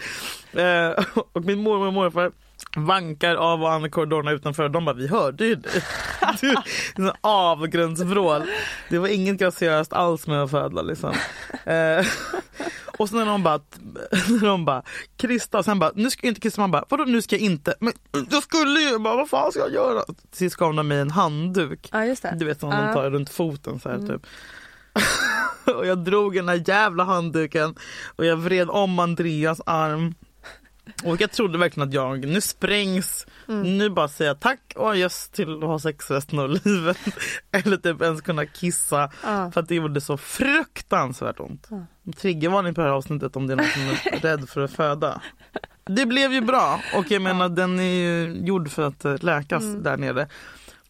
Eh, 0.52 1.04
och 1.32 1.44
min 1.44 1.62
mormor 1.62 1.86
och 1.86 1.92
morfar 1.92 2.32
vankar 2.76 3.34
av 3.34 3.62
och 3.62 3.72
an 3.72 3.84
i 3.86 3.90
korridorerna 3.90 4.30
utanför. 4.30 4.68
De 4.68 4.84
bara, 4.84 4.94
vi 4.94 5.08
hörde 5.08 5.46
ju 5.46 5.54
dig. 5.54 5.82
Avgrundsvrål. 7.20 8.42
Det 8.90 8.98
var 8.98 9.08
inget 9.08 9.36
graciöst 9.38 9.92
alls 9.92 10.26
med 10.26 10.42
att 10.42 10.50
föda 10.50 10.82
liksom. 10.82 11.14
Eh, 11.66 12.06
och 12.98 13.08
sen 13.08 13.18
när 13.18 13.26
de 13.26 13.42
bara, 13.42 13.60
när 14.28 14.46
de 14.46 14.64
bara 14.64 14.82
Krista, 15.16 15.62
sen 15.62 15.78
bara, 15.78 15.90
nu 15.94 16.10
ska 16.10 16.26
jag 16.26 16.30
inte 16.30 16.40
Krista, 16.40 16.60
man 16.60 16.70
bara, 16.70 16.84
vadå 16.88 17.04
nu 17.04 17.22
ska 17.22 17.36
jag 17.36 17.42
inte? 17.42 17.74
Men 17.80 17.92
jag 18.30 18.42
skulle 18.42 18.80
ju, 18.80 18.98
bara, 18.98 19.16
vad 19.16 19.28
fan 19.28 19.52
ska 19.52 19.60
jag 19.60 19.72
göra? 19.72 20.04
Sist 20.32 20.56
gav 20.56 20.74
de 20.74 20.88
mig 20.88 20.98
en 21.00 21.10
handduk. 21.10 21.88
Ja. 21.92 22.14
Du 22.32 22.44
vet 22.44 22.60
som 22.60 22.70
Ja. 22.70 22.76
de 22.86 22.92
tar 22.94 23.10
runt 23.10 23.30
foten 23.30 23.80
så 23.80 23.88
här 23.88 23.98
typ. 23.98 24.26
och 25.76 25.86
jag 25.86 25.98
drog 25.98 26.34
den 26.34 26.48
här 26.48 26.62
jävla 26.68 27.04
handduken 27.04 27.74
och 28.16 28.24
jag 28.26 28.36
vred 28.36 28.70
om 28.70 28.98
Andreas 28.98 29.60
arm. 29.66 30.14
Och 31.04 31.20
jag 31.20 31.32
trodde 31.32 31.58
verkligen 31.58 31.88
att 31.88 31.94
jag, 31.94 32.26
nu 32.26 32.40
sprängs, 32.40 33.26
nu 33.46 33.90
bara 33.90 34.08
säga 34.08 34.34
tack 34.34 34.72
och 34.76 34.90
adjöss 34.90 35.28
till 35.28 35.54
att 35.54 35.62
ha 35.62 35.78
sex 35.78 36.10
resten 36.10 36.38
av 36.38 36.50
livet. 36.64 36.98
Eller 37.52 37.76
typ 37.76 38.02
ens 38.02 38.20
kunna 38.20 38.46
kissa. 38.46 39.10
Ja. 39.22 39.50
För 39.50 39.60
att 39.60 39.68
det 39.68 39.74
gjorde 39.74 40.00
så 40.00 40.16
fruktansvärt 40.16 41.40
ont. 41.40 41.68
Triggervarning 42.16 42.74
på 42.74 42.80
det 42.80 42.86
här 42.86 42.94
avsnittet 42.94 43.36
om 43.36 43.46
det 43.46 43.54
är 43.54 43.56
någon 43.56 43.66
som 43.66 43.82
är 43.82 44.20
rädd 44.20 44.48
för 44.48 44.60
att 44.60 44.72
föda. 44.72 45.20
Det 45.84 46.06
blev 46.06 46.32
ju 46.32 46.40
bra 46.40 46.80
och 46.96 47.10
jag 47.10 47.22
menar 47.22 47.48
den 47.48 47.78
är 47.78 47.82
ju 47.82 48.36
gjord 48.46 48.70
för 48.70 48.82
att 48.82 49.04
eh, 49.04 49.14
läkas 49.20 49.64
där 49.64 49.96
nere. 49.96 50.28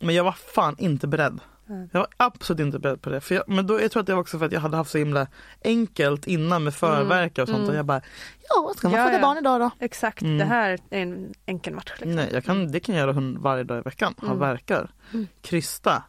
Men 0.00 0.14
jag 0.14 0.24
var 0.24 0.36
fan 0.54 0.76
inte 0.78 1.06
beredd. 1.06 1.40
Jag 1.66 2.00
var 2.00 2.06
absolut 2.16 2.60
inte 2.60 2.78
beredd 2.78 3.02
på 3.02 3.10
det. 3.10 3.20
För 3.20 3.34
jag, 3.34 3.44
men 3.48 3.66
då, 3.66 3.80
jag 3.80 3.90
tror 3.90 4.00
att 4.00 4.06
det 4.06 4.14
var 4.14 4.20
också 4.20 4.38
för 4.38 4.46
att 4.46 4.52
jag 4.52 4.60
hade 4.60 4.76
haft 4.76 4.90
så 4.90 4.98
himla 4.98 5.26
enkelt 5.64 6.26
innan 6.26 6.64
med 6.64 6.74
förverkar 6.74 7.42
och 7.42 7.48
sånt. 7.48 7.68
Och 7.68 7.74
jag 7.74 7.84
bara, 7.86 8.00
ja 8.48 8.72
ska 8.76 8.88
man 8.88 8.98
Ja, 8.98 9.04
föda 9.06 9.16
ja. 9.18 9.22
barn 9.22 9.38
idag 9.38 9.60
då? 9.60 9.70
Exakt, 9.80 10.22
Mm. 10.22 10.38
det 10.38 10.44
här 10.44 10.70
är 10.90 11.02
en 11.02 11.34
enkel 11.46 11.74
match. 11.74 11.90
Liksom. 11.90 12.10
Nej, 12.14 12.28
jag 12.32 12.44
kan, 12.44 12.72
det 12.72 12.80
kan 12.80 12.94
jag 12.94 13.02
göra 13.02 13.12
hund 13.12 13.38
varje 13.38 13.64
dag 13.64 13.78
i 13.78 13.82
veckan. 13.82 14.14
Ha 14.20 14.26
Mm. 14.26 14.38
verkar. 14.38 14.90
Krysta. 15.42 16.02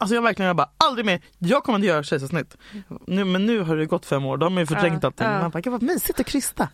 Alltså 0.00 0.14
jag 0.14 0.22
verkligen 0.22 0.46
jag 0.46 0.56
bara 0.56 0.70
aldrig 0.76 1.06
mer, 1.06 1.20
jag 1.38 1.64
kommer 1.64 1.78
inte 1.78 1.88
göra 1.88 2.02
kejsarsnitt. 2.02 2.56
Nu, 3.06 3.24
men 3.24 3.46
nu 3.46 3.60
har 3.60 3.76
det 3.76 3.86
gått 3.86 4.06
fem 4.06 4.24
år, 4.24 4.36
då 4.36 4.46
har 4.46 4.50
man 4.50 4.60
ju 4.62 4.66
förträngt 4.66 5.02
Ja, 5.02 5.06
allting. 5.06 5.26
ja. 5.26 5.40
Man 5.40 5.50
bara, 5.50 5.60
gud 5.60 5.72
vad 5.72 5.82
mysigt 5.82 6.20
att 6.20 6.26
krysta. 6.26 6.68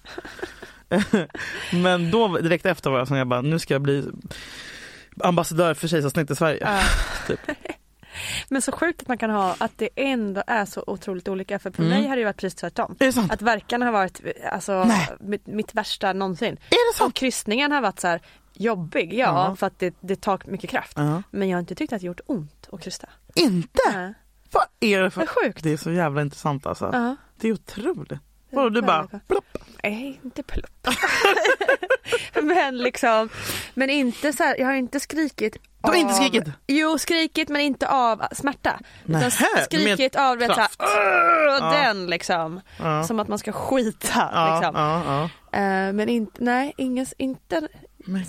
men 1.72 2.10
då 2.10 2.28
direkt 2.38 2.66
efter 2.66 2.90
var 2.90 2.98
jag 2.98 3.08
som 3.08 3.16
jag 3.16 3.26
bara, 3.26 3.40
nu 3.40 3.58
ska 3.58 3.74
jag 3.74 3.82
bli 3.82 4.04
ambassadör 5.20 5.74
för 5.74 5.88
kejsarsnitt 5.88 6.30
i 6.30 6.36
Sverige. 6.36 6.58
Ja. 6.60 6.80
Typ. 7.26 7.40
Men 8.48 8.62
så 8.62 8.72
sjukt 8.72 9.02
att 9.02 9.08
man 9.08 9.18
kan 9.18 9.30
ha 9.30 9.54
att 9.58 9.72
det 9.78 9.88
ändå 9.96 10.42
är 10.46 10.64
så 10.64 10.84
otroligt 10.86 11.28
olika. 11.28 11.58
För 11.58 11.70
på 11.70 11.82
Mm. 11.82 11.94
mig 11.98 12.08
har 12.08 12.16
det 12.16 12.20
ju 12.20 12.24
varit 12.24 12.36
precis 12.36 12.54
tvärtom. 12.60 12.96
Är 13.00 13.06
det 13.06 13.12
sant? 13.12 13.32
Att 13.32 13.42
verkarna 13.42 13.84
har 13.84 13.92
varit 13.92 14.20
alltså, 14.52 14.90
mitt, 15.20 15.46
mitt 15.46 15.74
värsta 15.74 16.12
någonsin. 16.12 16.52
Är 16.70 16.92
det 16.92 16.98
sant? 16.98 17.08
Och 17.10 17.14
kryssningen 17.14 17.72
har 17.72 17.80
varit 17.80 18.00
så 18.00 18.08
här 18.08 18.20
jobbig, 18.54 19.14
ja, 19.14 19.18
Ja. 19.48 19.56
för 19.56 19.66
att 19.66 19.78
det, 19.78 19.94
det 20.00 20.16
tar 20.20 20.40
mycket 20.46 20.70
kraft. 20.70 20.92
Ja. 20.96 21.22
Men 21.30 21.48
jag 21.48 21.56
har 21.56 21.60
inte 21.60 21.74
tyckt 21.74 21.92
att 21.92 22.00
det 22.00 22.06
gjort 22.06 22.20
ont 22.26 22.68
att 22.72 22.80
krysta. 22.82 23.08
Inte? 23.34 23.80
Nej. 23.94 24.14
Vad 24.52 24.64
är 24.80 25.00
det 25.02 25.10
för... 25.10 25.20
Vad 25.20 25.28
sjukt. 25.28 25.62
Det 25.62 25.72
är 25.72 25.76
så 25.76 25.90
jävla 25.92 26.22
intressant 26.22 26.66
alltså. 26.66 27.16
Det 27.40 27.48
är 27.48 27.52
otroligt. 27.52 28.12
Vadå 28.50 28.68
du 28.68 28.82
bara 28.82 29.06
plopp. 29.28 29.44
Nej, 29.82 30.20
inte 30.24 30.42
plupp. 30.42 30.86
men 32.42 32.78
liksom, 32.78 33.28
men 33.74 33.90
inte 33.90 34.32
så 34.32 34.42
här, 34.42 34.56
jag 34.58 34.66
har 34.66 34.74
inte 34.74 35.00
skrikit 35.00 35.52
Du 35.82 35.88
har 35.88 35.94
inte 35.94 36.12
av- 36.12 36.16
skrikit? 36.16 36.44
Jo, 36.66 36.98
skrikit 36.98 37.48
men 37.48 37.60
inte 37.60 37.88
av 37.88 38.22
smärta. 38.32 38.80
Nähä, 39.04 39.26
Utan 39.26 39.64
skrikit 39.64 40.16
av 40.16 40.38
vet, 40.38 40.54
så 40.54 40.60
här, 40.60 40.68
Ja. 40.78 41.70
den 41.72 42.06
liksom. 42.06 42.60
Ja. 42.78 43.04
Som 43.04 43.20
att 43.20 43.28
man 43.28 43.38
ska 43.38 43.52
skita 43.52 44.28
Ja, 44.32 44.54
liksom. 44.54 44.76
Eh, 45.52 45.92
men 45.92 46.08
inte, 46.08 46.44
nej, 46.44 46.72
ingen, 46.76 47.06
inte 47.18 47.68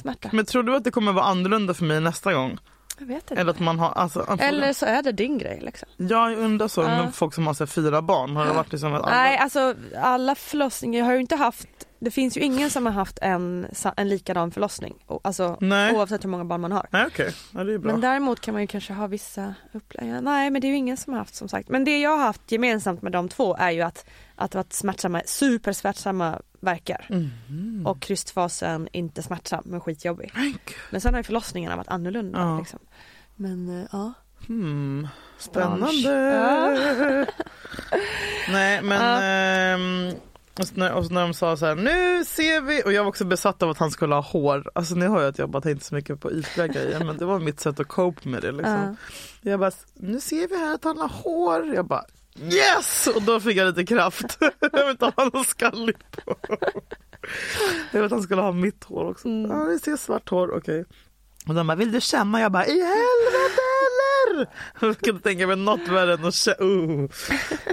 smärta. 0.01 0.30
Men 0.34 0.45
tror 0.45 0.63
du 0.63 0.76
att 0.76 0.84
det 0.84 0.91
kommer 0.91 1.11
vara 1.11 1.26
annorlunda 1.26 1.74
för 1.74 1.86
mig 1.86 1.99
nästa 2.01 2.34
gång? 2.34 2.57
Jag 2.99 3.05
vet 3.05 3.31
inte. 3.31 3.41
Eller 3.41 3.51
att 3.51 3.59
man 3.59 3.79
har, 3.79 3.91
alltså, 3.91 4.37
Eller 4.39 4.73
så 4.73 4.85
är 4.85 5.01
det 5.01 5.11
din 5.11 5.37
grej 5.37 5.59
liksom. 5.61 5.89
Jag 5.97 6.37
undrar 6.37 6.67
så 6.67 6.81
Ja. 6.81 6.87
med 6.87 7.15
folk 7.15 7.33
som 7.33 7.47
har 7.47 7.53
så 7.53 7.63
här, 7.63 7.67
fyra 7.67 8.01
barn. 8.01 8.35
Har 8.35 8.45
det 8.45 8.53
varit 8.53 8.71
liksom 8.71 8.93
alla... 8.93 9.09
Nej, 9.09 9.37
alltså 9.37 9.75
alla 10.01 10.35
förlossningar, 10.35 10.99
jag 10.99 11.05
har 11.05 11.13
ju 11.13 11.19
inte 11.19 11.35
haft, 11.35 11.67
det 11.99 12.11
finns 12.11 12.37
ju 12.37 12.41
ingen 12.41 12.69
som 12.69 12.85
har 12.85 12.93
haft 12.93 13.19
en, 13.21 13.67
en 13.97 14.09
likadan 14.09 14.51
förlossning. 14.51 14.95
Alltså 15.23 15.57
Nej. 15.61 15.95
oavsett 15.95 16.23
hur 16.23 16.29
många 16.29 16.45
barn 16.45 16.61
man 16.61 16.71
har. 16.71 16.87
Nej 16.91 17.05
okej, 17.07 17.33
ja, 17.53 17.63
det 17.63 17.73
är 17.73 17.77
bra. 17.77 17.91
Men 17.91 18.01
däremot 18.01 18.41
kan 18.41 18.53
man 18.53 18.61
ju 18.61 18.67
kanske 18.67 18.93
ha 18.93 19.07
vissa 19.07 19.53
upplägg. 19.73 20.23
Nej 20.23 20.49
men 20.49 20.61
det 20.61 20.67
är 20.67 20.69
ju 20.69 20.75
ingen 20.75 20.97
som 20.97 21.13
har 21.13 21.19
haft 21.19 21.35
som 21.35 21.49
sagt. 21.49 21.69
Men 21.69 21.83
det 21.83 21.99
jag 21.99 22.09
har 22.17 22.25
haft 22.25 22.51
gemensamt 22.51 23.01
med 23.01 23.11
de 23.11 23.29
två 23.29 23.55
är 23.55 23.71
ju 23.71 23.81
att, 23.81 24.05
att 24.35 24.51
det 24.51 24.57
varit 24.57 24.73
smärtsamma, 24.73 25.21
supersmärtsamma 25.25 26.41
verkar. 26.59 27.05
Mhm. 27.09 27.87
Och 27.87 28.01
krystfasen 28.01 28.87
inte 28.91 29.21
smärtsam 29.21 29.63
men 29.65 29.81
skitjobbig. 29.81 30.33
Men 30.89 31.01
sen 31.01 31.13
har 31.13 31.19
ju 31.19 31.23
förlossningarna 31.23 31.75
varit 31.75 31.87
annorlunda. 31.87 32.39
Ja. 32.39 32.59
Liksom. 32.59 32.79
Men 33.35 33.79
eh, 33.79 33.87
ja. 33.91 34.13
Hmm. 34.47 35.07
Spännande. 35.37 36.11
Ja. 36.11 37.25
Nej 38.51 38.81
men 38.81 39.21
ehm, 39.23 40.15
och, 40.60 40.68
så 40.68 40.76
när, 40.76 40.93
och 40.93 41.05
så 41.05 41.14
när 41.14 41.22
de 41.22 41.34
sa 41.34 41.57
så 41.57 41.66
här, 41.66 41.76
nu 41.76 42.26
ser 42.26 42.62
vi, 42.62 42.84
och 42.86 42.93
jag 42.93 43.03
var 43.03 43.10
också 43.10 43.26
besatt 43.26 43.64
av 43.64 43.70
att 43.70 43.78
han 43.78 43.91
skulle 43.91 44.16
ha 44.16 44.22
hår. 44.22 44.72
Alltså 44.76 44.95
ni 44.95 45.07
hör 45.07 45.22
ju 45.22 45.28
att 45.28 45.38
jag 45.38 45.49
bara 45.49 45.62
tänkte 45.62 45.86
så 45.86 45.95
mycket 45.95 46.20
på 46.22 46.32
ytliga 46.32 46.68
grejer 46.68 47.03
men 47.05 47.18
det 47.18 47.26
var 47.26 47.39
mitt 47.39 47.60
sätt 47.60 47.80
att 47.80 47.88
cope 47.88 48.30
med 48.30 48.41
det 48.41 48.51
liksom. 48.51 48.97
Jag 49.41 49.60
bara, 49.60 49.72
nu 49.93 50.20
ser 50.20 50.47
vi 50.47 50.57
här 50.57 50.74
att 50.74 50.84
han 50.84 50.97
har 50.97 51.10
hår. 51.10 51.74
Jag 51.76 51.86
bara 51.86 52.05
yes! 52.41 53.07
Och 53.16 53.22
då 53.22 53.39
fick 53.39 53.57
jag 53.57 53.68
lite 53.68 53.86
kraft. 53.86 54.38
jag 54.60 54.80
vill 54.80 54.91
inte 54.91 55.05
ha 55.05 55.30
någon 55.34 55.43
skalligt 55.43 56.26
på. 56.26 56.36
jag 57.91 58.01
vet 58.01 58.05
att 58.05 58.12
han 58.12 58.24
skulle 58.24 58.41
ha 58.41 58.51
mitt 58.51 58.84
hår 58.84 59.10
också. 59.10 59.28
Mm. 59.28 59.51
Ja, 59.51 59.64
vi 59.64 59.80
ser 59.80 59.97
svart 59.97 60.30
hår, 60.30 60.57
okej. 60.57 60.86
Och 61.47 61.55
de 61.55 61.68
bara, 61.68 61.76
vill 61.76 61.91
du 61.91 62.01
känna? 62.01 62.41
Jag 62.41 62.51
bara, 62.51 62.66
i 62.66 62.80
helvete? 62.80 63.62
Jag 64.82 64.97
kunde 64.97 65.22
tänka 65.22 65.47
mig 65.47 65.55
något 65.55 65.88
värre 65.88 66.14
än 66.14 66.26
att. 66.26 66.47
Uh. 66.62 67.10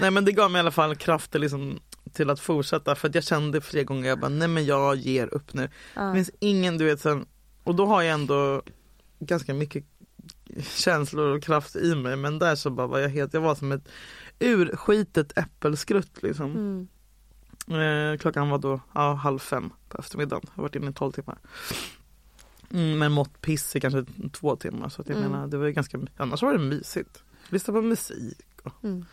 Nej 0.01 0.11
men 0.11 0.25
det 0.25 0.33
gav 0.33 0.51
mig 0.51 0.59
i 0.59 0.61
alla 0.61 0.71
fall 0.71 0.97
krafter 0.97 1.39
liksom 1.39 1.81
till 2.13 2.31
att 2.31 2.41
fortsätta 2.41 2.95
för 2.95 3.09
att 3.09 3.15
jag 3.15 3.25
kände 3.25 3.61
flera 3.61 3.85
gånger, 3.85 4.09
jag 4.09 4.19
bara, 4.21 4.29
nej 4.29 4.49
men 4.49 4.65
jag 4.67 4.97
ger 4.97 5.35
upp 5.35 5.55
nu. 5.55 5.69
Det 5.95 6.15
finns 6.15 6.31
ingen, 6.41 6.79
du 6.79 6.85
vet 6.85 7.01
sen, 7.01 7.27
och 7.65 7.75
då 7.75 7.87
har 7.87 8.03
jag 8.03 8.15
ändå 8.15 8.63
ganska 9.19 9.55
mycket 9.55 9.85
känslor 10.63 11.37
och 11.37 11.43
kraft 11.43 11.77
i 11.77 11.95
mig 11.95 12.17
men 12.17 12.39
där 12.39 12.55
så 12.55 12.71
bara 12.71 12.87
var 12.87 12.99
jag 12.99 13.09
helt, 13.09 13.35
jag 13.35 13.41
var 13.41 13.55
som 13.55 13.73
ett 13.73 13.89
urskitet 14.39 15.39
äppelskrutt 15.39 16.23
liksom. 16.23 16.51
Mm. 16.51 16.89
Eh, 18.13 18.19
klockan 18.19 18.49
var 18.51 18.59
då 18.59 18.81
ja, 18.95 19.13
halv 19.15 19.39
fem 19.39 19.71
på 19.89 19.99
eftermiddagen, 19.99 20.43
jag 20.47 20.57
har 20.57 20.63
varit 20.63 20.77
inne 20.77 20.91
i 20.91 20.93
tolv 20.93 21.13
timmar. 21.13 21.39
Mm, 22.71 22.99
men 22.99 23.13
mått 23.13 23.41
piss 23.41 23.77
i 23.77 23.81
kanske 23.81 24.05
två 24.33 24.57
timmar 24.57 24.89
så 24.89 25.03
att 25.03 25.09
jag 25.09 25.19
Mm. 25.19 25.31
menar 25.31 25.47
det 25.47 25.57
var 25.57 25.67
ju 25.67 25.73
ganska, 25.73 25.99
annars 26.17 26.43
var 26.43 26.53
det 26.53 26.59
mysigt. 26.59 27.23
Lyssna 27.49 27.75
på 27.75 27.83
musik 27.83 28.39
och 28.63 28.85
Mm. 28.85 29.05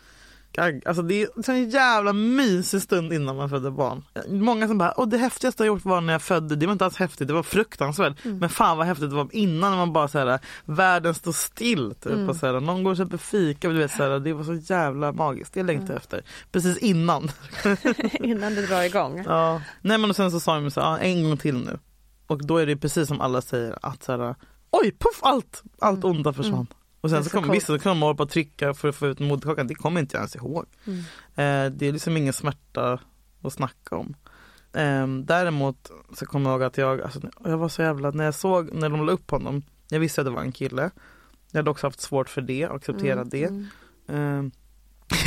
Gagg. 0.54 0.82
Alltså 0.86 1.02
det 1.02 1.22
är 1.22 1.28
en 1.36 1.42
sån 1.42 1.70
jävla 1.70 2.12
mysig 2.12 2.82
stund 2.82 3.12
innan 3.12 3.36
man 3.36 3.50
födde 3.50 3.70
barn. 3.70 4.02
Många 4.28 4.68
som 4.68 4.78
bara, 4.78 4.94
åh 4.96 5.08
det 5.08 5.18
häftigaste 5.18 5.62
jag 5.62 5.66
gjort 5.66 5.84
var 5.84 6.00
när 6.00 6.12
jag 6.12 6.22
födde, 6.22 6.56
det 6.56 6.66
var 6.66 6.72
inte 6.72 6.84
alls 6.84 6.96
häftigt, 6.96 7.28
det 7.28 7.34
var 7.34 7.42
fruktansvärt. 7.42 8.24
Mm. 8.24 8.38
Men 8.38 8.48
fan 8.48 8.78
vad 8.78 8.86
häftigt 8.86 9.10
det 9.10 9.16
var 9.16 9.28
innan 9.32 9.70
när 9.70 9.78
man 9.78 9.92
bara 9.92 10.08
såhär, 10.08 10.38
världen 10.64 11.14
står 11.14 11.32
still 11.32 11.94
typ. 12.00 12.12
Mm. 12.12 12.28
Och 12.28 12.36
såhär, 12.36 12.60
någon 12.60 12.84
går 12.84 12.90
och 12.90 12.96
köper 12.96 13.16
fika, 13.16 13.68
du 13.68 13.78
vet, 13.78 13.90
såhär, 13.90 14.20
det 14.20 14.32
var 14.32 14.44
så 14.44 14.54
jävla 14.54 15.12
magiskt, 15.12 15.54
det 15.54 15.62
längtar 15.62 15.94
jag 15.94 15.96
efter. 15.96 16.22
Precis 16.52 16.78
innan. 16.78 17.30
Innan 18.12 18.54
det 18.54 18.66
drar 18.66 18.82
igång. 18.82 19.22
Ja. 19.26 19.60
Nej 19.82 19.98
men 19.98 20.10
och 20.10 20.16
sen 20.16 20.30
så 20.30 20.40
sa 20.40 20.54
de 20.60 20.70
så 20.70 20.80
här, 20.80 20.88
"Ja, 20.90 20.98
en 20.98 21.22
gång 21.24 21.36
till 21.36 21.54
nu. 21.54 21.78
Och 22.26 22.46
då 22.46 22.56
är 22.56 22.66
det 22.66 22.76
precis 22.76 23.08
som 23.08 23.20
alla 23.20 23.40
säger 23.42 23.78
att 23.82 24.02
så 24.02 24.12
här, 24.12 24.34
oj 24.70 24.96
puff 24.98 25.18
allt, 25.22 25.62
allt 25.78 26.04
onda 26.04 26.32
försvann. 26.32 26.66
Och 27.04 27.10
sen 27.10 27.24
så 27.24 27.30
så 27.30 27.36
Mm. 27.36 27.42
kommer 27.42 27.54
vissa 27.54 27.78
kan 27.78 27.90
de 27.90 28.02
hålla 28.02 28.14
på 28.14 28.22
att 28.22 28.30
trycka 28.30 28.74
för 28.74 28.88
att 28.88 28.94
få 28.96 29.06
ut 29.06 29.18
moderkakan, 29.20 29.66
det 29.66 29.74
kommer 29.74 30.00
inte 30.00 30.16
jag 30.16 30.20
ens 30.20 30.36
ihåg. 30.36 30.66
Mm. 30.86 30.98
Eh, 31.34 31.72
det 31.78 31.86
är 31.86 31.92
liksom 31.92 32.16
ingen 32.16 32.32
smärta 32.32 32.98
att 33.42 33.52
snacka 33.52 33.96
om. 33.96 34.14
Eh, 34.72 35.06
däremot 35.08 35.90
så 36.14 36.26
kommer 36.26 36.50
jag 36.50 36.54
ihåg 36.56 36.62
att 36.62 36.78
jag, 36.78 37.00
alltså, 37.00 37.20
jag 37.44 37.58
var 37.58 37.68
så 37.68 37.82
jävla, 37.82 38.10
när 38.10 38.24
jag 38.24 38.34
såg, 38.34 38.72
när 38.72 38.88
de 38.88 39.06
la 39.06 39.12
upp 39.12 39.30
honom, 39.30 39.62
jag 39.88 40.00
visste 40.00 40.20
att 40.20 40.24
det 40.26 40.30
var 40.30 40.42
en 40.42 40.52
kille. 40.52 40.90
Jag 41.50 41.58
hade 41.58 41.70
också 41.70 41.86
haft 41.86 42.00
svårt 42.00 42.28
för 42.28 42.40
det, 42.42 42.64
att 42.64 42.70
acceptera 42.72 43.20
Mm, 43.20 43.28
det. 43.28 43.44
Eh, 44.14 44.42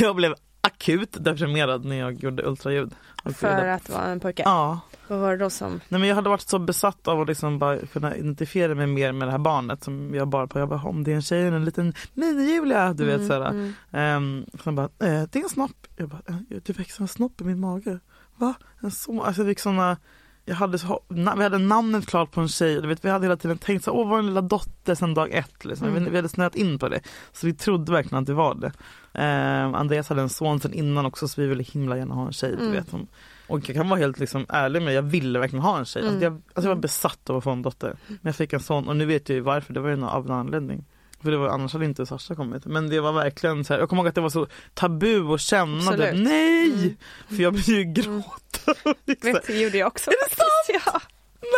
jag 0.00 0.16
blev 0.16 0.34
akut 0.60 1.24
deprimerad 1.24 1.84
när 1.84 1.96
jag 1.96 2.12
gjorde 2.24 2.42
ultraljud. 2.46 2.94
För 3.34 3.66
att 3.68 3.88
vara 3.90 4.04
en 4.04 4.20
pojke? 4.20 4.42
Ja. 4.46 4.80
Vad 5.08 5.18
var 5.18 5.30
det 5.30 5.36
då 5.36 5.50
som? 5.50 5.80
Nej, 5.88 6.00
men 6.00 6.08
jag 6.08 6.16
hade 6.16 6.28
varit 6.28 6.40
så 6.48 6.58
besatt 6.58 7.08
av 7.08 7.20
att 7.20 7.28
liksom 7.28 7.58
bara 7.58 7.78
kunna 7.78 8.16
identifiera 8.16 8.74
mig 8.74 8.86
mer 8.86 9.12
med 9.12 9.28
det 9.28 9.32
här 9.32 9.38
barnet 9.38 9.84
som 9.84 10.14
jag 10.14 10.28
bara 10.28 10.46
på. 10.46 10.58
Jag 10.58 10.68
bara, 10.68 10.82
om 10.82 11.04
det 11.04 11.10
är 11.12 11.16
en 11.16 11.22
tjej 11.22 11.46
eller 11.46 11.56
en 11.56 11.64
liten 11.64 11.92
mini-Julia, 12.14 12.92
du 12.94 13.04
vet 13.04 13.16
Mm, 13.16 13.28
sådär. 13.28 13.74
mm. 13.92 14.16
Um, 14.16 14.46
så 14.64 14.72
bara, 14.72 14.84
eh, 14.86 15.22
det 15.30 15.36
är 15.36 15.42
en 15.42 15.48
snopp. 15.48 15.86
Jag 15.96 16.08
bara, 16.08 16.20
eh, 16.28 16.36
det 16.62 16.78
växer 16.78 17.02
en 17.02 17.08
snopp 17.08 17.40
i 17.40 17.44
min 17.44 17.60
mage. 17.60 17.98
Va? 18.36 18.54
En 18.80 18.90
så, 18.90 19.22
alltså 19.22 19.42
jag 19.42 19.48
fick 19.50 19.58
såna, 19.60 19.96
jag 20.44 20.54
hade 20.54 20.78
så, 20.78 21.00
vi 21.08 21.24
hade 21.42 21.58
namnet 21.58 22.06
klart 22.06 22.30
på 22.30 22.40
en 22.40 22.48
tjej. 22.48 22.74
Du 22.82 22.88
vet, 22.88 23.04
vi 23.04 23.10
hade 23.10 23.24
hela 23.24 23.36
tiden 23.36 23.58
tänkt 23.58 23.84
så, 23.84 23.90
åh 23.92 24.08
vår 24.08 24.22
lilla 24.22 24.40
dotter 24.40 24.94
sedan 24.94 25.14
dag 25.14 25.30
ett. 25.32 25.64
Liksom. 25.64 25.88
Mm. 25.88 26.04
Vi, 26.04 26.10
vi 26.10 26.16
hade 26.16 26.28
snöat 26.28 26.54
in 26.56 26.78
på 26.78 26.88
det. 26.88 27.00
Så 27.32 27.46
vi 27.46 27.54
trodde 27.54 27.92
verkligen 27.92 28.18
att 28.22 28.26
det 28.26 28.34
var 28.34 28.54
det. 28.54 28.72
Ehm, 29.14 29.74
Andreas 29.74 30.08
hade 30.08 30.22
en 30.22 30.28
son 30.28 30.60
sedan 30.60 30.72
innan 30.72 31.06
också 31.06 31.28
så 31.28 31.40
vi 31.40 31.46
ville 31.46 31.62
himla 31.62 31.96
gärna 31.96 32.14
ha 32.14 32.26
en 32.26 32.32
tjej. 32.32 32.50
Du 32.50 32.62
Mm. 32.62 32.72
vet, 32.72 32.88
som, 32.88 33.06
och 33.46 33.68
jag 33.68 33.76
kan 33.76 33.88
vara 33.88 34.00
helt 34.00 34.18
liksom 34.18 34.46
ärlig 34.48 34.82
med 34.82 34.94
jag 34.94 35.02
ville 35.02 35.38
verkligen 35.38 35.62
ha 35.64 35.78
en 35.78 35.84
tjej. 35.84 36.02
Alltså, 36.02 36.16
Mm. 36.16 36.22
jag, 36.22 36.32
alltså 36.54 36.68
jag 36.68 36.74
var 36.74 36.82
besatt 36.82 37.30
av 37.30 37.36
att 37.36 37.44
få 37.44 37.50
en 37.50 37.62
dotter. 37.62 37.96
Men 38.06 38.18
jag 38.22 38.36
fick 38.36 38.52
en 38.52 38.60
son 38.60 38.88
och 38.88 38.96
nu 38.96 39.04
vet 39.06 39.28
jag 39.28 39.36
ju 39.36 39.40
varför, 39.40 39.72
det 39.74 39.80
var 39.80 39.88
ju 39.90 40.04
av 40.04 40.26
en 40.26 40.32
anledning. 40.32 40.84
För 41.22 41.30
det 41.30 41.36
var, 41.36 41.48
annars 41.48 41.72
hade 41.72 41.84
inte 41.84 42.06
Sasha 42.06 42.34
kommit. 42.34 42.66
Men 42.66 42.88
det 42.90 43.00
var 43.00 43.12
verkligen 43.12 43.64
så 43.64 43.72
här, 43.72 43.80
jag 43.80 43.88
kommer 43.88 44.02
ihåg 44.02 44.08
att 44.08 44.14
det 44.14 44.20
var 44.20 44.30
så 44.30 44.46
tabu 44.74 45.34
att 45.34 45.40
känna 45.40 45.76
Absolut. 45.78 45.98
det. 46.00 46.12
Nej! 46.12 46.72
Mm. 46.72 46.96
För 47.28 47.42
jag 47.42 47.52
började 47.52 47.72
ju 47.72 47.84
gråta. 47.84 48.74
Liksom. 49.06 49.32
Vet, 49.32 49.46
det 49.46 49.60
gjorde 49.60 49.78
jag 49.78 49.86
också. 49.86 50.10
Är 50.10 50.14
det 50.28 50.34
sant? 50.36 50.82
Ja. 50.86 51.00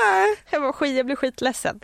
Nej! 0.04 0.36
Jag, 0.50 0.60
var 0.60 0.72
skit, 0.72 0.96
jag 0.96 1.06
blev 1.06 1.16
skitledsen. 1.16 1.80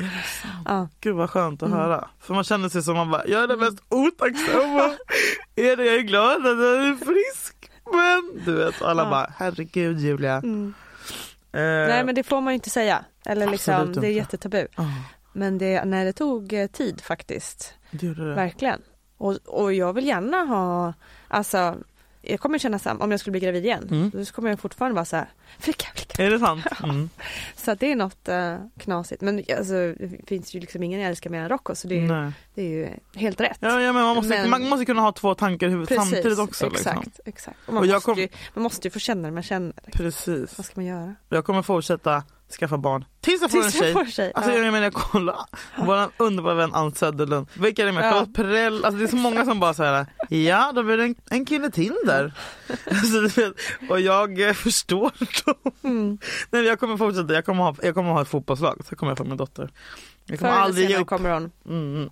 Ja. 0.64 0.88
Gud 1.00 1.14
vad 1.16 1.30
skönt 1.30 1.62
att 1.62 1.66
Mm. 1.68 1.78
höra. 1.80 2.08
För 2.20 2.34
man 2.34 2.44
känner 2.44 2.68
sig 2.68 2.82
som 2.82 2.96
man 2.96 3.10
bara, 3.10 3.26
jag 3.26 3.42
är 3.42 3.46
den 3.48 3.58
mest 3.58 3.78
otacksamma. 3.88 4.82
är 5.56 5.76
det, 5.76 5.84
jag 5.84 5.94
är 5.94 6.00
glad 6.02 6.36
att 6.36 6.58
jag 6.58 6.86
är 6.86 6.94
frisk. 7.04 7.70
Men 7.92 8.44
du 8.44 8.54
vet, 8.64 8.82
alla 8.82 9.02
Ja. 9.02 9.10
bara, 9.10 9.32
herregud 9.36 9.98
Julia. 10.00 10.32
Mm. 10.36 10.74
Eh, 11.52 11.60
Nej 11.62 12.04
men 12.04 12.14
det 12.14 12.22
får 12.22 12.40
man 12.40 12.52
ju 12.52 12.54
inte 12.54 12.70
säga. 12.70 13.04
Eller 13.26 13.46
liksom, 13.50 13.74
Absolut 13.74 13.94
det 13.94 14.06
är 14.06 14.10
inte. 14.10 14.18
jättetabu. 14.18 14.66
ja, 14.76 14.84
Men 15.32 15.58
det, 15.58 15.84
när 15.84 16.04
det 16.04 16.12
tog 16.12 16.52
eh, 16.52 16.66
tid 16.66 17.00
faktiskt. 17.00 17.74
det 17.90 18.06
gjorde 18.06 18.28
det. 18.28 18.34
Verkligen. 18.34 18.82
Och, 19.18 19.34
och 19.46 19.72
jag 19.72 19.92
vill 19.92 20.06
gärna 20.06 20.36
ha, 20.44 20.92
alltså 21.28 21.76
jag 22.26 22.40
kommer 22.40 22.58
känna 22.58 22.78
samma, 22.78 23.04
om 23.04 23.10
jag 23.10 23.20
skulle 23.20 23.30
bli 23.32 23.40
gravid 23.40 23.64
igen, 23.64 23.88
Mm. 23.90 24.10
då 24.14 24.24
kommer 24.24 24.48
jag 24.50 24.60
fortfarande 24.60 24.94
vara 24.94 25.04
så 25.04 25.16
här, 25.16 25.28
flicka, 25.58 25.86
flicka. 25.94 26.24
Är 26.24 26.30
det 26.30 26.38
sant? 26.38 26.64
Mm. 26.84 27.08
Så 27.56 27.74
det 27.74 27.92
är 27.92 27.96
något 27.96 28.28
uh, 28.28 28.56
knasigt. 28.78 29.22
Men 29.22 29.44
alltså, 29.58 29.72
det 29.98 30.26
finns 30.26 30.54
ju 30.54 30.60
liksom 30.60 30.82
ingen 30.82 31.00
jag 31.00 31.08
älskar 31.10 31.30
mer 31.30 31.40
än 31.42 31.48
Rocco 31.48 31.74
så 31.74 31.88
det 31.88 31.94
är, 31.94 32.00
ju- 32.00 32.32
det 32.54 32.62
är 32.62 32.68
ju 32.68 32.88
helt 33.14 33.40
rätt. 33.40 33.58
Ja, 33.60 33.80
ja, 33.80 33.92
men 33.92 34.02
man, 34.02 34.16
måste, 34.16 34.28
Men- 34.40 34.50
man 34.50 34.68
måste 34.68 34.84
kunna 34.84 35.00
ha 35.02 35.12
två 35.12 35.34
tankar 35.34 35.66
i 35.66 35.70
huvudet 35.70 35.96
samtidigt 35.98 36.38
också. 36.38 36.66
exakt, 36.66 37.04
Liksom. 37.06 37.22
exakt. 37.24 37.56
Och 37.66 37.74
man, 37.74 37.82
Och 37.82 37.88
måste 37.88 38.04
kom- 38.04 38.18
ju, 38.18 38.28
man 38.54 38.62
måste 38.62 38.86
ju 38.88 38.92
få 38.92 38.98
känna 38.98 39.28
det 39.28 39.34
man 39.34 39.42
känner. 39.42 39.72
Precis. 39.92 40.58
Vad 40.58 40.64
ska 40.66 40.72
man 40.76 40.84
göra? 40.84 41.14
Jag 41.28 41.44
kommer 41.44 41.62
fortsätta 41.62 42.24
skaffa 42.50 42.78
barn 42.78 43.04
tills 43.20 43.42
jag 43.42 43.50
får 43.50 43.58
en 43.58 43.62
Tills 43.64 43.74
jag 43.74 43.84
tjej. 43.84 43.92
får 43.92 44.00
en 44.00 44.10
tjej. 44.10 44.32
Alltså 44.34 44.50
ja. 44.52 44.58
jag 44.64 44.72
menar 44.72 44.90
kolla, 44.90 45.46
vår 45.78 46.08
underbara 46.16 46.54
vän 46.54 46.74
Ann 46.74 46.94
Söderlund, 46.94 47.46
vilka 47.54 47.82
är 47.82 47.86
det 47.86 47.92
med? 47.92 48.04
Ja. 48.06 48.10
Charlotte 48.12 48.34
Perrell, 48.34 48.84
alltså 48.84 48.98
det 48.98 49.04
är 49.04 49.08
så 49.08 49.16
många 49.16 49.44
som 49.44 49.60
bara 49.60 49.74
säger 49.74 50.06
ja 50.28 50.72
då 50.74 50.82
blir 50.82 50.96
det 50.96 51.04
en, 51.04 51.14
en 51.30 51.44
kille 51.44 51.70
till 51.70 51.94
där. 52.06 52.32
alltså, 52.90 53.52
och 53.88 54.00
jag 54.00 54.48
eh, 54.48 54.52
förstår 54.52 55.12
dem. 55.46 55.72
Mm. 55.82 56.18
Nej, 56.50 56.62
jag 56.62 56.80
kommer 56.80 56.96
fortsätta, 56.96 57.34
jag 57.34 57.44
kommer, 57.44 57.62
ha, 57.62 57.76
jag 57.82 57.94
kommer 57.94 58.10
ha 58.12 58.22
ett 58.22 58.28
fotbollslag, 58.28 58.80
så 58.88 58.96
kommer 58.96 59.10
jag 59.10 59.18
få 59.18 59.24
min 59.24 59.36
dotter. 59.36 59.70
Jag 60.26 60.38
Förr 60.38 60.46
kommer 60.46 60.52
eller 60.52 60.62
aldrig 60.64 60.90
ge 60.90 60.96
upp. 60.96 61.06
kommer 61.06 61.30
hon. 61.30 61.50
Mm. 61.68 62.10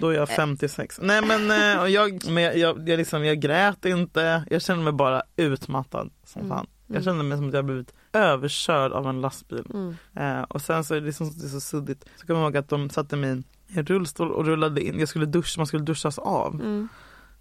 Då 0.00 0.08
är 0.08 0.14
jag 0.14 0.28
56. 0.28 0.98
Nej 1.02 1.22
men, 1.22 1.50
eh, 1.50 1.80
och 1.80 1.90
jag, 1.90 2.26
men 2.28 2.42
jag, 2.42 2.56
jag, 2.58 2.88
jag, 2.88 2.96
liksom, 2.98 3.24
jag 3.24 3.40
grät 3.40 3.84
inte, 3.84 4.44
jag 4.50 4.62
kände 4.62 4.84
mig 4.84 4.92
bara 4.92 5.22
utmattad 5.36 6.10
som 6.24 6.40
Mm, 6.42 6.56
fan. 6.56 6.66
Jag 6.86 6.94
mm. 6.94 7.04
kände 7.04 7.24
mig 7.24 7.38
som 7.38 7.48
att 7.48 7.54
jag 7.54 7.64
blivit 7.64 7.92
överkörd 8.12 8.92
av 8.92 9.06
en 9.06 9.20
lastbil. 9.20 9.66
Mm. 9.74 9.96
Eh, 10.16 10.42
och 10.42 10.62
sen 10.62 10.84
så 10.84 10.94
är 10.94 11.00
det, 11.00 11.06
liksom, 11.06 11.30
det 11.38 11.44
är 11.44 11.48
så 11.48 11.60
suddigt. 11.60 12.04
Så 12.16 12.26
kommer 12.26 12.40
jag 12.40 12.46
ihåg 12.46 12.56
att 12.56 12.68
de 12.68 12.90
satte 12.90 13.16
mig 13.16 13.30
i 13.68 13.78
en 13.78 13.86
rullstol 13.86 14.32
och 14.32 14.46
rullade 14.46 14.84
in. 14.84 14.98
Jag 14.98 15.08
skulle 15.08 15.26
duscha, 15.26 15.60
man 15.60 15.66
skulle 15.66 15.84
duschas 15.84 16.18
av. 16.18 16.54
Mm. 16.54 16.88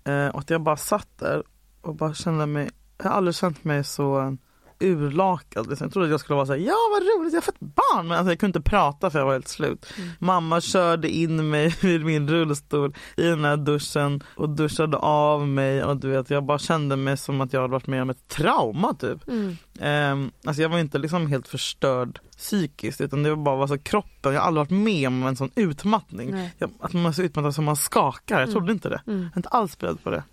Eh, 0.04 0.28
och 0.28 0.40
att 0.40 0.50
jag 0.50 0.62
bara 0.62 0.78
satt 0.78 1.18
där 1.18 1.44
och 1.82 1.96
bara 1.96 2.14
kände 2.14 2.46
mig, 2.46 2.70
jag 2.98 3.06
har 3.06 3.12
aldrig 3.12 3.36
känt 3.36 3.64
mig 3.64 3.84
så 3.84 4.38
urlakad. 4.82 5.70
Liksom. 5.70 5.86
Jag 5.86 5.94
trodde 5.94 6.06
att 6.06 6.12
jag 6.12 6.20
skulle 6.20 6.36
vara 6.36 6.46
så 6.46 6.54
här, 6.54 6.60
ja 6.60 6.76
vad 6.92 7.02
roligt, 7.02 7.34
jag 7.34 7.42
har 7.42 7.46
fått 7.46 7.60
barn. 7.60 8.08
Men 8.08 8.18
alltså, 8.18 8.32
jag 8.32 8.40
kunde 8.40 8.60
inte 8.60 8.70
prata 8.70 9.10
för 9.10 9.20
jag 9.20 9.26
var 9.26 9.34
helt 9.34 9.48
slut. 9.48 9.94
Mm. 9.98 10.10
Mamma 10.20 10.62
körde 10.62 11.10
in 11.10 11.50
mig 11.50 11.76
vid 11.82 12.06
min 12.06 12.30
rullstol 12.30 12.96
i 13.18 13.24
den 13.24 13.46
här 13.46 13.58
duschen 13.58 14.24
och 14.36 14.50
duschade 14.50 14.98
av 14.98 15.48
mig. 15.48 15.84
Och 15.84 15.98
du 15.98 16.10
vet, 16.10 16.30
jag 16.30 16.44
bara 16.44 16.60
kände 16.60 16.96
mig 16.96 17.18
som 17.18 17.42
att 17.42 17.54
jag 17.54 17.62
hade 17.62 17.72
varit 17.72 17.88
med 17.88 18.02
om 18.02 18.10
ett 18.10 18.28
trauma 18.28 18.94
typ. 18.94 19.28
Mm. 19.28 19.58
Um, 20.14 20.32
alltså 20.46 20.62
jag 20.62 20.70
var 20.70 20.80
inte 20.80 20.98
liksom 20.98 21.28
helt 21.28 21.48
förstörd 21.48 22.20
psykiskt 22.42 23.02
utan 23.02 23.24
det 23.24 23.30
var 23.30 23.36
bara 23.44 23.56
var 23.56 23.68
så 23.68 23.78
kroppen, 23.78 24.34
jag 24.34 24.42
har 24.42 24.48
aldrig 24.48 24.60
varit 24.62 24.84
med 24.84 25.08
om 25.08 25.24
en 25.24 25.36
sån 25.36 25.52
utmattning. 25.56 26.50
Jag, 26.58 26.70
att 26.80 26.94
man 26.94 27.06
är 27.06 27.12
så 27.12 27.22
utmattad 27.22 27.56
som 27.56 27.66
man 27.66 27.76
skakar, 27.76 28.36
jag 28.36 28.44
Mm. 28.44 28.54
trodde 28.54 28.72
inte 28.72 28.90
det. 28.90 29.02
Mm. 29.08 29.20
Jag 29.22 29.32
är 29.34 29.38
inte 29.38 29.50
alls 29.50 29.78
beredd 29.78 30.04
på 30.04 30.10
det. 30.10 30.24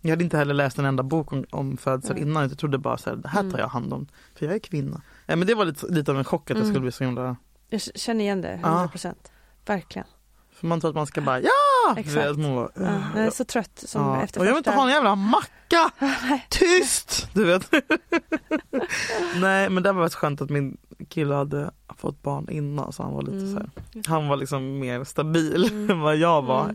Jag 0.00 0.10
hade 0.10 0.24
inte 0.24 0.38
heller 0.38 0.54
läst 0.54 0.78
en 0.78 0.84
enda 0.84 1.02
bok 1.02 1.32
om, 1.32 1.44
om 1.50 1.76
födsel 1.76 2.14
Nej. 2.14 2.22
innan, 2.22 2.42
jag 2.48 2.58
trodde 2.58 2.78
bara 2.78 2.98
så 2.98 3.10
här, 3.10 3.16
det 3.16 3.28
här 3.28 3.40
tar 3.40 3.48
Mm. 3.48 3.60
jag 3.60 3.68
hand 3.68 3.92
om, 3.92 4.06
för 4.34 4.46
jag 4.46 4.54
är 4.54 4.58
kvinna. 4.58 5.02
Eh, 5.26 5.36
men 5.36 5.46
det 5.46 5.54
var 5.54 5.64
lite, 5.64 5.86
lite 5.86 6.10
av 6.10 6.18
en 6.18 6.24
chock 6.24 6.42
att 6.42 6.48
jag 6.50 6.56
Mm. 6.56 6.68
skulle 6.68 6.80
bli 6.82 6.92
så 6.92 7.04
himla, 7.04 7.36
Jag 7.68 7.80
känner 7.82 8.24
igen 8.24 8.40
det, 8.40 8.52
100 8.52 8.88
procent. 8.88 9.32
Verkligen. 9.66 10.06
för 10.54 10.66
man 10.66 10.80
tror 10.80 10.88
att 10.90 10.94
man 10.96 11.06
ska 11.06 11.20
bara 11.20 11.40
ja! 11.40 11.48
Exakt. 11.96 12.16
vet, 12.16 12.38
man 12.38 12.54
bara, 12.54 12.68
Ja, 12.74 13.02
jag 13.16 13.26
är 13.26 13.30
så 13.30 13.44
trött 13.44 13.82
som 13.86 14.02
Ja. 14.02 14.22
efter 14.22 14.40
Och 14.40 14.46
jag 14.46 14.50
vill 14.50 14.58
inte 14.58 14.70
ha 14.70 14.84
en 14.84 14.90
jävla 14.90 15.14
macka! 15.14 15.90
Tyst! 16.48 17.28
Du 17.32 17.44
vet. 17.44 17.70
Nej 19.40 19.70
men 19.70 19.82
det 19.82 19.92
var 19.92 20.08
så 20.08 20.18
skönt 20.18 20.40
att 20.40 20.50
min 20.50 20.76
kille 21.08 21.34
hade 21.34 21.70
fått 21.98 22.22
barn 22.22 22.48
innan 22.50 22.92
så 22.92 23.02
han 23.02 23.12
var 23.12 23.22
lite 23.22 23.36
Mm. 23.36 23.52
så 23.52 23.58
här. 23.58 23.68
Han 24.06 24.28
var 24.28 24.36
liksom 24.36 24.78
mer 24.78 25.04
stabil 25.04 25.64
än 25.90 26.00
vad 26.00 26.16
jag 26.16 26.42
var. 26.42 26.74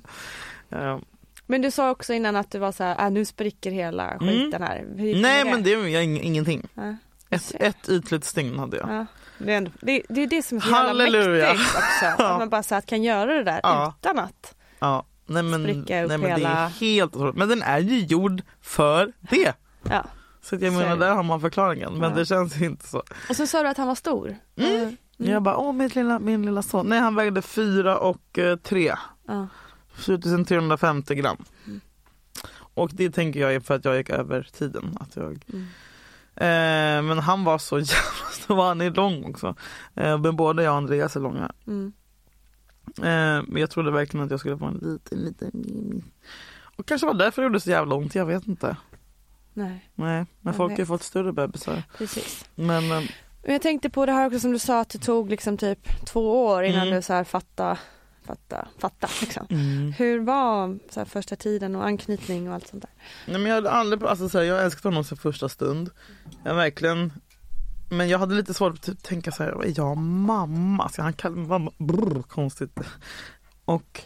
Mm. 0.69 0.87
Eh, 0.87 0.99
Men 1.45 1.61
du 1.61 1.71
sa 1.71 1.89
också 1.91 2.13
innan 2.13 2.35
att 2.35 2.51
du 2.51 2.59
var 2.59 2.71
så 2.71 2.83
här, 2.83 3.05
äh, 3.05 3.11
nu 3.11 3.25
spricker 3.25 3.71
hela 3.71 4.19
skiten 4.19 4.61
här. 4.61 4.85
Nej 4.95 5.21
med 5.21 5.45
men 5.53 5.63
det 5.63 5.73
är 5.73 5.99
ingenting. 6.01 6.67
Ja. 6.73 6.95
Ett, 7.29 7.51
ett 7.59 7.89
ytligt 7.89 8.23
stygn 8.25 8.59
hade 8.59 8.77
jag. 8.77 8.89
Ja. 8.89 9.05
Det, 9.39 9.53
är 9.53 9.57
ändå, 9.57 9.71
det, 9.81 10.03
det 10.09 10.21
är 10.23 10.27
det 10.27 10.41
som 10.43 10.57
är 10.57 10.61
så 10.61 10.67
jävla 10.69 10.87
Halleluja. 10.87 11.47
mäktigt 11.47 11.75
också. 11.75 12.05
Att 12.05 12.19
man 12.39 12.49
bara 12.49 12.63
så 12.63 12.75
här, 12.75 12.81
kan 12.81 13.03
göra 13.03 13.33
det 13.33 13.43
där 13.43 13.59
Ja. 13.63 13.93
utan 13.99 14.19
att. 14.19 14.53
Ja. 14.79 15.05
Nej 15.25 15.43
men, 15.43 15.63
Spricka 15.63 16.03
upp 16.03 16.09
nej, 16.09 16.17
men 16.17 16.21
det 16.21 16.29
är 16.29 16.37
hela- 16.37 16.67
helt 16.67 17.15
otroligt. 17.15 17.35
Men 17.35 17.49
den 17.49 17.61
är 17.61 17.79
ju 17.79 17.99
gjord 17.99 18.41
för 18.61 19.11
det. 19.19 19.53
Ja. 19.83 20.03
Så 20.41 20.55
jag 20.55 20.73
menar 20.73 20.97
där 20.97 21.11
har 21.15 21.23
man 21.23 21.41
förklaringen 21.41 21.93
men 21.97 22.09
Ja. 22.09 22.15
det 22.15 22.25
känns 22.25 22.61
inte 22.61 22.87
så. 22.87 23.03
Och 23.29 23.35
så 23.35 23.47
sa 23.47 23.63
du 23.63 23.69
att 23.69 23.77
han 23.77 23.87
var 23.87 23.95
stor. 23.95 24.35
Mm. 24.55 24.71
Mm. 24.79 25.31
Jag 25.31 25.43
bara, 25.43 25.57
åh 25.57 25.73
min 25.73 25.87
lilla, 25.87 26.19
min 26.19 26.45
lilla 26.45 26.61
son. 26.61 26.87
Nej 26.89 26.99
han 26.99 27.15
vägde 27.15 27.41
fyra 27.41 27.97
och 27.97 28.39
eh, 28.39 28.55
tre. 28.57 28.93
Ja. 29.27 29.47
4350 29.95 31.15
gram. 31.15 31.37
Mm. 31.67 31.81
Och 32.73 32.89
det 32.93 33.09
tänker 33.09 33.39
jag 33.39 33.55
är 33.55 33.59
för 33.59 33.75
att 33.75 33.85
jag 33.85 33.97
gick 33.97 34.09
över 34.09 34.47
tiden. 34.57 34.97
Att 34.99 35.15
jag, 35.15 35.39
Mm. 35.53 35.65
eh, 36.35 37.07
men 37.09 37.19
han 37.19 37.43
var 37.43 37.57
så 37.57 37.75
jävla 37.79 38.29
stor, 38.31 38.63
han 38.63 38.81
är 38.81 38.91
lång 38.91 39.25
också. 39.25 39.55
Eh, 39.95 40.17
men 40.17 40.35
både 40.35 40.63
jag 40.63 40.71
och 40.71 40.77
Andreas 40.77 41.15
är 41.15 41.19
långa. 41.19 41.51
Mm. 41.67 41.93
Eh, 42.97 43.43
men 43.47 43.55
jag 43.57 43.69
trodde 43.69 43.91
verkligen 43.91 44.25
att 44.25 44.31
jag 44.31 44.39
skulle 44.39 44.57
få 44.57 44.65
en 44.65 44.73
liten, 44.81 45.19
liten... 45.19 46.03
Och 46.75 46.85
kanske 46.85 47.07
var 47.07 47.13
därför 47.13 47.41
det 47.41 47.45
gjorde 47.45 47.59
så 47.59 47.69
jävla 47.69 47.95
ont, 47.95 48.15
jag 48.15 48.25
vet 48.25 48.47
inte. 48.47 48.77
Nej, 49.53 49.89
Nej, 49.95 50.25
men 50.41 50.53
folk 50.53 50.71
har 50.71 50.79
ju 50.79 50.85
fått 50.85 51.03
större 51.03 51.33
bebisar. 51.33 51.83
precis. 51.97 52.45
Men 52.55 52.83
eh, 52.91 53.03
Men 53.43 53.53
jag 53.53 53.61
tänkte 53.61 53.89
på 53.89 54.05
det 54.05 54.11
här 54.11 54.27
också 54.27 54.39
som 54.39 54.51
du 54.51 54.59
sa 54.59 54.79
att 54.81 54.89
det 54.89 54.99
tog 54.99 55.29
liksom 55.29 55.57
typ 55.57 56.05
två 56.05 56.45
år 56.45 56.63
innan 56.63 56.81
Mm. 56.81 56.95
du 56.95 57.01
så 57.01 57.13
här 57.13 57.23
fatta, 57.23 57.77
fatta, 58.25 58.67
fatta 58.79 59.07
liksom. 59.21 59.47
mm. 59.49 59.91
Hur 59.97 60.19
var 60.19 60.79
så 60.89 60.99
här 60.99 61.05
första 61.05 61.35
tiden 61.35 61.75
och 61.75 61.85
anknytning 61.85 62.47
och 62.49 62.53
allt 62.55 62.67
sånt 62.67 62.81
där? 62.83 62.91
Nej, 63.25 63.37
men 63.41 63.45
jag 63.49 63.55
hade 63.55 63.71
aldrig, 63.71 64.03
alltså 64.03 64.29
så 64.29 64.37
här, 64.37 64.45
jag 64.45 64.63
älskat 64.65 64.83
honom 64.83 65.03
sedan 65.03 65.17
första 65.17 65.49
stund. 65.49 65.89
Jag 66.43 66.55
verkligen 66.55 67.13
men 67.89 68.09
jag 68.09 68.19
hade 68.19 68.35
lite 68.35 68.53
svårt 68.53 68.73
att 68.73 68.81
typ 68.81 69.03
tänka 69.03 69.31
så 69.31 69.43
här, 69.43 69.63
är 69.65 69.73
jag 69.75 69.97
mamma? 69.97 70.89
Ska 70.89 71.01
han 71.01 71.13
kalla 71.13 71.35
mig 71.35 71.47
mamma? 71.47 71.71
Brr, 71.77 72.21
konstigt. 72.21 72.79
Och 73.65 74.01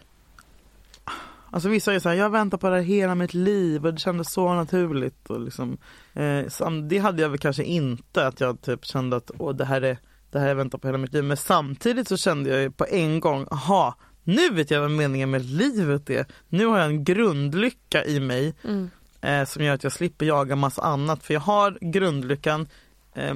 Alltså 1.53 1.69
vissa 1.69 1.93
är 1.93 1.99
så 1.99 2.09
här, 2.09 2.15
jag 2.15 2.29
väntar 2.29 2.57
på 2.57 2.69
det 2.69 2.75
här 2.75 2.81
hela 2.83 3.15
mitt 3.15 3.33
liv 3.33 3.85
och 3.85 3.93
det 3.93 3.99
kändes 3.99 4.31
så 4.31 4.53
naturligt. 4.53 5.29
Och 5.29 5.39
liksom, 5.41 5.77
eh, 6.13 6.47
sam- 6.47 6.87
det 6.89 6.97
hade 6.97 7.21
jag 7.21 7.29
väl 7.29 7.39
kanske 7.39 7.63
inte, 7.63 8.27
att 8.27 8.39
jag 8.39 8.61
typ 8.61 8.85
kände 8.85 9.15
att 9.17 9.31
Åh, 9.37 9.55
det 9.55 9.65
här 9.65 9.81
är 9.81 9.97
det 10.31 10.39
här 10.39 10.47
jag 10.47 10.55
väntar 10.55 10.77
på 10.77 10.87
hela 10.87 10.97
mitt 10.97 11.13
liv. 11.13 11.23
Men 11.23 11.37
samtidigt 11.37 12.07
så 12.07 12.17
kände 12.17 12.49
jag 12.49 12.61
ju 12.61 12.71
på 12.71 12.85
en 12.89 13.19
gång, 13.19 13.47
aha, 13.51 13.95
nu 14.23 14.49
vet 14.49 14.71
jag 14.71 14.81
vad 14.81 14.91
meningen 14.91 15.29
med 15.31 15.45
livet 15.45 16.09
är. 16.09 16.25
Nu 16.49 16.65
har 16.65 16.77
jag 16.77 16.87
en 16.87 17.03
grundlycka 17.03 18.05
i 18.05 18.19
mig 18.19 18.53
Mm. 18.63 18.89
eh, 19.21 19.45
som 19.45 19.63
gör 19.63 19.73
att 19.73 19.83
jag 19.83 19.93
slipper 19.93 20.25
jaga 20.25 20.55
massa 20.55 20.81
annat. 20.81 21.23
För 21.23 21.33
jag 21.33 21.41
har 21.41 21.77
grundlyckan 21.81 22.67
eh, 23.13 23.35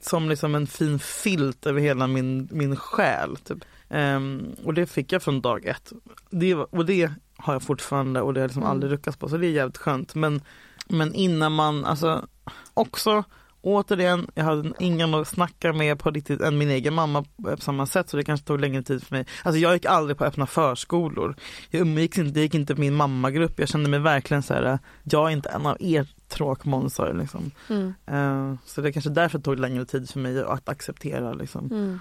som 0.00 0.28
liksom 0.28 0.54
en 0.54 0.66
fin 0.66 0.98
filt 0.98 1.66
över 1.66 1.80
hela 1.80 2.06
min, 2.06 2.48
min 2.52 2.76
själ. 2.76 3.36
Typ. 3.36 3.58
Ehm, 3.88 4.46
och 4.64 4.74
det 4.74 4.86
fick 4.86 5.12
jag 5.12 5.22
från 5.22 5.40
dag 5.40 5.66
ett. 5.66 5.92
Det, 6.30 6.54
och 6.54 6.86
det 6.86 7.10
har 7.36 7.52
jag 7.52 7.62
fortfarande 7.62 8.20
och 8.20 8.34
det 8.34 8.40
har 8.40 8.42
jag 8.42 8.48
liksom 8.48 8.62
Mm. 8.62 8.70
aldrig 8.70 8.92
ruckats 8.92 9.16
på. 9.16 9.28
Så 9.28 9.36
det 9.36 9.46
är 9.46 9.50
jävligt 9.50 9.76
skönt. 9.76 10.14
Men, 10.14 10.40
men 10.88 11.14
innan 11.14 11.52
man, 11.52 11.84
alltså 11.84 12.26
också 12.74 13.24
Återigen, 13.62 14.26
jag 14.34 14.44
hade 14.44 14.72
ingen 14.78 15.14
att 15.14 15.28
snacka 15.28 15.72
med 15.72 15.98
på 15.98 16.10
riktigt 16.10 16.40
än 16.40 16.58
min 16.58 16.70
egen 16.70 16.94
mamma 16.94 17.24
på 17.42 17.56
samma 17.56 17.86
sätt 17.86 18.08
så 18.08 18.16
det 18.16 18.24
kanske 18.24 18.46
tog 18.46 18.60
längre 18.60 18.82
tid 18.82 19.02
för 19.06 19.14
mig. 19.14 19.26
Alltså 19.42 19.58
jag 19.58 19.74
gick 19.74 19.84
aldrig 19.84 20.18
på 20.18 20.24
öppna 20.24 20.46
förskolor. 20.46 21.36
Jag 21.70 21.80
umgicks 21.80 22.18
inte, 22.18 22.30
det 22.30 22.40
gick 22.40 22.54
inte 22.54 22.74
på 22.74 22.80
min 22.80 22.94
mammagrupp. 22.94 23.58
Jag 23.58 23.68
kände 23.68 23.90
mig 23.90 24.00
verkligen 24.00 24.42
så 24.42 24.54
här, 24.54 24.78
jag 25.02 25.26
är 25.28 25.30
inte 25.32 25.48
en 25.48 25.66
av 25.66 25.76
er 25.80 26.08
tråkmånsar 26.30 27.12
liksom. 27.14 27.50
Mm. 27.68 27.94
Eh, 28.06 28.58
så 28.66 28.80
det 28.80 28.88
är 28.88 28.92
kanske 28.92 29.10
därför 29.10 29.38
det 29.38 29.44
tog 29.44 29.58
längre 29.58 29.84
tid 29.84 30.10
för 30.10 30.18
mig 30.20 30.42
att 30.44 30.68
acceptera 30.68 31.32
liksom, 31.32 31.66
Mm. 31.66 32.00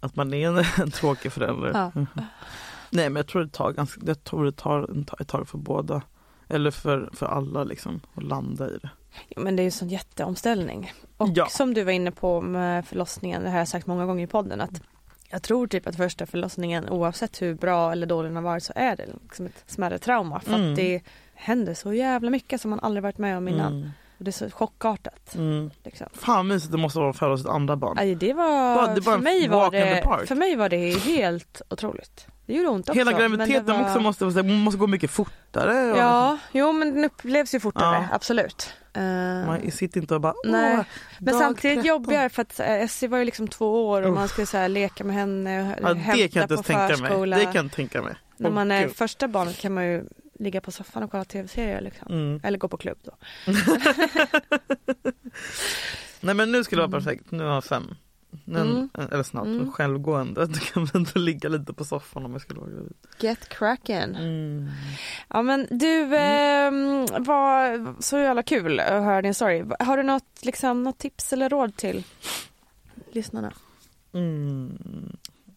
att 0.00 0.16
man 0.16 0.34
är 0.34 0.48
en, 0.48 0.64
en 0.82 0.90
tråkig 0.90 1.32
förälder. 1.32 1.70
Ja. 1.74 1.92
Nej 2.90 3.10
men 3.10 3.16
jag 3.16 3.26
tror 3.26 3.42
det 3.44 3.50
tar, 3.50 3.72
ganska, 3.72 4.00
jag 4.06 4.24
tror 4.24 4.44
det 4.44 4.52
tar 4.52 4.96
ett 5.20 5.28
tag 5.28 5.48
för 5.48 5.58
båda. 5.58 6.02
Eller 6.48 6.70
för, 6.70 7.10
för 7.12 7.26
alla 7.26 7.64
liksom, 7.64 8.00
att 8.14 8.22
landa 8.24 8.68
i 8.70 8.78
det. 8.82 8.90
Jo, 9.28 9.42
men 9.42 9.56
det 9.56 9.60
är 9.60 9.64
ju 9.64 9.68
en 9.68 9.72
sån 9.72 9.88
jätteomställning. 9.88 10.92
Och 11.16 11.28
Ja. 11.34 11.46
som 11.46 11.74
du 11.74 11.84
var 11.84 11.92
inne 11.92 12.10
på 12.10 12.40
med 12.40 12.86
förlossningen, 12.86 13.42
det 13.42 13.50
har 13.50 13.58
jag 13.58 13.68
sagt 13.68 13.86
många 13.86 14.06
gånger 14.06 14.24
i 14.24 14.26
podden, 14.26 14.60
att 14.60 14.82
jag 15.30 15.42
tror 15.42 15.66
typ 15.66 15.86
att 15.86 15.96
första 15.96 16.26
förlossningen 16.26 16.88
oavsett 16.88 17.42
hur 17.42 17.54
bra 17.54 17.92
eller 17.92 18.06
dålig 18.06 18.30
den 18.30 18.36
har 18.36 18.42
varit 18.42 18.62
så 18.62 18.72
är 18.76 18.96
det 18.96 19.06
liksom 19.22 19.46
ett 19.46 19.64
smärre 19.66 19.98
trauma 19.98 20.40
för 20.40 20.54
Mm. 20.54 20.70
att 20.70 20.76
det 20.76 21.00
händer 21.34 21.74
så 21.74 21.92
jävla 21.92 22.30
mycket 22.30 22.60
som 22.60 22.70
man 22.70 22.80
aldrig 22.80 23.02
varit 23.02 23.18
med 23.18 23.36
om 23.36 23.48
innan. 23.48 23.72
Mm. 23.76 23.90
Och 24.18 24.24
det 24.24 24.30
är 24.30 24.32
så 24.32 24.50
chockartat. 24.50 25.34
Mm. 25.34 25.70
Liksom. 25.84 26.06
Fan 26.12 26.46
mysigt 26.48 26.72
det 26.72 26.78
måste 26.78 26.98
vara 26.98 27.10
att 27.10 27.18
föda 27.18 27.36
sitt 27.36 27.46
andra 27.46 27.76
barn. 27.76 27.98
Aj, 27.98 28.14
det 28.14 28.32
var, 28.32 28.74
Bara- 28.74 28.94
det 28.94 29.00
var 29.00 29.12
för, 29.12 29.22
mig 29.22 29.48
var 29.48 29.70
det, 29.70 30.26
för 30.26 30.34
mig 30.34 30.56
var 30.56 30.68
det 30.68 30.98
helt 30.98 31.62
otroligt. 31.70 32.26
Det 32.46 32.54
gjorde 32.54 32.68
ont 32.68 32.88
också. 32.88 32.98
Hela 32.98 33.10
men 33.10 33.20
graviditeten 33.20 33.66
var- 33.78 33.82
också 33.84 34.00
måste, 34.00 34.42
måste 34.42 34.78
gå 34.78 34.86
mycket 34.86 35.10
fortare. 35.10 35.92
och 35.92 35.98
Ja, 35.98 36.38
jo 36.52 36.72
men 36.72 36.94
den 36.94 37.04
upplevs 37.04 37.54
ju 37.54 37.60
fortare, 37.60 37.94
Ja. 38.10 38.14
absolut. 38.14 38.72
Eh, 38.92 39.02
Man 39.46 39.70
sitter 39.70 40.00
inte 40.00 40.14
och 40.14 40.20
bara 40.20 40.34
Nej, 40.44 40.76
Åh, 40.78 40.84
Men 41.18 41.32
dag 41.34 41.42
samtidigt 41.42 41.76
13. 41.76 41.88
jobbigare 41.88 42.28
för 42.28 42.42
att 42.42 42.60
eh, 42.60 42.72
Essie 42.72 43.08
var 43.08 43.18
ju 43.18 43.24
liksom 43.24 43.48
två 43.48 43.88
år 43.88 44.02
och 44.02 44.08
Uff. 44.08 44.14
man 44.14 44.28
skulle 44.28 44.46
så 44.46 44.56
här, 44.56 44.68
leka 44.68 45.04
med 45.04 45.16
henne 45.16 45.60
och 45.62 45.68
Ja, 45.82 45.94
det 45.94 46.00
kan 46.00 46.18
jag 46.18 46.18
hämta 46.18 46.40
inte 46.42 46.56
på 46.56 46.62
tänka 46.62 46.86
mig. 46.88 46.96
förskola. 46.96 47.36
Det 47.36 47.44
kan 47.44 47.54
jag 47.54 47.64
inte 47.64 47.76
tänka 47.76 48.02
mig. 48.02 48.14
När 48.36 48.50
man 48.50 48.70
är 48.70 48.82
Gud. 48.82 48.96
första 48.96 49.28
barnet 49.28 49.58
kan 49.60 49.74
man 49.74 49.84
ju 49.86 50.04
ligga 50.44 50.60
på 50.60 50.70
soffan 50.72 51.02
och 51.02 51.10
kolla 51.10 51.24
tv-serier 51.24 51.80
liksom. 51.80 52.08
Mm. 52.12 52.40
Eller 52.44 52.58
gå 52.58 52.68
på 52.68 52.76
klubb 52.76 52.98
då. 53.02 53.12
Nej 56.20 56.34
men 56.34 56.52
nu 56.52 56.64
skulle 56.64 56.82
det 56.82 56.86
vara 56.86 57.00
perfekt, 57.00 57.30
nu 57.30 57.44
har 57.44 57.54
jag 57.54 57.64
fem. 57.64 57.94
Nu, 58.44 58.58
Mm. 58.60 58.88
Eller 59.10 59.22
snabbt, 59.22 59.46
Mm. 59.46 59.72
självgående. 59.72 60.46
Du 60.46 60.58
kan 60.60 60.84
väl 60.84 61.00
inte 61.00 61.18
ligga 61.18 61.48
lite 61.48 61.72
på 61.72 61.84
soffan 61.84 62.24
om 62.24 62.32
jag 62.32 62.40
skulle 62.40 62.60
vara 62.60 62.70
gravid. 62.70 62.92
Get 63.20 63.48
cracking. 63.48 63.96
Mm. 64.14 64.68
Ja 65.28 65.42
men 65.42 65.66
du, 65.70 66.00
eh, 66.16 66.70
var 67.20 68.02
så 68.02 68.18
jävla 68.18 68.42
kul 68.42 68.80
att 68.80 69.02
höra 69.04 69.22
din 69.22 69.34
story. 69.34 69.64
Har 69.78 69.96
du 69.96 70.02
något, 70.02 70.24
liksom, 70.42 70.82
något 70.82 70.98
tips 70.98 71.32
eller 71.32 71.48
råd 71.48 71.76
till 71.76 72.04
lyssnarna? 73.12 73.52
Mm. 74.12 74.78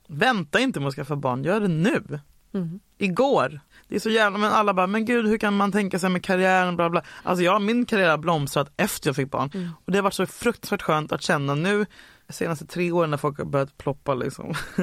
Vänta 0.07 0.59
inte 0.59 0.79
med 0.79 0.87
att 0.87 0.95
skaffa 0.95 1.15
barn, 1.15 1.43
gör 1.43 1.59
det 1.59 1.67
nu. 1.67 2.19
Mm. 2.57 2.79
Igår. 2.97 3.59
Det 3.87 3.95
är 3.95 3.99
så 3.99 4.09
jävla, 4.09 4.37
men 4.37 4.51
alla 4.51 4.73
bara, 4.73 4.87
men 4.87 5.05
gud 5.05 5.27
hur 5.27 5.37
kan 5.37 5.57
man 5.57 5.71
tänka 5.71 5.99
sig 5.99 6.09
med 6.09 6.23
karriären, 6.23 6.75
bla 6.75 6.89
bla. 6.89 7.01
Alltså 7.23 7.43
jag, 7.43 7.61
min 7.61 7.85
karriär 7.85 8.09
har 8.09 8.17
blomstrat 8.17 8.71
efter 8.77 9.09
jag 9.09 9.15
fick 9.15 9.31
barn. 9.31 9.51
Mm. 9.53 9.69
Och 9.85 9.91
det 9.91 9.97
har 9.97 10.03
varit 10.03 10.13
så 10.13 10.25
fruktansvärt 10.25 10.81
skönt 10.81 11.11
att 11.11 11.21
känna 11.21 11.55
nu, 11.55 11.85
de 12.27 12.33
senaste 12.33 12.65
tre 12.65 12.91
åren 12.91 13.09
när 13.09 13.17
folk 13.17 13.37
har 13.37 13.45
börjat 13.45 13.77
ploppa 13.77 14.13
liksom. 14.13 14.53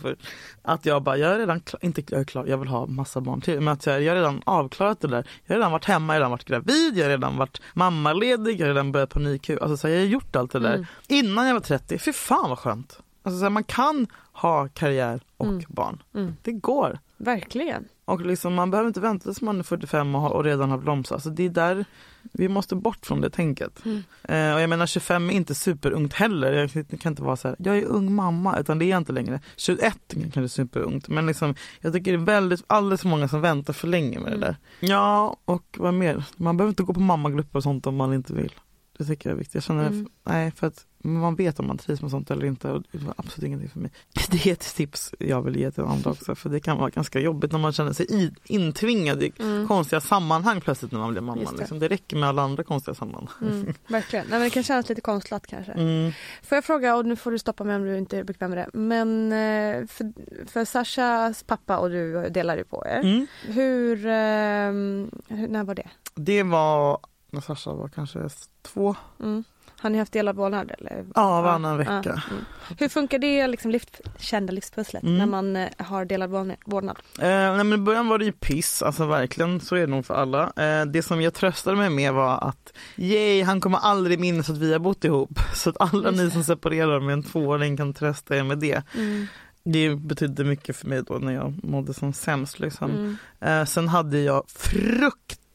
för, 0.00 0.16
att 0.62 0.86
jag 0.86 1.02
bara, 1.02 1.16
jag 1.16 1.32
är 1.34 1.38
redan 1.38 1.60
klar, 1.60 1.84
inte 1.84 2.02
jag 2.08 2.20
är 2.20 2.24
klar, 2.24 2.46
jag 2.46 2.58
vill 2.58 2.68
ha 2.68 2.86
massa 2.86 3.20
barn 3.20 3.40
till. 3.40 3.60
Men 3.60 3.68
att 3.68 3.86
jag, 3.86 4.02
jag 4.02 4.10
har 4.10 4.16
redan 4.16 4.42
avklarat 4.46 5.00
det 5.00 5.08
där. 5.08 5.26
Jag 5.44 5.54
har 5.54 5.58
redan 5.58 5.72
varit 5.72 5.84
hemma, 5.84 6.12
jag 6.12 6.14
har 6.14 6.20
redan 6.20 6.30
varit 6.30 6.44
gravid, 6.44 6.98
jag 6.98 7.04
har 7.04 7.10
redan 7.10 7.36
varit 7.36 7.60
mammaledig, 7.74 8.60
jag 8.60 8.66
har 8.66 8.74
redan 8.74 8.92
börjat 8.92 9.10
på 9.10 9.18
NICU. 9.18 9.58
Alltså 9.60 9.76
så 9.76 9.88
här, 9.88 9.94
jag 9.94 10.00
har 10.02 10.06
gjort 10.06 10.36
allt 10.36 10.52
det 10.52 10.58
där. 10.60 10.74
Mm. 10.74 10.86
Innan 11.08 11.46
jag 11.46 11.54
var 11.54 11.60
30, 11.60 11.98
fy 11.98 12.12
fan 12.12 12.48
vad 12.48 12.58
skönt. 12.58 12.98
Alltså 13.22 13.38
så 13.38 13.44
här, 13.44 13.50
man 13.50 13.64
kan 13.64 14.06
ha 14.32 14.68
karriär 14.68 15.20
och 15.36 15.46
Mm. 15.46 15.64
barn. 15.68 16.02
Mm. 16.14 16.36
Det 16.42 16.52
går. 16.52 16.98
Verkligen. 17.24 17.84
Och 18.04 18.20
liksom, 18.26 18.54
man 18.54 18.70
behöver 18.70 18.88
inte 18.88 19.00
vänta 19.00 19.22
tills 19.24 19.40
man 19.42 19.58
är 19.58 19.62
45 19.62 20.14
och, 20.14 20.20
har, 20.20 20.30
och 20.30 20.44
redan 20.44 20.70
har 20.70 20.78
blomstrat. 20.78 21.16
Alltså 21.16 21.30
det 21.30 21.44
är 21.44 21.48
där 21.50 21.84
vi 22.32 22.48
måste 22.48 22.76
bort 22.76 23.06
från 23.06 23.20
det 23.20 23.30
tänket. 23.30 23.84
Mm. 23.84 23.96
Eh, 24.22 24.54
och 24.54 24.60
jag 24.60 24.70
menar 24.70 24.86
25 24.86 25.30
är 25.30 25.34
inte 25.34 25.54
superungt 25.54 26.12
heller. 26.14 26.52
Jag 26.52 26.70
kan- 27.00 27.12
inte 27.12 27.22
vara 27.22 27.36
så 27.36 27.48
här, 27.48 27.56
jag 27.58 27.78
är 27.78 27.84
ung 27.84 28.14
mamma, 28.14 28.58
utan 28.58 28.78
det 28.78 28.84
är 28.84 28.86
jag 28.90 28.98
inte 28.98 29.12
längre. 29.12 29.40
21 29.56 29.98
kanske 30.22 30.40
är 30.40 30.46
superungt, 30.46 31.08
men 31.08 31.26
liksom, 31.26 31.54
jag 31.80 31.92
tycker 31.92 32.12
det 32.12 32.18
är 32.18 32.24
väldigt, 32.24 32.64
alldeles 32.66 33.00
för 33.00 33.08
många 33.08 33.28
som 33.28 33.40
väntar 33.40 33.72
för 33.72 33.88
länge 33.88 34.18
med 34.18 34.28
Mm. 34.28 34.40
det 34.40 34.46
där. 34.46 34.56
Ja, 34.88 35.36
och 35.44 35.76
vad 35.78 35.94
mer? 35.94 36.24
Man 36.36 36.56
behöver 36.56 36.70
inte 36.70 36.82
gå 36.82 36.94
på 36.94 37.00
mammagrupper 37.00 37.56
och 37.58 37.62
sånt 37.62 37.86
om 37.86 37.96
man 37.96 38.12
inte 38.14 38.34
vill. 38.34 38.52
Det 38.98 39.04
tycker 39.04 39.28
jag 39.30 39.34
är 39.34 39.38
viktigt. 39.38 39.54
Jag 39.54 39.62
känner, 39.64 39.86
Mm. 39.86 40.08
nej 40.24 40.50
för 40.50 40.66
att 40.66 40.86
man 41.02 41.34
vet 41.34 41.60
om 41.60 41.66
man 41.66 41.78
trivs 41.78 42.02
med 42.02 42.10
sånt 42.10 42.30
eller 42.30 42.46
inte 42.46 42.70
och 42.70 42.82
det 42.92 42.98
var 42.98 43.14
absolut 43.16 43.46
ingenting 43.46 43.68
för 43.68 43.78
mig. 43.78 43.90
Det 44.30 44.46
är 44.46 44.52
ett 44.52 44.74
tips 44.74 45.14
jag 45.18 45.42
vill 45.42 45.56
ge 45.56 45.70
till 45.70 45.82
andra 45.84 46.10
också 46.10 46.34
för 46.34 46.50
det 46.50 46.60
kan 46.60 46.78
vara 46.78 46.90
ganska 46.90 47.20
jobbigt 47.20 47.52
när 47.52 47.58
man 47.58 47.72
känner 47.72 47.92
sig 47.92 48.06
i, 48.10 48.30
intvingad 48.44 49.22
i 49.22 49.32
Mm. 49.38 49.68
konstiga 49.68 50.00
sammanhang 50.00 50.60
plötsligt 50.60 50.92
när 50.92 50.98
man 50.98 51.10
blir 51.10 51.20
mamma. 51.20 51.50
Det. 51.52 51.58
Liksom. 51.58 51.78
det 51.78 51.88
räcker 51.88 52.16
med 52.16 52.28
alla 52.28 52.42
andra 52.42 52.62
konstiga 52.64 52.94
sammanhang. 52.94 53.28
Mm. 53.42 53.74
Verkligen. 53.88 54.24
Nej, 54.30 54.38
men 54.38 54.42
det 54.46 54.50
kan 54.50 54.62
kännas 54.62 54.88
lite 54.88 55.00
konstlat 55.00 55.46
kanske. 55.46 55.72
Mm. 55.72 56.12
Får 56.42 56.56
jag 56.56 56.64
fråga, 56.64 56.96
och 56.96 57.06
nu 57.06 57.16
får 57.16 57.30
du 57.30 57.38
stoppa 57.38 57.64
mig 57.64 57.76
om 57.76 57.82
du 57.82 57.98
inte 57.98 58.18
är 58.18 58.24
bekväm 58.24 58.50
med 58.50 58.58
det, 58.58 58.78
men 58.78 59.32
eh, 59.32 59.86
för, 59.86 60.12
för 60.46 60.64
Sashas 60.64 61.42
pappa 61.42 61.78
och 61.78 61.90
du 61.90 62.28
delar 62.28 62.56
ju 62.56 62.64
på 62.64 62.84
er. 62.86 63.00
Mm. 63.00 63.26
Hur, 63.46 64.06
ehm, 64.06 65.10
hur, 65.28 65.48
när 65.48 65.64
var 65.64 65.74
det? 65.74 65.88
Det 66.14 66.42
var 66.42 66.98
när 67.30 67.40
Sasha 67.40 67.72
var 67.74 67.88
kanske 67.88 68.28
två, 68.62 68.96
Mm. 69.20 69.44
Har 69.82 69.90
ni 69.90 69.98
haft 69.98 70.12
delad 70.12 70.36
vårdnad? 70.36 70.70
Eller? 70.78 71.04
ja 71.14 71.42
varannan 71.42 71.70
Ja, 71.70 71.76
vecka. 71.76 72.22
mm. 72.30 72.44
Hur 72.78 72.88
funkar 72.88 73.18
det 73.18 73.46
liksom 73.46 73.70
liv, 73.70 73.82
kända 74.18 74.52
livspusslet 74.52 75.02
Mm. 75.02 75.18
när 75.18 75.26
man 75.26 75.56
eh, 75.56 75.68
har 75.78 76.04
delad 76.04 76.30
vårdnad-? 76.66 76.98
Eh, 77.18 77.28
nej, 77.28 77.64
men 77.64 77.72
I 77.72 77.76
början 77.76 78.08
var 78.08 78.18
det 78.18 78.24
ju 78.24 78.32
piss, 78.32 78.82
alltså 78.82 79.06
verkligen, 79.06 79.60
så 79.60 79.76
är 79.76 79.80
det 79.80 79.86
nog 79.86 80.06
för 80.06 80.14
alla. 80.14 80.52
Eh, 80.56 80.84
det 80.86 81.02
som 81.02 81.20
jag 81.22 81.34
tröstade 81.34 81.76
mig 81.76 81.90
med 81.90 82.12
var 82.12 82.38
att 82.48 82.72
yay, 82.96 83.42
han 83.42 83.60
kommer 83.60 83.78
aldrig 83.78 84.20
minnas 84.20 84.50
att 84.50 84.58
vi 84.58 84.72
har 84.72 84.78
bott 84.80 85.04
ihop. 85.04 85.38
Så 85.54 85.70
att 85.70 85.76
alla 85.80 86.08
Just 86.08 86.18
ni 86.18 86.24
det. 86.24 86.30
som 86.30 86.44
separerar 86.44 87.00
med 87.00 87.12
en 87.12 87.22
tvååring 87.22 87.76
kan 87.76 87.94
trösta 87.94 88.36
er 88.36 88.42
med 88.42 88.58
det. 88.58 88.82
Mm. 88.96 89.26
Det 89.64 89.96
betydde 89.96 90.44
mycket 90.44 90.76
för 90.76 90.86
mig 90.86 91.02
då 91.06 91.14
när 91.14 91.32
jag 91.32 91.64
mådde 91.64 91.94
som 91.94 92.12
sämst. 92.12 92.58
Liksom. 92.60 92.90
Mm. 92.90 93.16
Eh, 93.60 93.64
sen 93.66 93.88
hade 93.88 94.20
jag 94.20 94.44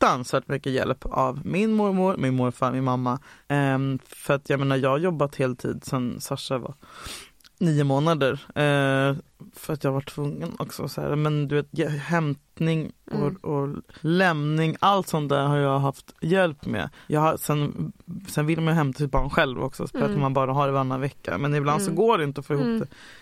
fruktansvärt 0.06 0.48
mycket 0.48 0.72
hjälp 0.72 1.06
av 1.06 1.46
min 1.46 1.74
mormor, 1.74 2.16
min 2.18 2.36
morfar, 2.36 2.72
min 2.72 2.84
mamma. 2.84 3.20
Ehm, 3.48 4.00
för 4.08 4.34
att 4.34 4.50
jag 4.50 4.60
menar 4.60 4.76
jag 4.76 4.90
har 4.90 4.98
jobbat 4.98 5.36
heltid 5.36 5.84
sedan 5.84 6.22
Sasha 6.22 6.58
var 6.58 6.74
nio 7.60 7.84
månader. 7.84 8.34
Eh, 8.56 9.16
för 9.56 9.74
att 9.74 9.84
jag 9.84 9.92
var 9.92 10.02
tvungen 10.02 10.52
också. 10.60 10.88
Så 10.88 11.02
här. 11.02 11.16
Men 11.16 11.48
du 11.48 11.56
vet, 11.56 11.90
hämtning 12.02 12.92
och, 13.12 13.14
Mm. 13.20 13.36
och 13.36 13.70
lämning, 14.02 14.76
allt 14.80 15.08
sånt 15.08 15.30
där 15.30 15.44
har 15.46 15.58
jag 15.58 15.80
haft 15.80 16.14
hjälp 16.22 16.66
med. 16.66 16.90
Jag 17.08 17.22
har, 17.22 17.38
sen, 17.38 17.92
sen 18.28 18.46
vill 18.46 18.62
man 18.62 18.68
ju 18.74 18.78
hämta 18.78 18.98
sitt 18.98 19.12
barn 19.12 19.30
själv 19.30 19.64
också, 19.64 19.88
speciellt 19.88 20.10
Mm. 20.10 20.22
man 20.22 20.34
bara 20.34 20.54
har 20.54 20.66
det 20.68 20.74
varannan 20.74 21.02
vecka. 21.02 21.38
Men 21.38 21.56
ibland 21.56 21.82
så 21.82 21.88
Mm. 21.92 21.96
går 21.96 22.18
det 22.18 22.24
inte 22.24 22.40
att 22.40 22.46
få 22.46 22.54
ihop 22.54 22.66
Mm. 22.66 22.80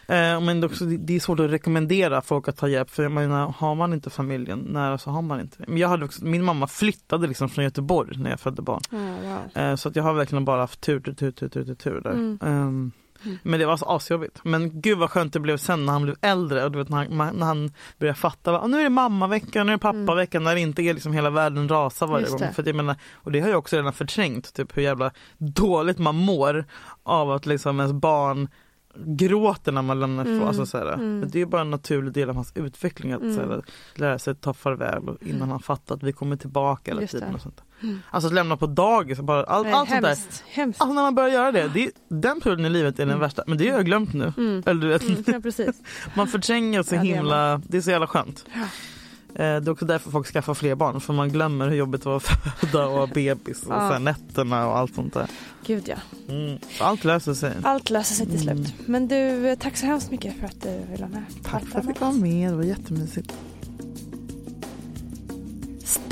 det. 0.08 0.16
Eh, 0.16 0.42
men 0.42 0.62
det 0.62 0.66
är, 0.66 0.70
också, 0.70 0.86
det 0.86 1.16
är 1.16 1.20
svårt 1.20 1.40
att 1.40 1.52
rekommendera 1.52 2.22
folk 2.22 2.48
att 2.48 2.58
ta 2.58 2.68
hjälp 2.68 2.90
för 2.90 3.04
jag 3.04 3.12
menar, 3.12 3.54
har 3.58 3.76
man 3.76 3.94
inte 3.94 4.10
familjen 4.10 4.60
nära 4.60 4.98
så 4.98 5.10
har 5.10 5.22
man 5.22 5.40
inte 5.42 5.58
det. 5.58 5.66
Men 5.68 5.78
jag 5.78 5.90
hade 5.90 6.06
också, 6.06 6.26
min 6.26 6.44
mamma 6.44 6.68
flyttade 6.68 7.28
liksom 7.28 7.50
från 7.50 7.64
Göteborg 7.64 8.18
när 8.18 8.30
jag 8.30 8.40
födde 8.40 8.62
barn. 8.62 8.82
Wow. 8.92 9.64
Eh, 9.64 9.76
så 9.76 9.90
att 9.90 9.96
jag 9.96 10.04
har 10.04 10.14
verkligen 10.14 10.46
bara 10.46 10.62
haft 10.62 10.82
tur, 10.82 11.00
tur, 11.00 11.14
tur, 11.14 11.32
tur, 11.32 11.48
tur, 11.50 11.64
tur, 11.66 11.76
tur 11.76 12.02
där. 12.02 12.92
Mm. 13.24 13.30
Mm. 13.32 13.40
Men 13.44 13.60
det 13.60 13.66
var 13.66 13.78
så 13.78 13.86
asjobbigt. 13.86 14.40
Men 14.44 14.82
gud 14.82 14.98
vad 14.98 15.10
skönt 15.10 15.34
det 15.34 15.40
blev 15.40 15.58
sen 15.58 15.86
när 15.86 15.94
han 15.94 16.04
blev 16.04 16.16
äldre 16.22 16.64
och 16.66 16.72
du 16.72 16.78
vet 16.78 16.90
när 16.90 16.98
han, 16.98 17.36
när 17.38 17.46
han 17.46 17.72
började 18.00 18.20
fatta 18.20 18.60
att 18.60 18.70
nu 18.70 18.80
är 18.80 18.84
det 18.84 18.90
mammaveckan, 18.90 19.66
nu 19.68 19.72
är 19.74 19.78
det 19.78 19.82
pappaveckan 19.82 20.44
när 20.44 20.56
det 20.56 20.62
inte 20.62 20.82
är 20.82 20.94
liksom 20.94 21.14
hela 21.14 21.30
världen 21.30 21.70
rasar 21.70 22.08
varje 22.08 22.18
Mm. 22.18 22.32
Just 22.32 22.40
gång. 22.40 22.48
det. 22.48 22.54
För 22.54 22.64
jag 22.68 22.76
menar, 22.76 22.96
och 23.14 23.32
det 23.32 23.40
har 23.40 23.50
jag 23.50 23.60
också 23.60 23.76
redan 23.76 23.94
förträngt, 23.94 24.54
typ 24.54 24.78
hur 24.78 24.82
jävla 24.84 25.12
dåligt 25.38 25.98
man 26.00 26.16
mår 26.16 26.66
av 27.04 27.32
att 27.32 27.46
liksom 27.46 27.80
ens 27.80 27.94
barn 27.94 28.48
gråter 29.06 29.72
när 29.72 29.82
man 29.82 30.00
lämnar 30.00 30.24
ifrån. 30.24 30.36
Mm. 30.36 30.48
Alltså, 30.48 30.66
så 30.66 30.78
här, 30.78 30.94
Mm. 30.94 31.30
Det 31.32 31.42
är 31.42 31.46
bara 31.46 31.62
en 31.62 31.70
naturlig 31.70 32.14
del 32.14 32.30
av 32.30 32.36
hans 32.36 32.52
utveckling 32.56 33.12
att 33.12 33.22
Mm. 33.22 33.36
så 33.36 33.42
här, 33.42 33.62
lära 33.96 34.20
sig 34.20 34.36
ta 34.36 34.54
farväl 34.54 35.04
innan 35.22 35.50
han 35.52 35.60
fattar 35.60 35.96
att 35.96 36.04
vi 36.04 36.14
kommer 36.14 36.36
tillbaka 36.36 36.92
hela 36.92 37.02
Just 37.02 37.12
tiden. 37.14 37.30
det. 37.30 37.36
Och 37.36 37.42
sånt. 37.42 37.64
Mm. 37.84 38.00
Alltså 38.12 38.28
att 38.28 38.34
lämna 38.34 38.58
på 38.58 38.68
dagis, 38.68 39.20
bara, 39.20 39.44
all, 39.44 39.66
allt 39.74 39.90
sånt 39.90 40.02
där. 40.02 40.18
hemskt. 40.50 40.82
Alltså 40.82 40.94
när 40.96 41.02
man 41.02 41.16
börjar 41.16 41.30
göra 41.30 41.52
det, 41.52 41.68
det 41.68 41.84
är, 41.86 41.92
den 42.10 42.42
perioden 42.42 42.66
i 42.66 42.70
livet 42.70 43.00
är 43.00 43.06
den 43.06 43.20
värsta. 43.20 43.44
Men 43.48 43.58
det 43.58 43.70
har 43.70 43.76
jag 43.78 43.86
glömt 43.86 44.14
nu. 44.14 44.34
Mm. 44.38 44.64
Eller 44.66 44.82
du 44.82 44.88
vet, 44.88 45.04
Mm, 45.04 45.24
ja, 45.28 45.40
precis. 45.40 45.76
man 46.16 46.28
förtränger 46.28 46.84
så 46.84 46.96
Ja, 46.96 47.02
himla, 47.02 47.62
det 47.68 47.78
är 47.78 47.82
så 47.82 47.92
jävla 47.92 48.08
skönt. 48.08 48.46
Ja. 48.54 48.60
Eh, 49.44 49.62
Det 49.62 49.68
är 49.68 49.70
också 49.70 49.86
därför 49.86 50.12
folk 50.12 50.28
skaffar 50.28 50.54
fler 50.54 50.76
barn, 50.76 51.02
för 51.02 51.14
man 51.14 51.30
glömmer 51.30 51.70
hur 51.70 51.76
jobbigt 51.76 52.04
det 52.04 52.10
var 52.10 52.18
att 52.18 52.24
föda 52.60 52.86
och 52.86 52.98
ha 52.98 53.08
bebis 53.08 53.64
och 53.64 53.74
Ja. 53.74 53.80
här, 53.80 54.00
nätterna 54.00 54.68
och 54.68 54.78
allt 54.78 54.96
sånt 54.96 55.14
där. 55.14 55.28
Gud 55.66 55.84
ja. 55.88 55.96
Mm. 56.34 56.58
Allt 56.82 57.04
löser 57.04 57.34
sig. 57.34 57.54
Allt 57.64 57.90
löser 57.90 58.16
sig 58.16 58.26
till 58.26 58.50
Mm. 58.50 58.66
slut. 58.66 58.74
Men 58.88 59.08
du, 59.08 59.48
eh, 59.50 59.58
tack 59.58 59.78
så 59.78 59.86
hemskt 59.86 60.12
mycket 60.12 60.40
för 60.40 60.46
att 60.46 60.62
du 60.62 60.70
ville 60.92 61.06
vara 61.06 61.10
med. 61.10 61.24
Tack 61.44 61.62
för 61.68 61.80
att 61.80 61.86
jag 61.86 61.94
fick 61.94 62.02
vara 62.02 62.12
med, 62.12 62.52
det 62.52 62.56
var 62.56 62.64
jättemysigt. 62.64 63.34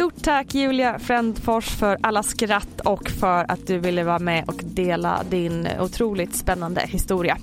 Stort 0.02 0.24
tack 0.24 0.54
Julia 0.54 0.99
Frändfors 0.99 1.70
för 1.70 1.97
alla 2.02 2.24
skratt 2.24 2.82
och 2.86 3.10
för 3.10 3.52
att 3.52 3.68
du 3.68 3.78
ville 3.78 4.04
vara 4.04 4.20
med 4.20 4.43
och 4.47 4.62
dela 4.64 5.24
din 5.30 5.68
otroligt 5.80 6.36
spännande 6.36 6.82
historia. 6.82 7.38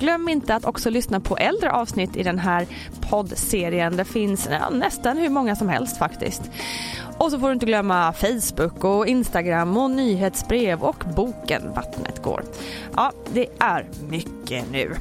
Glöm 0.00 0.28
inte 0.28 0.54
att 0.54 0.64
också 0.64 0.90
lyssna 0.90 1.20
på 1.20 1.36
äldre 1.36 1.72
avsnitt 1.72 2.16
i 2.16 2.22
den 2.22 2.38
här 2.38 2.66
poddserien. 3.10 3.96
Det 3.96 4.04
finns 4.04 4.48
ja, 4.50 4.70
nästan 4.70 5.16
hur 5.16 5.28
många 5.28 5.56
som 5.56 5.68
helst 5.68 5.98
faktiskt. 5.98 6.42
Och 7.18 7.30
så 7.30 7.38
får 7.38 7.46
du 7.46 7.52
inte 7.52 7.66
glömma 7.66 8.12
Facebook 8.12 8.84
och 8.84 9.06
Instagram 9.06 9.76
och 9.76 9.90
nyhetsbrev 9.90 10.82
och 10.82 11.04
boken 11.16 11.72
Vattnet 11.74 12.22
går. 12.22 12.44
Ja, 12.96 13.12
det 13.32 13.46
är 13.58 13.86
mycket 14.08 14.70
nu. 14.72 14.94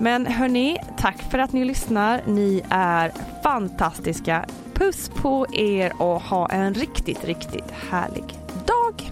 Men 0.00 0.26
hörni, 0.26 0.78
tack 0.98 1.30
för 1.30 1.38
att 1.38 1.52
ni 1.52 1.64
lyssnar. 1.64 2.22
Ni 2.26 2.62
är 2.70 3.12
fantastiska. 3.42 4.46
Puss 4.78 5.08
på 5.08 5.46
er 5.52 6.02
och 6.02 6.22
ha 6.22 6.48
en 6.48 6.74
riktigt, 6.74 7.24
riktigt 7.24 7.70
härlig 7.70 8.24
dag. 8.66 9.10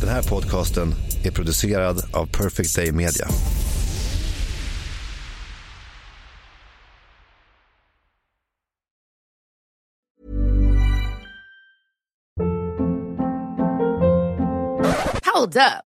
Den 0.00 0.08
här 0.08 0.22
podcasten 0.22 0.88
är 1.24 1.30
producerad 1.30 1.96
av 2.14 2.26
Perfect 2.26 2.76
Day 2.76 2.92
Media. 2.92 3.26
Hold 15.34 15.56
up. 15.56 15.91